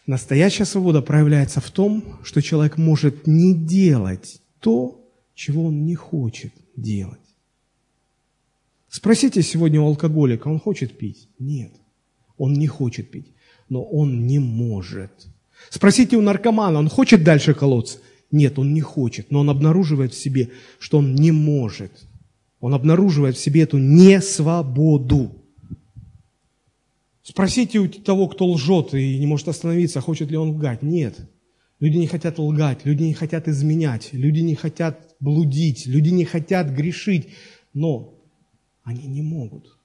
Настоящая 0.07 0.65
свобода 0.65 1.01
проявляется 1.01 1.59
в 1.59 1.69
том, 1.71 2.19
что 2.23 2.41
человек 2.41 2.77
может 2.77 3.27
не 3.27 3.53
делать 3.53 4.41
то, 4.59 5.03
чего 5.36 5.65
он 5.65 5.86
не 5.86 5.95
хочет 5.95 6.53
делать. 6.75 7.19
Спросите 8.88 9.41
сегодня 9.41 9.82
у 9.82 9.88
алкоголика, 9.88 10.47
он 10.47 10.59
хочет 10.59 10.97
пить? 10.97 11.27
Нет, 11.39 11.71
он 12.38 12.53
не 12.53 12.67
хочет 12.67 13.09
пить, 13.09 13.27
но 13.69 13.84
он 13.84 14.25
не 14.27 14.39
может. 14.39 15.11
Спросите 15.69 16.17
у 16.17 16.21
наркомана, 16.21 16.79
он 16.79 16.89
хочет 16.89 17.23
дальше 17.23 17.53
колоться? 17.53 17.99
Нет, 18.32 18.57
он 18.59 18.73
не 18.73 18.82
хочет, 18.82 19.32
но 19.32 19.41
он 19.41 19.49
обнаруживает 19.49 20.13
в 20.13 20.17
себе, 20.17 20.51
что 20.79 20.99
он 20.99 21.15
не 21.15 21.32
может– 21.32 21.91
он 22.62 22.76
обнаруживает 22.76 23.36
в 23.36 23.39
себе 23.39 23.64
эту 23.64 23.80
несвободу. 23.80 25.36
Спросите 27.24 27.80
у 27.80 27.88
того, 27.88 28.28
кто 28.28 28.47
лжет 28.47 28.93
и 28.93 29.20
не 29.20 29.28
может 29.28 29.47
остановиться, 29.47 29.99
хочет 29.99 30.32
ли 30.32 30.38
он 30.38 30.51
лгать. 30.51 30.82
Нет. 30.82 31.20
Люди 31.80 31.97
не 31.97 32.07
хотят 32.07 32.38
лгать, 32.38 32.86
люди 32.86 33.03
не 33.03 33.14
хотят 33.14 33.47
изменять, 33.47 34.09
люди 34.14 34.41
не 34.41 34.53
хотят 34.53 35.16
блудить, 35.20 35.88
люди 35.88 36.09
не 36.09 36.26
хотят 36.26 36.70
грешить, 36.70 37.30
но 37.74 38.14
они 38.84 39.07
не 39.07 39.24
могут. 39.24 39.78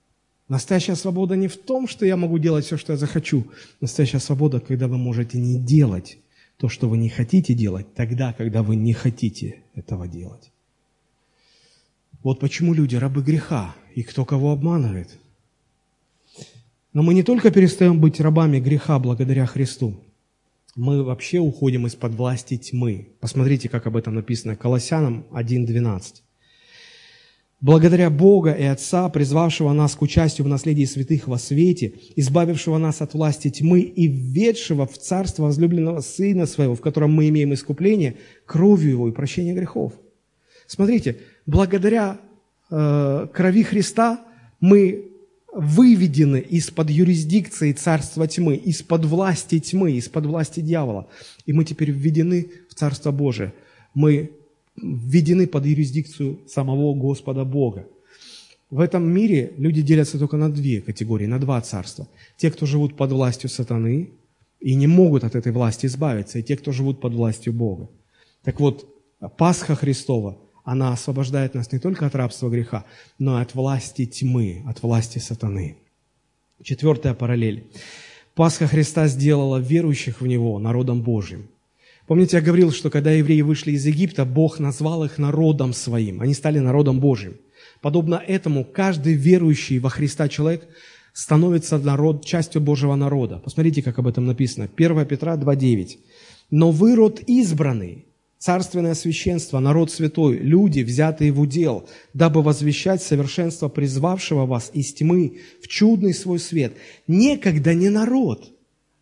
Настоящая 0.48 0.94
свобода 0.94 1.34
не 1.34 1.48
в 1.48 1.56
том, 1.56 1.88
что 1.88 2.04
я 2.04 2.16
могу 2.16 2.38
делать 2.38 2.66
все, 2.66 2.76
что 2.76 2.92
я 2.92 2.98
захочу. 2.98 3.46
Настоящая 3.80 4.20
свобода, 4.20 4.60
когда 4.60 4.86
вы 4.86 4.98
можете 4.98 5.38
не 5.38 5.58
делать 5.58 6.18
то, 6.58 6.68
что 6.68 6.88
вы 6.88 6.98
не 6.98 7.08
хотите 7.08 7.54
делать, 7.54 7.94
тогда, 7.94 8.32
когда 8.34 8.62
вы 8.62 8.76
не 8.76 8.92
хотите 8.92 9.62
этого 9.74 10.06
делать. 10.06 10.52
Вот 12.26 12.40
почему 12.40 12.74
люди 12.74 12.96
рабы 12.96 13.22
греха, 13.22 13.76
и 13.94 14.02
кто 14.02 14.24
кого 14.24 14.50
обманывает. 14.50 15.10
Но 16.92 17.04
мы 17.04 17.14
не 17.14 17.22
только 17.22 17.52
перестаем 17.52 18.00
быть 18.00 18.18
рабами 18.18 18.58
греха 18.58 18.98
благодаря 18.98 19.46
Христу, 19.46 19.94
мы 20.74 21.04
вообще 21.04 21.38
уходим 21.38 21.86
из-под 21.86 22.14
власти 22.14 22.56
тьмы. 22.56 23.10
Посмотрите, 23.20 23.68
как 23.68 23.86
об 23.86 23.96
этом 23.96 24.16
написано. 24.16 24.56
Колоссянам 24.56 25.24
1.12. 25.30 26.22
Благодаря 27.60 28.10
Бога 28.10 28.50
и 28.50 28.64
Отца, 28.64 29.08
призвавшего 29.08 29.72
нас 29.72 29.94
к 29.94 30.02
участию 30.02 30.46
в 30.46 30.50
наследии 30.50 30.84
святых 30.84 31.28
во 31.28 31.38
свете, 31.38 31.94
избавившего 32.16 32.76
нас 32.78 33.02
от 33.02 33.14
власти 33.14 33.50
тьмы 33.50 33.82
и 33.82 34.08
введшего 34.08 34.88
в 34.88 34.98
царство 34.98 35.44
возлюбленного 35.44 36.00
Сына 36.00 36.46
Своего, 36.46 36.74
в 36.74 36.80
котором 36.80 37.12
мы 37.12 37.28
имеем 37.28 37.54
искупление, 37.54 38.16
кровью 38.46 38.90
Его 38.90 39.08
и 39.08 39.12
прощение 39.12 39.54
грехов. 39.54 39.92
Смотрите, 40.66 41.18
благодаря 41.46 42.18
э, 42.70 43.26
крови 43.32 43.62
Христа 43.62 44.20
мы 44.60 45.06
выведены 45.52 46.38
из-под 46.40 46.90
юрисдикции 46.90 47.72
царства 47.72 48.28
тьмы, 48.28 48.56
из-под 48.56 49.06
власти 49.06 49.58
тьмы, 49.58 49.92
из-под 49.92 50.26
власти 50.26 50.60
дьявола. 50.60 51.08
И 51.46 51.52
мы 51.52 51.64
теперь 51.64 51.90
введены 51.90 52.50
в 52.68 52.74
Царство 52.74 53.10
Божие. 53.10 53.54
Мы 53.94 54.32
введены 54.76 55.46
под 55.46 55.64
юрисдикцию 55.64 56.40
самого 56.46 56.94
Господа 56.94 57.44
Бога. 57.44 57.86
В 58.68 58.80
этом 58.80 59.08
мире 59.08 59.54
люди 59.56 59.80
делятся 59.80 60.18
только 60.18 60.36
на 60.36 60.52
две 60.52 60.82
категории, 60.82 61.26
на 61.26 61.38
два 61.38 61.60
царства. 61.60 62.06
Те, 62.36 62.50
кто 62.50 62.66
живут 62.66 62.96
под 62.96 63.12
властью 63.12 63.48
сатаны 63.48 64.10
и 64.60 64.74
не 64.74 64.86
могут 64.86 65.24
от 65.24 65.36
этой 65.36 65.52
власти 65.52 65.86
избавиться, 65.86 66.38
и 66.38 66.42
те, 66.42 66.56
кто 66.56 66.72
живут 66.72 67.00
под 67.00 67.14
властью 67.14 67.52
Бога. 67.52 67.88
Так 68.42 68.60
вот, 68.60 68.86
Пасха 69.38 69.74
Христова, 69.74 70.36
она 70.66 70.92
освобождает 70.92 71.54
нас 71.54 71.72
не 71.72 71.78
только 71.78 72.04
от 72.04 72.14
рабства 72.14 72.50
греха, 72.50 72.84
но 73.18 73.38
и 73.38 73.42
от 73.42 73.54
власти 73.54 74.04
тьмы, 74.04 74.62
от 74.66 74.82
власти 74.82 75.18
сатаны. 75.18 75.78
Четвертая 76.62 77.14
параллель. 77.14 77.64
Пасха 78.34 78.66
Христа 78.66 79.08
сделала 79.08 79.56
верующих 79.56 80.20
в 80.20 80.26
Него 80.26 80.58
народом 80.58 81.00
Божьим– 81.00 81.48
Помните, 82.06 82.36
я 82.36 82.42
говорил, 82.42 82.70
что 82.70 82.88
когда 82.88 83.10
евреи 83.10 83.40
вышли 83.40 83.72
из 83.72 83.84
Египта, 83.84 84.24
Бог 84.24 84.60
назвал 84.60 85.04
их 85.04 85.18
народом 85.18 85.72
своим. 85.72 86.20
Они 86.20 86.34
стали 86.34 86.60
народом 86.60 87.00
Божьим. 87.00 87.36
Подобно 87.80 88.14
этому, 88.14 88.64
каждый 88.64 89.14
верующий 89.14 89.80
во 89.80 89.90
Христа 89.90 90.28
человек 90.28 90.68
становится 91.12 91.78
народ, 91.78 92.24
частью 92.24 92.60
Божьего 92.60 92.94
народа. 92.94 93.38
Посмотрите, 93.38 93.82
как 93.82 93.98
об 93.98 94.06
этом 94.06 94.24
написано. 94.24 94.68
1 94.76 95.06
Петра 95.06 95.36
2.9. 95.36 95.98
«Но 96.50 96.70
вы 96.70 96.94
род 96.94 97.20
избранный, 97.26 98.06
царственное 98.38 98.94
священство, 98.94 99.58
народ 99.60 99.90
святой, 99.90 100.38
люди, 100.38 100.80
взятые 100.80 101.32
в 101.32 101.40
удел, 101.40 101.88
дабы 102.14 102.42
возвещать 102.42 103.02
совершенство 103.02 103.68
призвавшего 103.68 104.46
вас 104.46 104.70
из 104.74 104.92
тьмы 104.92 105.38
в 105.62 105.68
чудный 105.68 106.14
свой 106.14 106.38
свет. 106.38 106.74
Некогда 107.06 107.74
не 107.74 107.88
народ, 107.88 108.52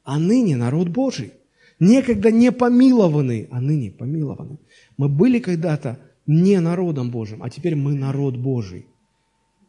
а 0.05 0.19
ныне 0.19 0.57
народ 0.57 0.89
Божий» 0.89 1.33
некогда 1.81 2.31
не 2.31 2.53
помилованы, 2.53 3.49
а 3.51 3.61
ныне 3.61 3.91
помилованы. 3.91 4.59
Мы 4.97 5.09
были 5.09 5.39
когда-то 5.39 5.99
не 6.27 6.61
народом 6.61 7.11
Божьим, 7.11 7.43
а 7.43 7.51
теперь 7.51 7.77
мы 7.77 7.95
народ 7.95 8.37
Божий. 8.37 8.87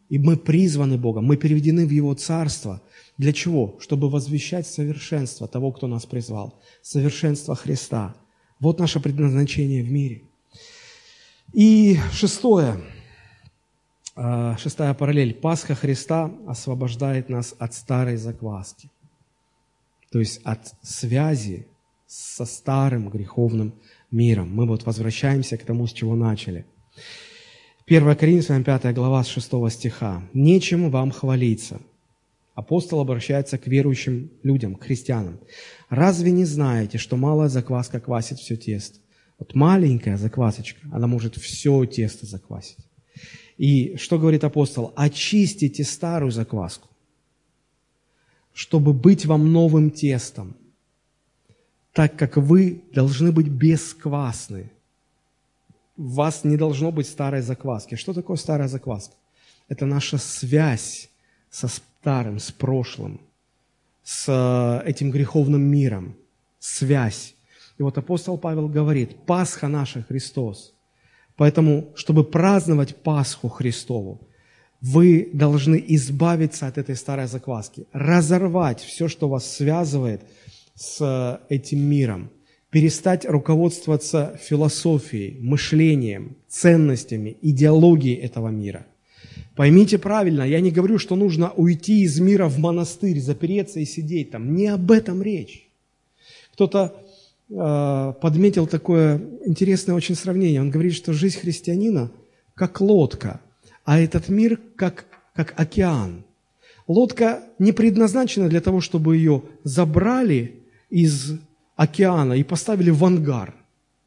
И 0.09 0.20
мы 0.20 0.38
призваны 0.38 0.97
Богом, 0.97 1.26
мы 1.26 1.36
переведены 1.36 1.86
в 1.86 1.89
Его 1.89 2.13
Царство. 2.13 2.82
Для 3.18 3.34
чего? 3.34 3.78
Чтобы 3.80 4.09
возвещать 4.09 4.68
совершенство 4.68 5.47
того, 5.47 5.72
кто 5.72 5.88
нас 5.88 6.05
призвал. 6.05 6.61
Совершенство 6.82 7.55
Христа. 7.55 8.16
Вот 8.60 8.80
наше 8.80 8.99
предназначение 8.99 9.84
в 9.84 9.91
мире. 9.91 10.22
И 11.53 11.97
шестое, 12.12 12.82
а, 14.16 14.58
шестая 14.58 14.93
параллель. 14.93 15.34
Пасха 15.34 15.76
Христа 15.76 16.32
освобождает 16.47 17.30
нас 17.30 17.56
от 17.60 17.74
старой 17.74 18.18
закваски. 18.18 18.89
То 20.12 20.20
есть 20.20 20.41
от 20.43 20.74
связи 20.82 21.68
со 22.08 22.45
старым 22.45 23.10
греховным 23.10 23.74
миром. 24.12 24.49
Мы 24.53 24.66
вот 24.66 24.86
возвращаемся 24.86 25.58
к 25.58 25.64
тому, 25.64 25.88
с 25.88 25.93
чего 25.93 26.16
начали. 26.16 26.66
1 27.88 28.16
Коринфянам 28.16 28.64
5 28.64 28.93
глава 28.93 29.24
с 29.24 29.28
6 29.28 29.70
стиха. 29.70 30.24
«Нечем 30.34 30.89
вам 30.89 31.12
хвалиться». 31.12 31.82
Апостол 32.56 33.01
обращается 33.01 33.58
к 33.58 33.68
верующим 33.68 34.32
людям, 34.41 34.76
к 34.76 34.84
христианам. 34.84 35.39
«Разве 35.89 36.31
не 36.31 36.45
знаете, 36.45 36.97
что 36.97 37.17
малая 37.17 37.49
закваска 37.49 37.99
квасит 37.99 38.39
все 38.39 38.55
тесто?» 38.55 38.99
Вот 39.38 39.53
маленькая 39.53 40.17
заквасочка, 40.17 40.79
она 40.91 41.07
может 41.07 41.36
все 41.36 41.86
тесто 41.86 42.25
заквасить. 42.25 42.77
И 43.57 43.95
что 43.97 44.17
говорит 44.17 44.43
апостол? 44.43 44.93
Очистите 44.95 45.83
старую 45.83 46.31
закваску, 46.31 46.89
чтобы 48.53 48.93
быть 48.93 49.25
вам 49.25 49.51
новым 49.51 49.91
тестом, 49.91 50.55
так 51.93 52.17
как 52.17 52.38
вы 52.38 52.83
должны 52.93 53.31
быть 53.31 53.47
бесквасны. 53.47 54.71
В 55.95 56.15
вас 56.15 56.43
не 56.43 56.57
должно 56.57 56.91
быть 56.91 57.07
старой 57.07 57.41
закваски. 57.41 57.95
Что 57.95 58.13
такое 58.13 58.36
старая 58.36 58.67
закваска? 58.67 59.15
Это 59.69 59.86
наша 59.86 60.17
связь 60.17 61.09
со 61.49 61.69
старым, 61.69 62.39
с 62.39 62.51
прошлым, 62.51 63.21
с 64.06 64.26
э, 64.30 64.89
этим 64.89 65.12
греховным 65.12 65.62
миром. 65.62 66.16
Связь. 66.60 67.36
И 67.78 67.84
вот 67.84 67.97
апостол 67.97 68.38
Павел 68.38 68.70
говорит, 68.70 69.26
Пасха 69.26 69.68
наша 69.68 70.01
Христос. 70.03 70.74
Поэтому, 71.36 71.89
чтобы 71.95 72.24
праздновать 72.24 72.95
Пасху 72.95 73.49
Христову, 73.49 74.22
вы 74.80 75.30
должны 75.34 75.84
избавиться 75.89 76.68
от 76.68 76.78
этой 76.78 76.95
старой 76.95 77.28
закваски, 77.28 77.86
разорвать 77.91 78.80
все, 78.80 79.10
что 79.10 79.28
вас 79.28 79.53
связывает– 79.58 80.22
с 80.76 81.41
этим 81.49 81.80
миром, 81.80 82.30
перестать 82.70 83.26
руководствоваться 83.26 84.38
философией, 84.41 85.39
мышлением, 85.39 86.36
ценностями, 86.47 87.38
идеологией 87.41 88.16
этого 88.18 88.49
мира. 88.49 88.86
Поймите 89.56 89.97
правильно, 89.97 90.43
я 90.43 90.60
не 90.60 90.70
говорю, 90.70 90.99
что 90.99 91.16
нужно 91.16 91.51
уйти 91.51 92.01
из 92.01 92.20
мира 92.20 92.47
в 92.47 92.60
монастырь, 92.60 93.22
запереться 93.22 93.80
и 93.80 93.86
сидеть 93.86 94.32
там. 94.32 94.53
Не 94.53 94.68
об 94.68 94.91
этом 94.91 95.22
речь. 95.22 95.70
Кто-то 96.53 96.93
э, 97.49 98.14
подметил 98.22 98.68
такое 98.68 99.22
интересное 99.45 99.95
очень 99.95 100.16
сравнение. 100.16 100.60
Он 100.60 100.72
говорит, 100.72 100.93
что 100.93 101.14
жизнь 101.14 101.39
христианина 101.39 102.12
как 102.53 102.82
лодка, 102.82 103.39
а 103.86 103.99
этот 103.99 104.28
мир 104.28 104.60
как, 104.76 105.06
как 105.34 105.53
океан. 105.58 106.26
Лодка 106.88 107.43
не 107.58 107.72
предназначена 107.72 108.49
для 108.49 108.60
того, 108.60 108.82
чтобы 108.82 109.16
ее 109.16 109.41
забрали 109.64 110.56
из 110.89 111.39
океана 111.78 112.34
и 112.34 112.43
поставили 112.43 112.89
в 112.89 113.03
ангар. 113.06 113.56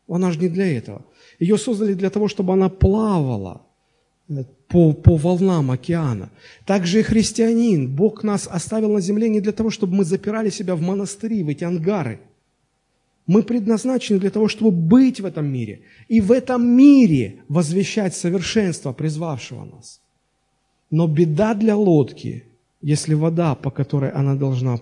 Она 0.09 0.31
же 0.31 0.39
не 0.39 0.49
для 0.49 0.77
этого. 0.77 1.05
Ее 1.39 1.57
создали 1.57 1.95
для 1.95 2.11
того, 2.11 2.29
чтобы 2.29 2.53
она 2.53 2.69
плавала 2.69 3.63
по, 4.69 4.93
по 4.93 5.17
волнам 5.17 5.71
океана. 5.71 6.31
Также 6.67 7.01
и 7.01 7.03
христианин. 7.03 7.95
Бог 7.95 8.23
нас 8.23 8.47
оставил 8.47 8.93
на 8.93 9.01
земле 9.01 9.29
не 9.29 9.41
для 9.41 9.53
того, 9.53 9.71
чтобы 9.71 9.97
мы 9.97 10.05
запирали 10.05 10.51
себя 10.51 10.75
в 10.75 10.83
монастыри, 10.83 11.43
в 11.43 11.49
эти 11.49 11.65
ангары. 11.65 12.21
Мы 13.27 13.43
предназначены 13.43 14.21
для 14.21 14.31
того, 14.31 14.49
чтобы 14.49 14.71
быть 14.71 15.21
в 15.21 15.27
этом 15.27 15.47
мире. 15.47 15.81
И 16.09 16.21
в 16.21 16.33
этом 16.33 16.67
мире 16.67 17.43
возвещать 17.49 18.15
совершенство 18.15 18.93
призвавшего 18.93 19.65
нас. 19.65 20.01
Но 20.91 21.07
беда 21.07 21.55
для 21.55 21.77
лодки, 21.77 22.45
если 22.81 23.15
вода, 23.15 23.55
по 23.55 23.71
которой 23.71 24.11
она 24.11 24.35
должна 24.35 24.81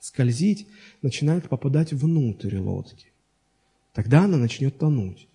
скользить, 0.00 0.66
начинает 1.02 1.48
попадать 1.48 1.92
внутрь 1.92 2.58
лодки. 2.58 3.06
Тогда 3.94 4.24
она 4.24 4.36
начнет 4.36 4.78
тонуть. 4.78 5.26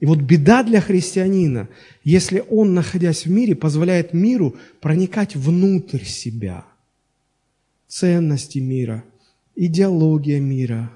И 0.00 0.06
вот 0.06 0.20
беда 0.20 0.62
для 0.62 0.80
христианина, 0.80 1.68
если 2.04 2.44
он, 2.48 2.72
находясь 2.72 3.26
в 3.26 3.30
мире, 3.30 3.56
позволяет 3.56 4.14
миру 4.14 4.56
проникать 4.80 5.34
внутрь 5.34 6.04
себя. 6.04 6.64
Ценности 7.88 8.58
мира, 8.58 9.02
идеология 9.56 10.40
мира, 10.40 10.92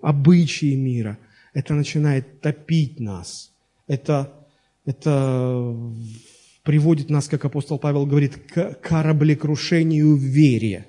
обычаи 0.00 0.74
мира. 0.74 1.18
Это 1.52 1.74
начинает 1.74 2.40
топить 2.40 3.00
нас. 3.00 3.50
Это, 3.88 4.32
это 4.84 5.74
приводит 6.62 7.10
нас, 7.10 7.26
как 7.26 7.44
апостол 7.44 7.78
Павел 7.78 8.06
говорит, 8.06 8.36
к 8.36 8.74
кораблекрушению 8.74 10.16
в 10.16 10.20
вере. 10.20 10.86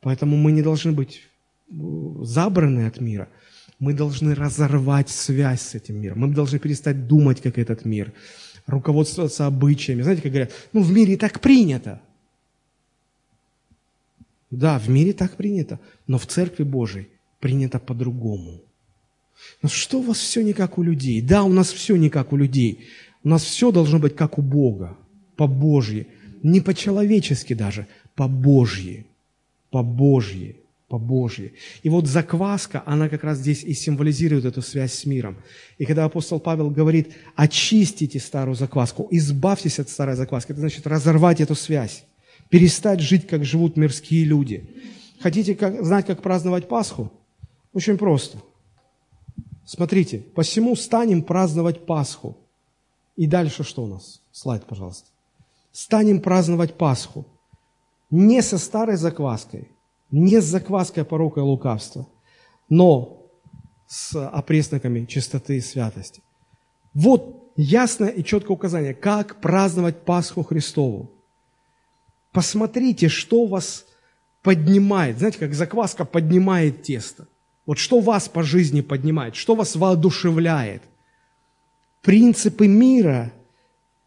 Поэтому 0.00 0.36
мы 0.36 0.52
не 0.52 0.62
должны 0.62 0.92
быть 0.92 1.22
э, 1.70 1.74
забраны 2.22 2.86
от 2.86 3.00
мира. 3.00 3.28
Мы 3.78 3.92
должны 3.92 4.34
разорвать 4.34 5.10
связь 5.10 5.62
с 5.62 5.74
этим 5.74 6.00
миром. 6.00 6.20
Мы 6.20 6.28
должны 6.28 6.58
перестать 6.58 7.06
думать, 7.06 7.40
как 7.40 7.58
этот 7.58 7.84
мир, 7.84 8.12
руководствоваться 8.66 9.46
обычаями. 9.46 10.02
Знаете, 10.02 10.22
как 10.22 10.32
говорят, 10.32 10.52
ну 10.72 10.82
в 10.82 10.92
мире 10.92 11.16
так 11.16 11.40
принято. 11.40 12.00
Да, 14.50 14.78
в 14.78 14.88
мире 14.88 15.12
так 15.12 15.36
принято, 15.36 15.80
но 16.06 16.18
в 16.18 16.26
Церкви 16.26 16.62
Божией 16.62 17.08
принято 17.40 17.78
по-другому. 17.78 18.62
Но 19.62 19.68
что 19.68 19.98
у 19.98 20.02
вас 20.02 20.18
все 20.18 20.42
не 20.42 20.52
как 20.52 20.78
у 20.78 20.82
людей? 20.82 21.20
Да, 21.20 21.42
у 21.42 21.52
нас 21.52 21.72
все 21.72 21.96
не 21.96 22.08
как 22.08 22.32
у 22.32 22.36
людей. 22.36 22.86
У 23.24 23.28
нас 23.28 23.42
все 23.42 23.72
должно 23.72 23.98
быть 23.98 24.14
как 24.14 24.38
у 24.38 24.42
Бога, 24.42 24.96
по-божьи. 25.36 26.06
Не 26.42 26.60
по-человечески 26.60 27.54
даже, 27.54 27.86
по-божьи 28.14 29.06
по 29.70 29.82
Божьи. 30.88 30.88
по 30.88 30.98
Божьей. 30.98 31.54
И 31.82 31.88
вот 31.88 32.06
закваска, 32.06 32.82
она 32.86 33.08
как 33.08 33.24
раз 33.24 33.38
здесь 33.38 33.64
и 33.64 33.74
символизирует 33.74 34.44
эту 34.44 34.62
связь 34.62 34.92
с 34.92 35.06
миром. 35.06 35.36
И 35.78 35.86
когда 35.86 36.04
апостол 36.04 36.40
Павел 36.40 36.70
говорит, 36.70 37.14
очистите 37.36 38.20
старую 38.20 38.54
закваску, 38.54 39.08
избавьтесь 39.10 39.78
от 39.78 39.88
старой 39.88 40.14
закваски, 40.14 40.52
это 40.52 40.60
значит 40.60 40.86
разорвать 40.86 41.40
эту 41.40 41.54
связь, 41.54 42.04
перестать 42.50 43.00
жить, 43.00 43.26
как 43.26 43.44
живут 43.44 43.76
мирские 43.76 44.24
люди. 44.24 44.70
Хотите 45.20 45.54
как, 45.54 45.84
знать, 45.84 46.06
как 46.06 46.22
праздновать 46.22 46.68
Пасху? 46.68 47.10
Очень 47.72 47.96
просто. 47.96 48.38
Смотрите, 49.66 50.18
посему 50.18 50.76
станем 50.76 51.22
праздновать 51.22 51.86
Пасху. 51.86 52.36
И 53.16 53.26
дальше 53.26 53.64
что 53.64 53.84
у 53.84 53.86
нас? 53.86 54.20
Слайд, 54.32 54.64
пожалуйста. 54.66 55.08
Станем 55.72 56.20
праздновать 56.20 56.74
Пасху 56.74 57.26
не 58.10 58.42
со 58.42 58.58
старой 58.58 58.96
закваской, 58.96 59.68
не 60.14 60.40
с 60.40 60.44
закваской 60.44 61.04
порока 61.04 61.40
и 61.40 61.42
лукавства, 61.42 62.06
но 62.68 63.26
с 63.86 64.14
опресноками 64.28 65.06
чистоты 65.06 65.56
и 65.56 65.60
святости. 65.60 66.22
Вот 66.94 67.52
ясное 67.56 68.10
и 68.10 68.22
четкое 68.22 68.54
указание, 68.54 68.94
как 68.94 69.40
праздновать 69.40 70.04
Пасху 70.04 70.44
Христову. 70.44 71.10
Посмотрите, 72.30 73.08
что 73.08 73.46
вас 73.46 73.86
поднимает. 74.42 75.18
Знаете, 75.18 75.38
как 75.38 75.54
закваска 75.54 76.04
поднимает 76.04 76.84
тесто. 76.84 77.26
Вот 77.66 77.78
что 77.78 77.98
вас 77.98 78.28
по 78.28 78.44
жизни 78.44 78.82
поднимает, 78.82 79.34
что 79.34 79.56
вас 79.56 79.74
воодушевляет. 79.74 80.82
Принципы 82.02 82.68
мира, 82.68 83.32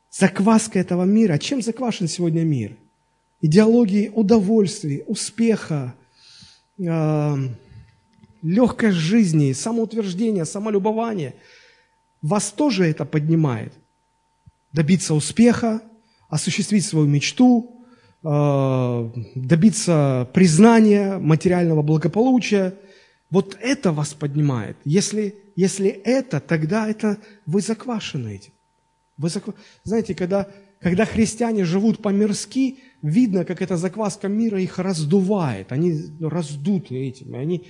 закваска 0.10 0.80
этого 0.80 1.04
мира. 1.04 1.38
Чем 1.38 1.62
заквашен 1.62 2.08
сегодня 2.08 2.44
мир? 2.44 2.78
Идеологии 3.42 4.10
удовольствия, 4.10 5.04
успеха, 5.06 5.94
э, 6.80 7.36
легкой 8.42 8.92
жизни, 8.92 9.54
самоутверждения, 9.54 10.46
самолюбования. 10.46 11.36
Вас 12.22 12.52
тоже 12.52 12.86
это 12.86 13.06
поднимает. 13.06 13.74
Добиться 14.74 15.14
успеха, 15.14 15.82
осуществить 16.30 16.86
свою 16.86 17.08
мечту, 17.08 17.76
э, 18.24 19.10
добиться 19.36 20.30
признания, 20.34 21.18
материального 21.18 21.82
благополучия– 21.82 22.74
вот 23.30 23.58
это 23.62 23.92
вас 23.92 24.14
поднимает. 24.14 24.78
Если, 24.86 25.36
если 25.56 25.90
это, 25.90 26.40
тогда 26.40 26.88
это 26.88 27.18
вы 27.46 27.62
заквашены 27.62 28.36
этим. 28.36 28.54
Вы 29.18 29.30
заква... 29.30 29.54
Знаете, 29.84 30.16
когда, 30.16 30.48
когда 30.80 31.06
христиане 31.06 31.66
живут 31.66 32.02
по-мирски, 32.02 32.78
видно, 33.02 33.46
как 33.46 33.62
эта 33.62 33.78
закваска 33.78 34.28
мира 34.28 34.62
их 34.62 34.80
раздувает. 34.80 35.72
Они 35.72 35.96
раздуты 36.20 36.96
этим. 36.96 37.36
И 37.36 37.38
они 37.38 37.68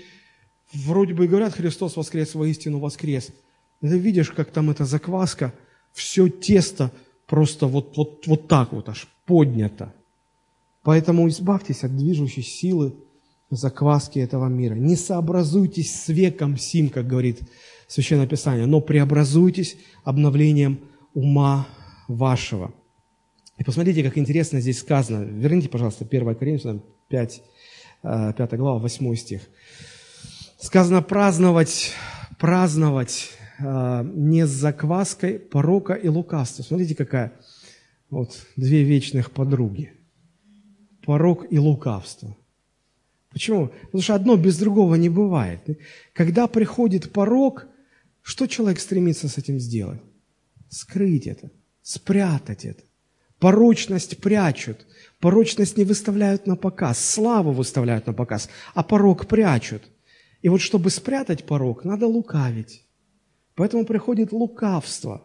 вроде 0.74 1.14
бы 1.14 1.28
говорят, 1.28 1.54
Христос 1.54 1.96
воскрес, 1.96 2.36
воистину 2.36 2.80
воскрес. 2.80 3.30
Ты 3.82 3.98
видишь, 3.98 4.32
как 4.32 4.52
там 4.52 4.70
эта 4.70 4.86
закваска, 4.86 5.54
все 5.94 6.30
тесто 6.30 6.92
просто 7.26 7.68
вот, 7.68 7.98
вот, 7.98 8.26
вот 8.28 8.48
так 8.48 8.74
вот 8.74 8.90
аж 8.90 9.08
поднято. 9.26 9.94
Поэтому 10.84 11.28
избавьтесь 11.28 11.84
от 11.84 11.96
движущей 11.96 12.42
силы 12.42 12.96
закваски 13.50 14.20
этого 14.20 14.48
мира. 14.48 14.74
Не 14.74 14.96
сообразуйтесь 14.96 15.94
с 15.94 16.08
веком 16.10 16.58
сим, 16.58 16.90
как 16.90 17.08
говорит 17.08 17.42
Священное 17.88 18.28
Писание, 18.28 18.66
но 18.66 18.82
преобразуйтесь 18.82 19.78
обновлением 20.04 20.80
ума 21.14 21.68
вашего. 22.08 22.74
И 23.58 23.64
посмотрите, 23.64 24.04
как 24.04 24.18
интересно 24.18 24.60
здесь 24.60 24.80
сказано. 24.80 25.24
Верните, 25.24 25.70
пожалуйста, 25.70 26.06
1 26.06 26.36
Коринфянам 26.36 26.84
5, 27.10 27.44
5 28.02 28.40
э, 28.40 28.58
глава, 28.58 28.80
8 28.80 29.16
стих. 29.16 29.42
Сказано 30.60 31.02
праздновать, 31.02 31.92
праздновать 32.40 33.32
э, 33.60 34.10
не 34.14 34.46
с 34.46 34.50
закваской 34.50 35.40
порока 35.40 35.94
и 35.94 36.08
лукавства. 36.08 36.64
Смотрите, 36.64 36.96
какая 36.96 37.34
вот 38.10 38.46
две 38.56 38.84
вечных 38.84 39.32
подруги. 39.32 39.94
Порок 41.04 41.46
и 41.50 41.58
лукавство– 41.58 42.36
Почему? 43.38 43.68
Потому 43.68 44.02
что 44.02 44.16
одно 44.16 44.36
без 44.36 44.58
другого 44.58 44.96
не 44.96 45.10
бывает. 45.10 45.62
Когда 46.14 46.48
приходит 46.48 47.12
порог, 47.12 47.68
что 48.24 48.48
человек 48.48 48.80
стремится 48.80 49.28
с 49.30 49.38
этим 49.38 49.60
сделать? 49.60 50.02
Скрыть 50.70 51.28
это, 51.28 51.52
спрятать 51.84 52.66
это. 52.66 52.84
Порочность 53.40 54.18
прячут, 54.18 54.86
порочность 55.20 55.78
не 55.78 55.84
выставляют 55.84 56.48
на 56.48 56.56
показ, 56.56 57.04
славу 57.04 57.52
выставляют 57.52 58.08
на 58.08 58.14
показ, 58.14 58.50
а 58.74 58.84
порог 58.84 59.28
прячут. 59.28 59.84
И 60.42 60.50
вот 60.50 60.62
чтобы 60.62 60.90
спрятать 60.90 61.44
порог, 61.44 61.84
надо 61.84 62.08
лукавить. 62.08 62.86
Поэтому 63.56 63.86
приходит 63.86 64.32
лукавство. 64.32 65.24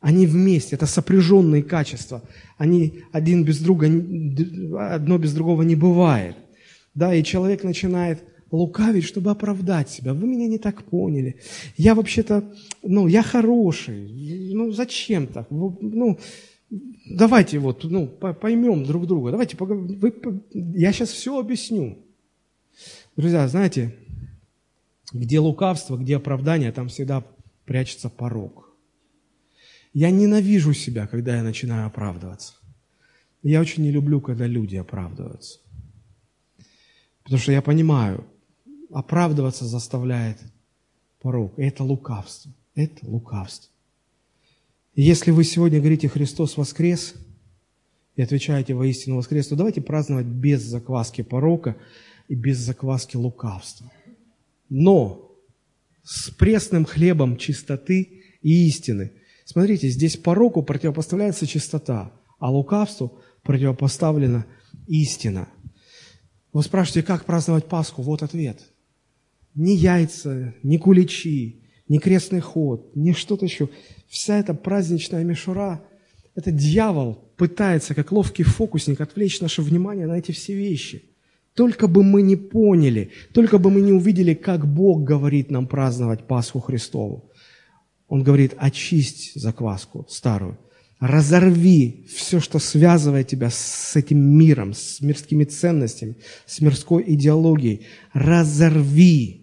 Они 0.00 0.26
вместе, 0.26 0.76
это 0.76 0.86
сопряженные 0.86 1.62
качества. 1.62 2.22
Они 2.56 3.02
один 3.12 3.44
без 3.44 3.58
друга, 3.58 3.86
одно 3.86 5.18
без 5.18 5.34
другого 5.34 5.62
не 5.62 5.76
бывает– 5.76 6.36
да, 6.94 7.14
и 7.14 7.22
человек 7.22 7.64
начинает 7.64 8.22
лукавить, 8.50 9.04
чтобы 9.04 9.30
оправдать 9.30 9.90
себя. 9.90 10.12
Вы 10.12 10.26
меня 10.26 10.48
не 10.48 10.58
так 10.58 10.82
поняли. 10.82 11.36
Я 11.76 11.94
вообще-то, 11.94 12.52
ну, 12.82 13.06
я 13.06 13.22
хороший. 13.22 14.52
Ну, 14.52 14.72
зачем 14.72 15.28
так? 15.28 15.46
Ну, 15.50 16.18
давайте 16.70 17.58
вот, 17.58 17.84
ну, 17.84 18.06
поймем 18.06 18.84
друг 18.84 19.06
друга. 19.06 19.30
Давайте 19.30 19.56
поговорим. 19.56 19.98
Вы, 19.98 20.14
я 20.52 20.92
сейчас 20.92 21.10
все 21.10 21.38
объясню. 21.38 21.98
Друзья, 23.16 23.46
знаете, 23.48 23.96
где 25.12 25.40
лукавство, 25.40 25.96
где 25.96 26.16
оправдание, 26.16 26.72
там 26.72 26.88
всегда 26.88 27.24
прячется 27.64 28.08
порог. 28.08 28.70
Я 29.92 30.10
ненавижу 30.10 30.72
себя, 30.72 31.06
когда 31.06 31.36
я 31.36 31.42
начинаю 31.42 31.86
оправдываться. 31.86 32.54
Я 33.42 33.60
очень 33.60 33.82
не 33.82 33.90
люблю, 33.90 34.20
когда 34.20 34.46
люди 34.46 34.76
оправдываются. 34.76 35.58
Потому 37.24 37.40
что 37.40 37.52
я 37.52 37.62
понимаю, 37.62 38.24
оправдываться 38.92 39.64
заставляет 39.64 40.38
порог. 41.20 41.58
это 41.58 41.82
лукавство. 41.82 42.52
Это 42.74 43.06
лукавство. 43.06 43.69
Если 44.94 45.30
вы 45.30 45.44
сегодня 45.44 45.78
говорите 45.78 46.08
«Христос 46.08 46.56
воскрес» 46.56 47.14
и 48.16 48.22
отвечаете 48.22 48.74
«Воистину 48.74 49.16
воскрес», 49.16 49.48
то 49.48 49.56
давайте 49.56 49.80
праздновать 49.80 50.26
без 50.26 50.62
закваски 50.62 51.22
порока 51.22 51.76
и 52.28 52.34
без 52.34 52.58
закваски 52.58 53.16
лукавства. 53.16 53.90
Но 54.68 55.32
с 56.02 56.30
пресным 56.30 56.84
хлебом 56.84 57.36
чистоты 57.36 58.22
и 58.42 58.66
истины. 58.66 59.12
Смотрите, 59.44 59.88
здесь 59.88 60.16
пороку 60.16 60.62
противопоставляется 60.62 61.46
чистота, 61.46 62.12
а 62.38 62.50
лукавству 62.50 63.20
противопоставлена 63.42 64.46
истина– 64.86 65.48
вы 66.52 66.62
спрашиваете, 66.62 67.06
как 67.06 67.24
праздновать 67.24 67.66
Пасху? 67.66 68.02
Вот 68.02 68.22
ответ. 68.22 68.60
Ни 69.54 69.70
яйца, 69.70 70.54
ни 70.62 70.78
куличи, 70.78 71.59
ни 71.90 71.98
крестный 71.98 72.40
ход, 72.40 72.90
ни 72.94 73.12
что-то 73.12 73.44
еще. 73.44 73.68
Вся 74.08 74.38
эта 74.38 74.54
праздничная 74.54 75.24
мишура, 75.24 75.82
это 76.34 76.50
дьявол 76.50 77.16
пытается, 77.36 77.94
как 77.94 78.12
ловкий 78.12 78.44
фокусник, 78.44 79.00
отвлечь 79.00 79.40
наше 79.40 79.60
внимание 79.60 80.06
на 80.06 80.16
эти 80.16 80.32
все 80.32 80.54
вещи. 80.54 81.02
Только 81.54 81.88
бы 81.88 82.02
мы 82.02 82.22
не 82.22 82.36
поняли, 82.36 83.10
только 83.34 83.58
бы 83.58 83.70
мы 83.70 83.82
не 83.82 83.92
увидели, 83.92 84.34
как 84.34 84.66
Бог 84.72 85.02
говорит 85.02 85.50
нам 85.50 85.66
праздновать 85.66 86.26
Пасху 86.26 86.60
Христову. 86.60 87.30
Он 88.08 88.22
говорит, 88.22 88.54
очисть 88.56 89.32
закваску 89.34 90.06
старую– 90.08 90.58
Разорви 91.00 92.06
все, 92.14 92.40
что 92.40 92.58
связывает 92.58 93.26
тебя 93.26 93.48
с 93.48 93.96
этим 93.96 94.18
миром, 94.18 94.74
с 94.74 95.00
мирскими 95.00 95.44
ценностями, 95.44 96.16
с 96.44 96.60
мирской 96.60 97.02
идеологией. 97.06 97.86
Разорви 98.12 99.39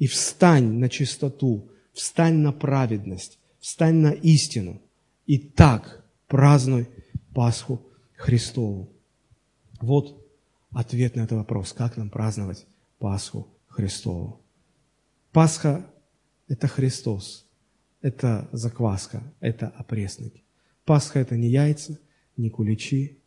и 0.00 0.06
встань 0.06 0.78
на 0.78 0.88
чистоту, 0.88 1.70
встань 1.92 2.38
на 2.38 2.52
праведность, 2.52 3.38
встань 3.60 3.96
на 3.96 4.12
истину. 4.12 4.80
И 5.26 5.38
так 5.38 6.02
празднуй 6.26 6.88
Пасху 7.34 7.86
Христову. 8.16 8.90
Вот 9.80 10.26
ответ 10.70 11.16
на 11.16 11.20
этот 11.20 11.38
вопрос, 11.38 11.74
как 11.74 11.98
нам 11.98 12.08
праздновать 12.08 12.66
Пасху 12.98 13.46
Христову. 13.68 14.40
Пасха– 15.32 15.86
это 16.48 16.66
Христос, 16.66 17.46
это 18.00 18.48
закваска, 18.52 19.22
это 19.38 19.68
опресники. 19.68 20.42
Пасха– 20.86 21.18
это 21.20 21.36
не 21.36 21.50
яйца, 21.50 21.98
не 22.38 22.48
куличи, 22.48 23.18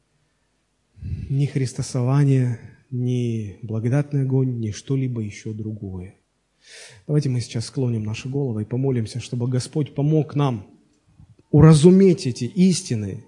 не 1.29 1.45
христосование, 1.45 2.59
не 2.89 3.59
благодатный 3.61 4.23
огонь, 4.23 4.59
не 4.59 4.71
что-либо 4.71 5.21
еще 5.21 5.53
другое. 5.53 6.15
Давайте 7.07 7.29
мы 7.29 7.41
сейчас 7.41 7.65
склоним 7.65 8.03
наши 8.03 8.29
головы 8.29 8.61
и 8.61 8.65
помолимся, 8.65 9.19
чтобы 9.19 9.47
Господь 9.47 9.93
помог 9.95 10.35
нам 10.35 10.67
уразуметь 11.51 12.27
эти 12.27 12.45
истины 12.45 13.25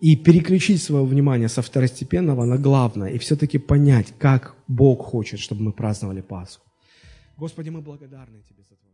и 0.00 0.16
переключить 0.16 0.82
свое 0.82 1.04
внимание 1.04 1.48
со 1.48 1.62
второстепенного 1.62 2.44
на 2.44 2.58
главное, 2.58 3.10
и 3.10 3.18
все-таки 3.18 3.58
понять, 3.58 4.12
как 4.18 4.56
Бог 4.66 5.02
хочет, 5.04 5.38
чтобы 5.38 5.62
мы 5.62 5.72
праздновали 5.72 6.22
Пасху. 6.22 6.64
Господи, 7.36 7.70
мы 7.70 7.80
благодарны 7.80 8.42
Тебе 8.48 8.62
за 8.62 8.76
Твое 8.76 8.91